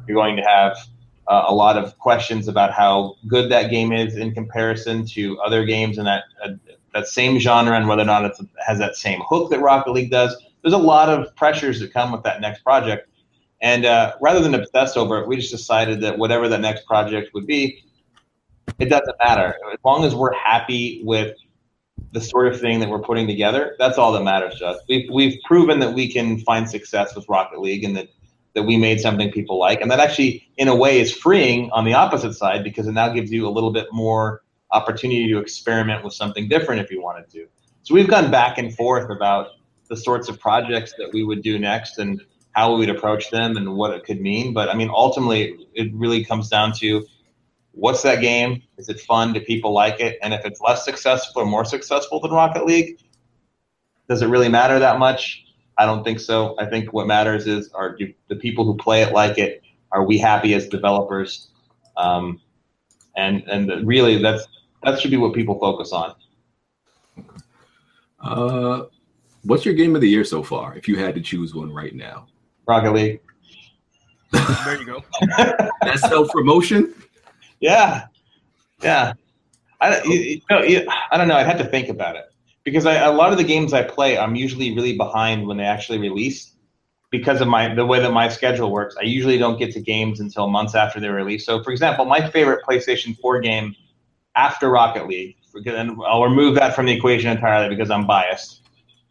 [0.06, 0.76] You're going to have
[1.26, 5.64] uh, a lot of questions about how good that game is in comparison to other
[5.64, 6.51] games in that uh,
[6.94, 10.12] that same genre and whether or not it has that same hook that Rocket League
[10.12, 10.36] does.
[10.62, 13.09] There's a lot of pressures that come with that next project.
[13.64, 17.32] And uh, rather than obsess over it, we just decided that whatever the next project
[17.32, 17.82] would be,
[18.78, 19.56] it doesn't matter.
[19.72, 21.34] As long as we're happy with
[22.12, 24.82] the sort of thing that we're putting together, that's all that matters to us.
[24.86, 28.08] We've, we've proven that we can find success with Rocket League and that,
[28.52, 29.80] that we made something people like.
[29.80, 33.08] And that actually, in a way, is freeing on the opposite side because it now
[33.08, 34.42] gives you a little bit more
[34.72, 37.46] opportunity to experiment with something different if you wanted to.
[37.82, 39.52] So we've gone back and forth about
[39.88, 42.20] the sorts of projects that we would do next and
[42.55, 44.55] how we would approach them and what it could mean.
[44.55, 47.05] But I mean, ultimately, it really comes down to
[47.72, 48.62] what's that game?
[48.78, 49.32] Is it fun?
[49.32, 50.18] Do people like it?
[50.22, 53.01] And if it's less successful or more successful than Rocket League,
[54.09, 55.44] does it really matter that much?
[55.76, 56.55] I don't think so.
[56.59, 57.98] I think what matters is are
[58.28, 59.62] the people who play it like it?
[59.90, 61.48] Are we happy as developers?
[61.97, 62.40] Um,
[63.16, 64.47] and and really, that's
[64.85, 66.14] that should be what people focus on.
[68.20, 68.85] Uh,
[69.43, 70.76] what's your game of the year so far?
[70.76, 72.26] If you had to choose one right now,
[72.66, 73.20] Rocket League.
[74.32, 75.04] there you go.
[75.82, 76.94] That's self promotion.
[77.60, 78.06] Yeah,
[78.82, 79.12] yeah.
[79.80, 81.36] I, you, know, you, I don't know.
[81.36, 82.24] I'd have to think about it
[82.64, 85.64] because I, a lot of the games I play, I'm usually really behind when they
[85.64, 86.52] actually release
[87.10, 88.96] because of my the way that my schedule works.
[88.98, 91.46] I usually don't get to games until months after they release.
[91.46, 93.76] So, for example, my favorite PlayStation 4 game
[94.34, 95.36] after Rocket League,
[95.66, 98.62] and I'll remove that from the equation entirely because I'm biased,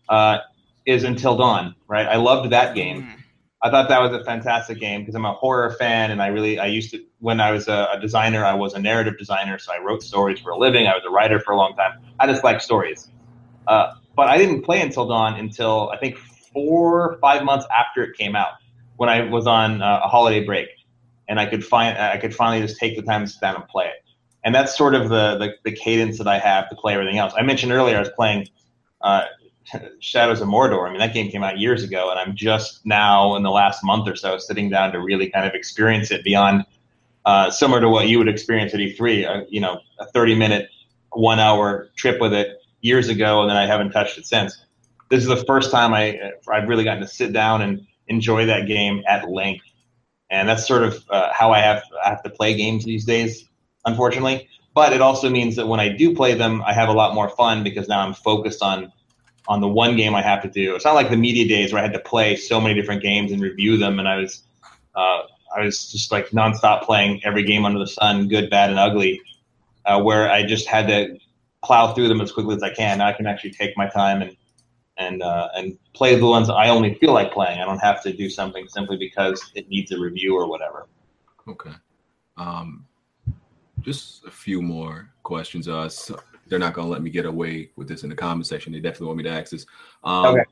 [0.09, 0.39] uh,
[0.85, 1.75] is Until Dawn.
[1.87, 2.07] Right?
[2.07, 3.22] I loved that game.
[3.63, 6.59] I thought that was a fantastic game because I'm a horror fan, and I really
[6.59, 9.71] I used to when I was a, a, designer, I was a narrative designer, so
[9.71, 10.85] I wrote stories for a living.
[10.85, 11.99] I was a writer for a long time.
[12.19, 13.09] I just like stories,
[13.67, 18.17] uh, but I didn't play Until Dawn until I think four five months after it
[18.17, 18.55] came out
[18.97, 20.67] when I was on uh, a holiday break,
[21.29, 23.65] and I could find I could finally just take the time to sit down and
[23.69, 24.03] play it.
[24.43, 27.33] And that's sort of the, the, the cadence that I have to play everything else.
[27.37, 28.49] I mentioned earlier I was playing
[29.01, 29.23] uh,
[29.99, 30.87] Shadows of Mordor.
[30.87, 33.83] I mean, that game came out years ago, and I'm just now in the last
[33.83, 36.65] month or so sitting down to really kind of experience it beyond
[37.25, 39.27] uh, similar to what you would experience at E3.
[39.27, 40.69] Uh, you know, a 30 minute,
[41.11, 44.65] one hour trip with it years ago, and then I haven't touched it since.
[45.09, 46.19] This is the first time I
[46.51, 49.65] I've really gotten to sit down and enjoy that game at length,
[50.29, 53.47] and that's sort of uh, how I have I have to play games these days,
[53.85, 54.49] unfortunately.
[54.75, 57.29] But it also means that when I do play them, I have a lot more
[57.29, 58.91] fun because now I'm focused on
[59.47, 60.75] on the one game I have to do.
[60.75, 63.31] It's not like the media days where I had to play so many different games
[63.31, 64.43] and review them, and I was
[64.95, 65.23] uh,
[65.55, 69.21] I was just like nonstop playing every game under the sun, good, bad, and ugly,
[69.85, 71.17] uh, where I just had to
[71.63, 72.97] plow through them as quickly as I can.
[72.99, 74.35] Now I can actually take my time and
[74.97, 77.59] and uh, and play the ones I only feel like playing.
[77.59, 80.87] I don't have to do something simply because it needs a review or whatever.
[81.47, 81.73] Okay.
[82.37, 82.85] Um,
[83.81, 85.67] just a few more questions.
[85.67, 88.47] Uh, so they're not going to let me get away with this in the comment
[88.47, 88.73] section.
[88.73, 89.65] They definitely want me to ask this.
[90.03, 90.43] Um, okay.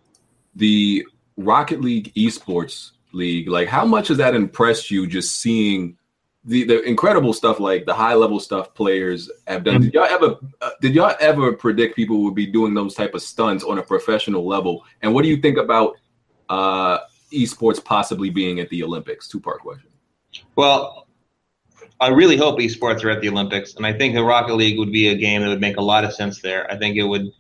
[0.55, 1.05] The
[1.37, 5.07] Rocket League Esports League, like, how much has that impressed you?
[5.07, 5.97] Just seeing
[6.43, 9.75] the the incredible stuff, like the high level stuff players have done.
[9.75, 9.83] Mm-hmm.
[9.83, 13.21] Did y'all ever uh, did y'all ever predict people would be doing those type of
[13.21, 14.83] stunts on a professional level?
[15.01, 15.97] And what do you think about
[16.49, 16.99] uh,
[17.31, 19.27] esports possibly being at the Olympics?
[19.27, 19.89] Two part question.
[20.55, 21.00] Well,
[22.01, 24.91] I really hope esports are at the Olympics, and I think the Rocket League would
[24.91, 26.69] be a game that would make a lot of sense there.
[26.69, 27.31] I think it would,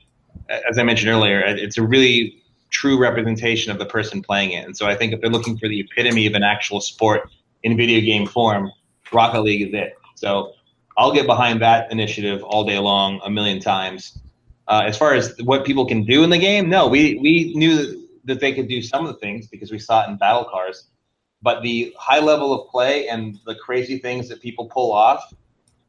[0.49, 4.63] as I mentioned earlier, it's a really true representation of the person playing it.
[4.63, 7.27] And so I think if they're looking for the epitome of an actual sport
[7.63, 8.71] in video game form,
[9.11, 9.97] Rocket League is it.
[10.15, 10.53] So
[10.95, 14.19] I'll get behind that initiative all day long, a million times.
[14.67, 18.07] Uh, as far as what people can do in the game, no, we we knew
[18.25, 20.85] that they could do some of the things because we saw it in Battle-Cars
[21.41, 25.33] but the high level of play and the crazy things that people pull off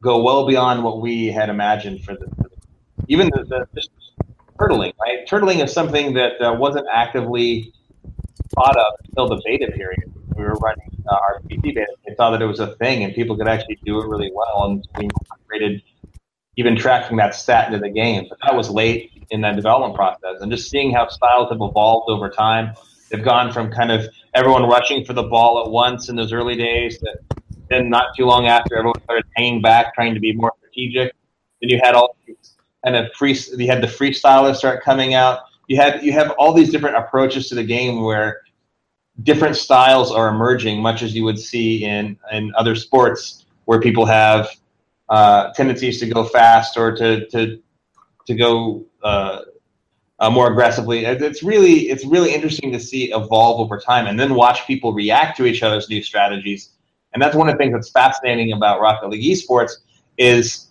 [0.01, 2.27] go well beyond what we had imagined for the,
[3.09, 3.87] even the, the
[4.59, 4.93] turtling.
[5.01, 7.73] Right, turtling is something that uh, wasn't actively
[8.55, 10.13] thought of until the beta period.
[10.37, 11.87] We were running uh, our PC beta.
[12.07, 14.65] They thought that it was a thing, and people could actually do it really well,
[14.65, 15.83] and we incorporated
[16.57, 18.27] even tracking that stat into the game.
[18.29, 22.11] But that was late in that development process, and just seeing how styles have evolved
[22.11, 22.75] over time
[23.13, 26.57] They've gone from kind of everyone rushing for the ball at once in those early
[26.57, 27.19] days that
[27.69, 31.13] then not too long after everyone started hanging back, trying to be more strategic.
[31.61, 33.39] Then you had all these kind of free.
[33.59, 35.41] You had the freestylers start coming out.
[35.69, 38.41] You had you have all these different approaches to the game where
[39.23, 44.07] different styles are emerging, much as you would see in in other sports where people
[44.07, 44.49] have
[45.11, 47.61] uh, tendencies to go fast or to to
[48.27, 49.41] to go uh,
[50.23, 51.05] uh, more aggressively.
[51.05, 55.37] It's really it's really interesting to see evolve over time, and then watch people react
[55.39, 56.71] to each other's new strategies.
[57.13, 59.73] And that's one of the things that's fascinating about Rocket League esports
[60.17, 60.69] is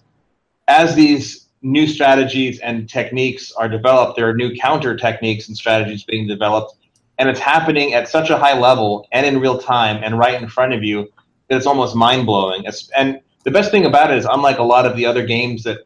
[0.70, 6.06] as these new strategies and techniques are developed, there are new counter techniques and strategies
[6.06, 6.76] being developed,
[7.20, 10.48] and it's happening at such a high level and in real time and right in
[10.48, 11.12] front of you
[11.50, 12.64] that it's almost mind blowing.
[12.96, 15.80] And the best thing about it is, unlike a lot of the other games that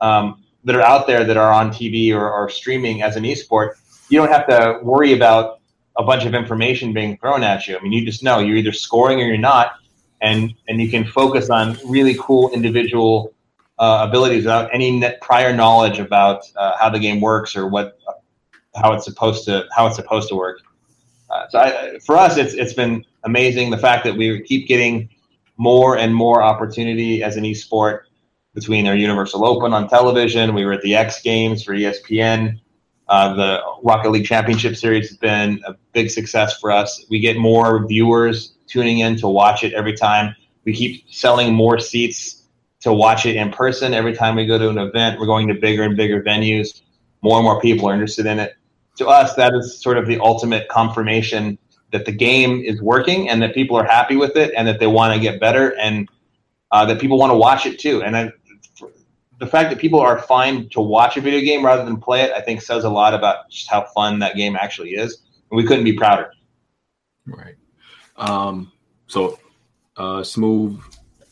[0.00, 3.74] um, that are out there that are on TV or, or streaming as an esport,
[4.08, 5.60] you don't have to worry about
[5.96, 7.76] a bunch of information being thrown at you.
[7.76, 9.72] I mean, you just know you're either scoring or you're not,
[10.20, 13.34] and and you can focus on really cool individual
[13.78, 17.98] uh, abilities without any prior knowledge about uh, how the game works or what
[18.76, 20.60] how it's supposed to how it's supposed to work.
[21.30, 25.08] Uh, so I, for us, it's it's been amazing the fact that we keep getting
[25.56, 28.02] more and more opportunity as an esport
[28.54, 30.54] between our Universal Open on television.
[30.54, 32.60] We were at the X Games for ESPN.
[33.08, 37.06] Uh, the Rocket League Championship Series has been a big success for us.
[37.08, 40.34] We get more viewers tuning in to watch it every time.
[40.64, 42.42] We keep selling more seats
[42.80, 43.94] to watch it in person.
[43.94, 46.82] Every time we go to an event, we're going to bigger and bigger venues.
[47.22, 48.56] More and more people are interested in it.
[48.96, 51.58] To us, that is sort of the ultimate confirmation
[51.92, 54.86] that the game is working and that people are happy with it and that they
[54.86, 56.08] want to get better and
[56.70, 58.02] uh, that people want to watch it too.
[58.02, 58.32] And I,
[59.38, 62.32] the fact that people are fine to watch a video game rather than play it,
[62.32, 65.22] I think says a lot about just how fun that game actually is.
[65.50, 66.32] And we couldn't be prouder.
[67.26, 67.54] Right.
[68.16, 68.72] Um,
[69.06, 69.38] so,
[69.96, 70.80] uh, smooth,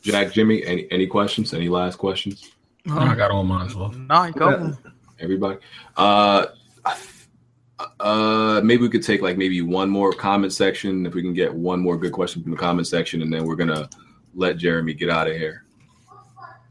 [0.03, 0.65] Jack, Jimmy.
[0.65, 1.53] Any any questions?
[1.53, 2.51] Any last questions?
[2.85, 3.91] No, I got all mine as well.
[3.91, 4.73] No, go.
[5.19, 5.59] Everybody.
[5.97, 6.47] Uh,
[8.01, 11.53] uh, maybe we could take like maybe one more comment section if we can get
[11.53, 13.89] one more good question from the comment section, and then we're gonna
[14.37, 15.65] let Jeremy get out of here.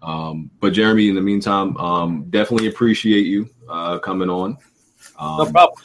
[0.01, 4.57] Um, but Jeremy, in the meantime, um, definitely appreciate you uh, coming on.
[5.17, 5.83] Um, no problem.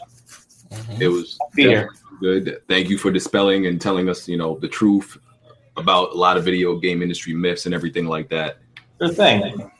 [1.00, 1.38] It was
[2.20, 2.60] good.
[2.68, 5.16] Thank you for dispelling and telling us, you know, the truth
[5.76, 8.58] about a lot of video game industry myths and everything like that.
[8.98, 9.70] Good thing.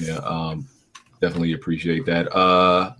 [0.00, 0.68] Yeah, um,
[1.20, 2.32] definitely appreciate that.
[2.34, 2.94] Uh,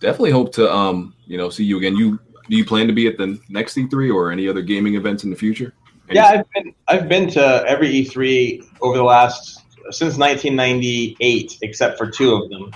[0.00, 1.96] definitely hope to, um, you know, see you again.
[1.96, 5.24] You do you plan to be at the next E3 or any other gaming events
[5.24, 5.74] in the future?
[6.10, 12.10] Yeah, I've been I've been to every E3 over the last since 1998, except for
[12.10, 12.70] two of them.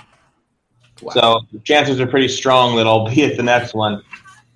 [1.01, 1.13] Wow.
[1.13, 4.01] So chances are pretty strong that I'll be at the next one.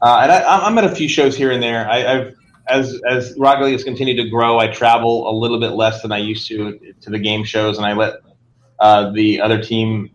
[0.02, 1.90] Uh, and I, am at a few shows here and there.
[1.90, 2.36] I, have
[2.68, 6.12] as as Rocket League has continued to grow, I travel a little bit less than
[6.12, 8.16] I used to to the game shows, and I let
[8.80, 10.12] uh, the other team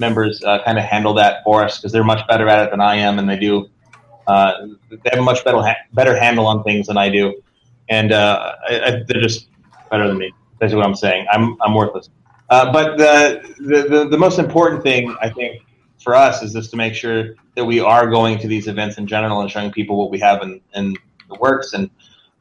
[0.00, 2.80] members uh, kind of handle that for us because they're much better at it than
[2.80, 3.68] I am, and they do.
[4.26, 4.52] Uh,
[4.90, 5.62] they have a much better
[5.92, 7.40] better handle on things than I do
[7.90, 9.48] and uh, I, I, they're just
[9.90, 10.32] better than me.
[10.60, 11.26] That's what I'm saying.
[11.30, 12.08] I'm I'm worthless.
[12.48, 15.62] Uh, but the, the, the the most important thing I think
[16.02, 19.06] for us is just to make sure that we are going to these events in
[19.06, 20.96] general and showing people what we have in, in
[21.28, 21.74] the works.
[21.74, 21.90] And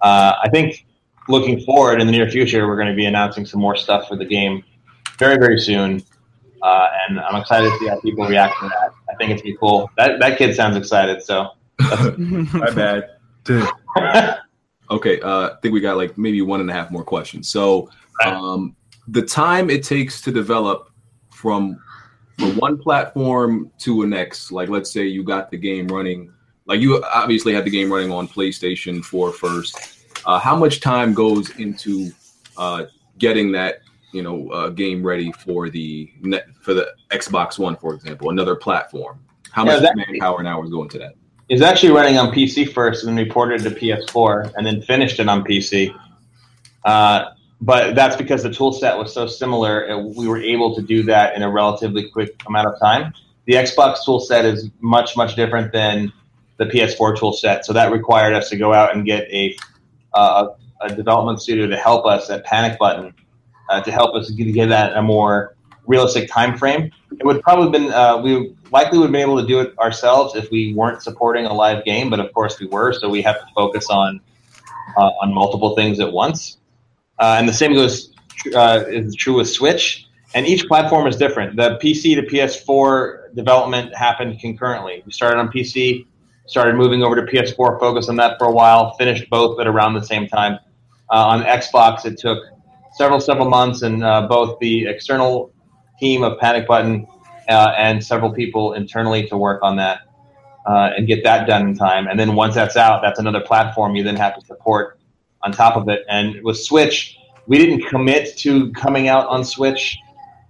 [0.01, 0.85] uh, I think
[1.27, 4.15] looking forward in the near future, we're going to be announcing some more stuff for
[4.15, 4.63] the game
[5.17, 6.03] very very soon.
[6.61, 8.91] Uh, and I'm excited to see how people react to that.
[9.09, 9.89] I think it's be cool.
[9.97, 11.23] That that kid sounds excited.
[11.23, 13.09] So my bad.
[14.91, 17.49] Okay, uh, I think we got like maybe one and a half more questions.
[17.49, 17.89] So,
[18.25, 18.75] um,
[19.07, 20.89] the time it takes to develop
[21.29, 21.81] from
[22.37, 26.31] from one platform to a next, like let's say you got the game running,
[26.65, 30.05] like you obviously had the game running on PlayStation 4 first.
[30.25, 32.11] Uh, how much time goes into
[32.57, 32.85] uh,
[33.17, 33.79] getting that
[34.11, 38.55] you know uh, game ready for the net, for the Xbox One, for example, another
[38.55, 39.19] platform?
[39.51, 41.13] How yeah, much manpower and hours go into that?
[41.49, 45.19] Is actually running on PC first and then ported it to PS4 and then finished
[45.19, 45.93] it on PC.
[46.85, 47.25] Uh,
[47.61, 51.03] but that's because the tool set was so similar, it, we were able to do
[51.03, 53.13] that in a relatively quick amount of time.
[53.45, 56.13] The Xbox tool set is much, much different than
[56.57, 57.65] the PS4 tool set.
[57.65, 59.57] So that required us to go out and get a,
[60.13, 60.49] uh,
[60.81, 63.13] a development studio to help us at Panic Button
[63.69, 65.55] uh, to help us get that a more
[65.89, 66.91] realistic time frame.
[67.11, 70.35] It would probably been uh, we likely would have been able to do it ourselves
[70.35, 73.39] if we weren't supporting a live game, but of course we were, so we have
[73.39, 74.21] to focus on
[74.95, 76.57] uh, on multiple things at once.
[77.17, 78.13] Uh, and the same goes
[78.55, 80.05] uh, is true with Switch.
[80.35, 81.55] And each platform is different.
[81.55, 85.01] The PC to PS4 development happened concurrently.
[85.03, 86.05] We started on PC,
[86.45, 89.95] started moving over to PS4, focused on that for a while, finished both at around
[89.95, 90.59] the same time.
[91.11, 92.37] Uh, on Xbox, it took
[92.93, 95.51] several several months, and uh, both the external
[95.99, 97.07] team of Panic Button
[97.47, 100.01] uh, and several people internally to work on that
[100.65, 102.07] uh, and get that done in time.
[102.07, 104.99] And then once that's out, that's another platform you then have to support
[105.41, 106.05] on top of it.
[106.09, 107.17] And with Switch,
[107.47, 109.97] we didn't commit to coming out on Switch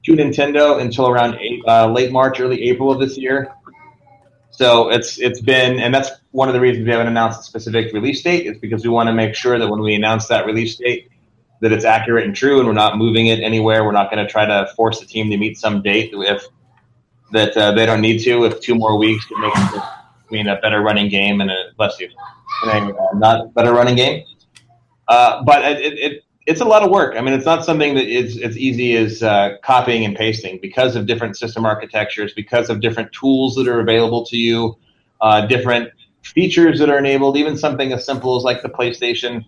[0.06, 3.52] to Nintendo until around eight, uh, late March, early April of this year.
[4.52, 7.94] So it's it's been, and that's one of the reasons we haven't announced a specific
[7.94, 8.46] release date.
[8.46, 11.09] Is because we want to make sure that when we announce that release date,
[11.61, 13.84] that it's accurate and true, and we're not moving it anywhere.
[13.84, 16.45] We're not going to try to force the team to meet some date if
[17.31, 18.45] that uh, they don't need to.
[18.45, 19.84] If two more weeks to make it
[20.31, 22.10] mean a better running game and a bless you,
[22.64, 24.23] and a not better running game.
[25.07, 27.15] Uh, but it, it, it's a lot of work.
[27.15, 30.95] I mean, it's not something that is as easy as uh, copying and pasting because
[30.95, 34.77] of different system architectures, because of different tools that are available to you,
[35.22, 35.91] uh, different
[36.23, 37.38] features that are enabled.
[37.38, 39.44] Even something as simple as like the PlayStation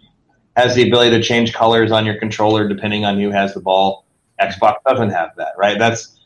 [0.55, 4.05] has the ability to change colors on your controller depending on who has the ball.
[4.39, 5.77] Xbox doesn't have that, right?
[5.77, 6.19] That's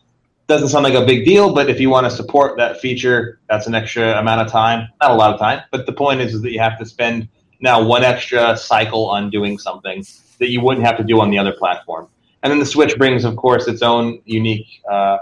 [0.48, 3.66] doesn't sound like a big deal, but if you want to support that feature, that's
[3.66, 4.88] an extra amount of time.
[5.02, 7.28] Not a lot of time, but the point is, is that you have to spend
[7.60, 10.06] now one extra cycle on doing something
[10.38, 12.08] that you wouldn't have to do on the other platform.
[12.44, 15.18] And then the Switch brings, of course, its own unique uh,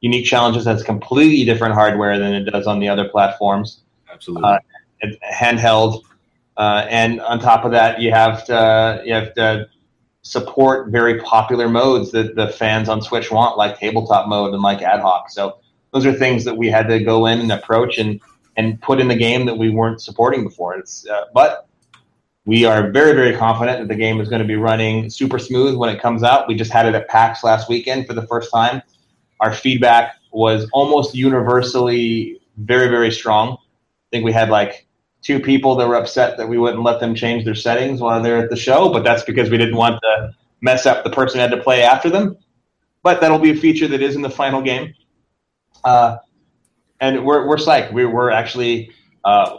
[0.00, 0.64] unique challenges.
[0.64, 3.82] That's completely different hardware than it does on the other platforms.
[4.10, 4.48] Absolutely.
[4.48, 4.58] Uh,
[5.30, 6.02] handheld,
[6.56, 9.68] uh, and on top of that, you have to you have to
[10.22, 14.82] support very popular modes that the fans on Switch want, like tabletop mode and like
[14.82, 15.30] ad hoc.
[15.30, 15.58] So
[15.92, 18.20] those are things that we had to go in and approach and
[18.56, 20.74] and put in the game that we weren't supporting before.
[20.74, 21.68] It's uh, but
[22.46, 25.76] we are very very confident that the game is going to be running super smooth
[25.76, 26.48] when it comes out.
[26.48, 28.82] We just had it at PAX last weekend for the first time.
[29.40, 33.52] Our feedback was almost universally very very strong.
[33.52, 34.85] I think we had like
[35.26, 38.44] two people that were upset that we wouldn't let them change their settings while they're
[38.44, 41.50] at the show, but that's because we didn't want to mess up the person had
[41.50, 42.36] to play after them.
[43.02, 44.94] But that'll be a feature that is in the final game.
[45.82, 46.18] Uh,
[47.00, 47.92] and we're, we're psyched.
[47.92, 48.92] We, we're actually
[49.24, 49.56] uh,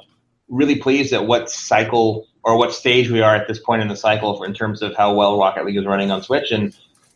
[0.47, 3.95] really pleased at what cycle or what stage we are at this point in the
[3.95, 6.51] cycle for, in terms of how well Rocket League is running on Switch.
[6.51, 6.73] And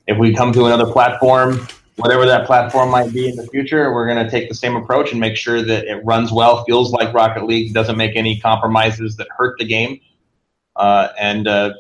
[0.08, 1.68] if we come to another platform
[2.02, 5.12] whatever that platform might be in the future, we're going to take the same approach
[5.12, 9.16] and make sure that it runs well, feels like Rocket League, doesn't make any compromises
[9.18, 10.00] that hurt the game,
[10.76, 11.74] uh, and uh,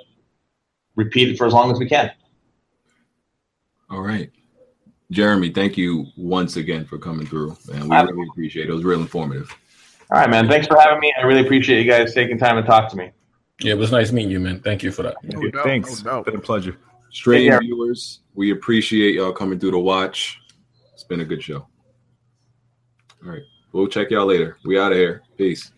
[0.95, 2.11] repeat it for as long as we can.
[3.89, 4.31] All right.
[5.11, 8.69] Jeremy, thank you once again for coming through, and we really appreciate it.
[8.69, 9.53] It was real informative.
[10.09, 10.47] All right, man.
[10.47, 11.13] Thanks for having me.
[11.17, 13.11] I really appreciate you guys taking time to talk to me.
[13.59, 14.61] Yeah, it was nice meeting you, man.
[14.61, 15.15] Thank you for that.
[15.23, 16.03] No doubt, Thanks.
[16.03, 16.77] No Been a pleasure.
[17.11, 20.39] Straight viewers, we appreciate y'all coming through to watch.
[20.93, 21.67] It's been a good show.
[23.23, 23.41] All right.
[23.73, 24.57] We'll check y'all later.
[24.65, 25.21] We out of here.
[25.37, 25.71] Peace.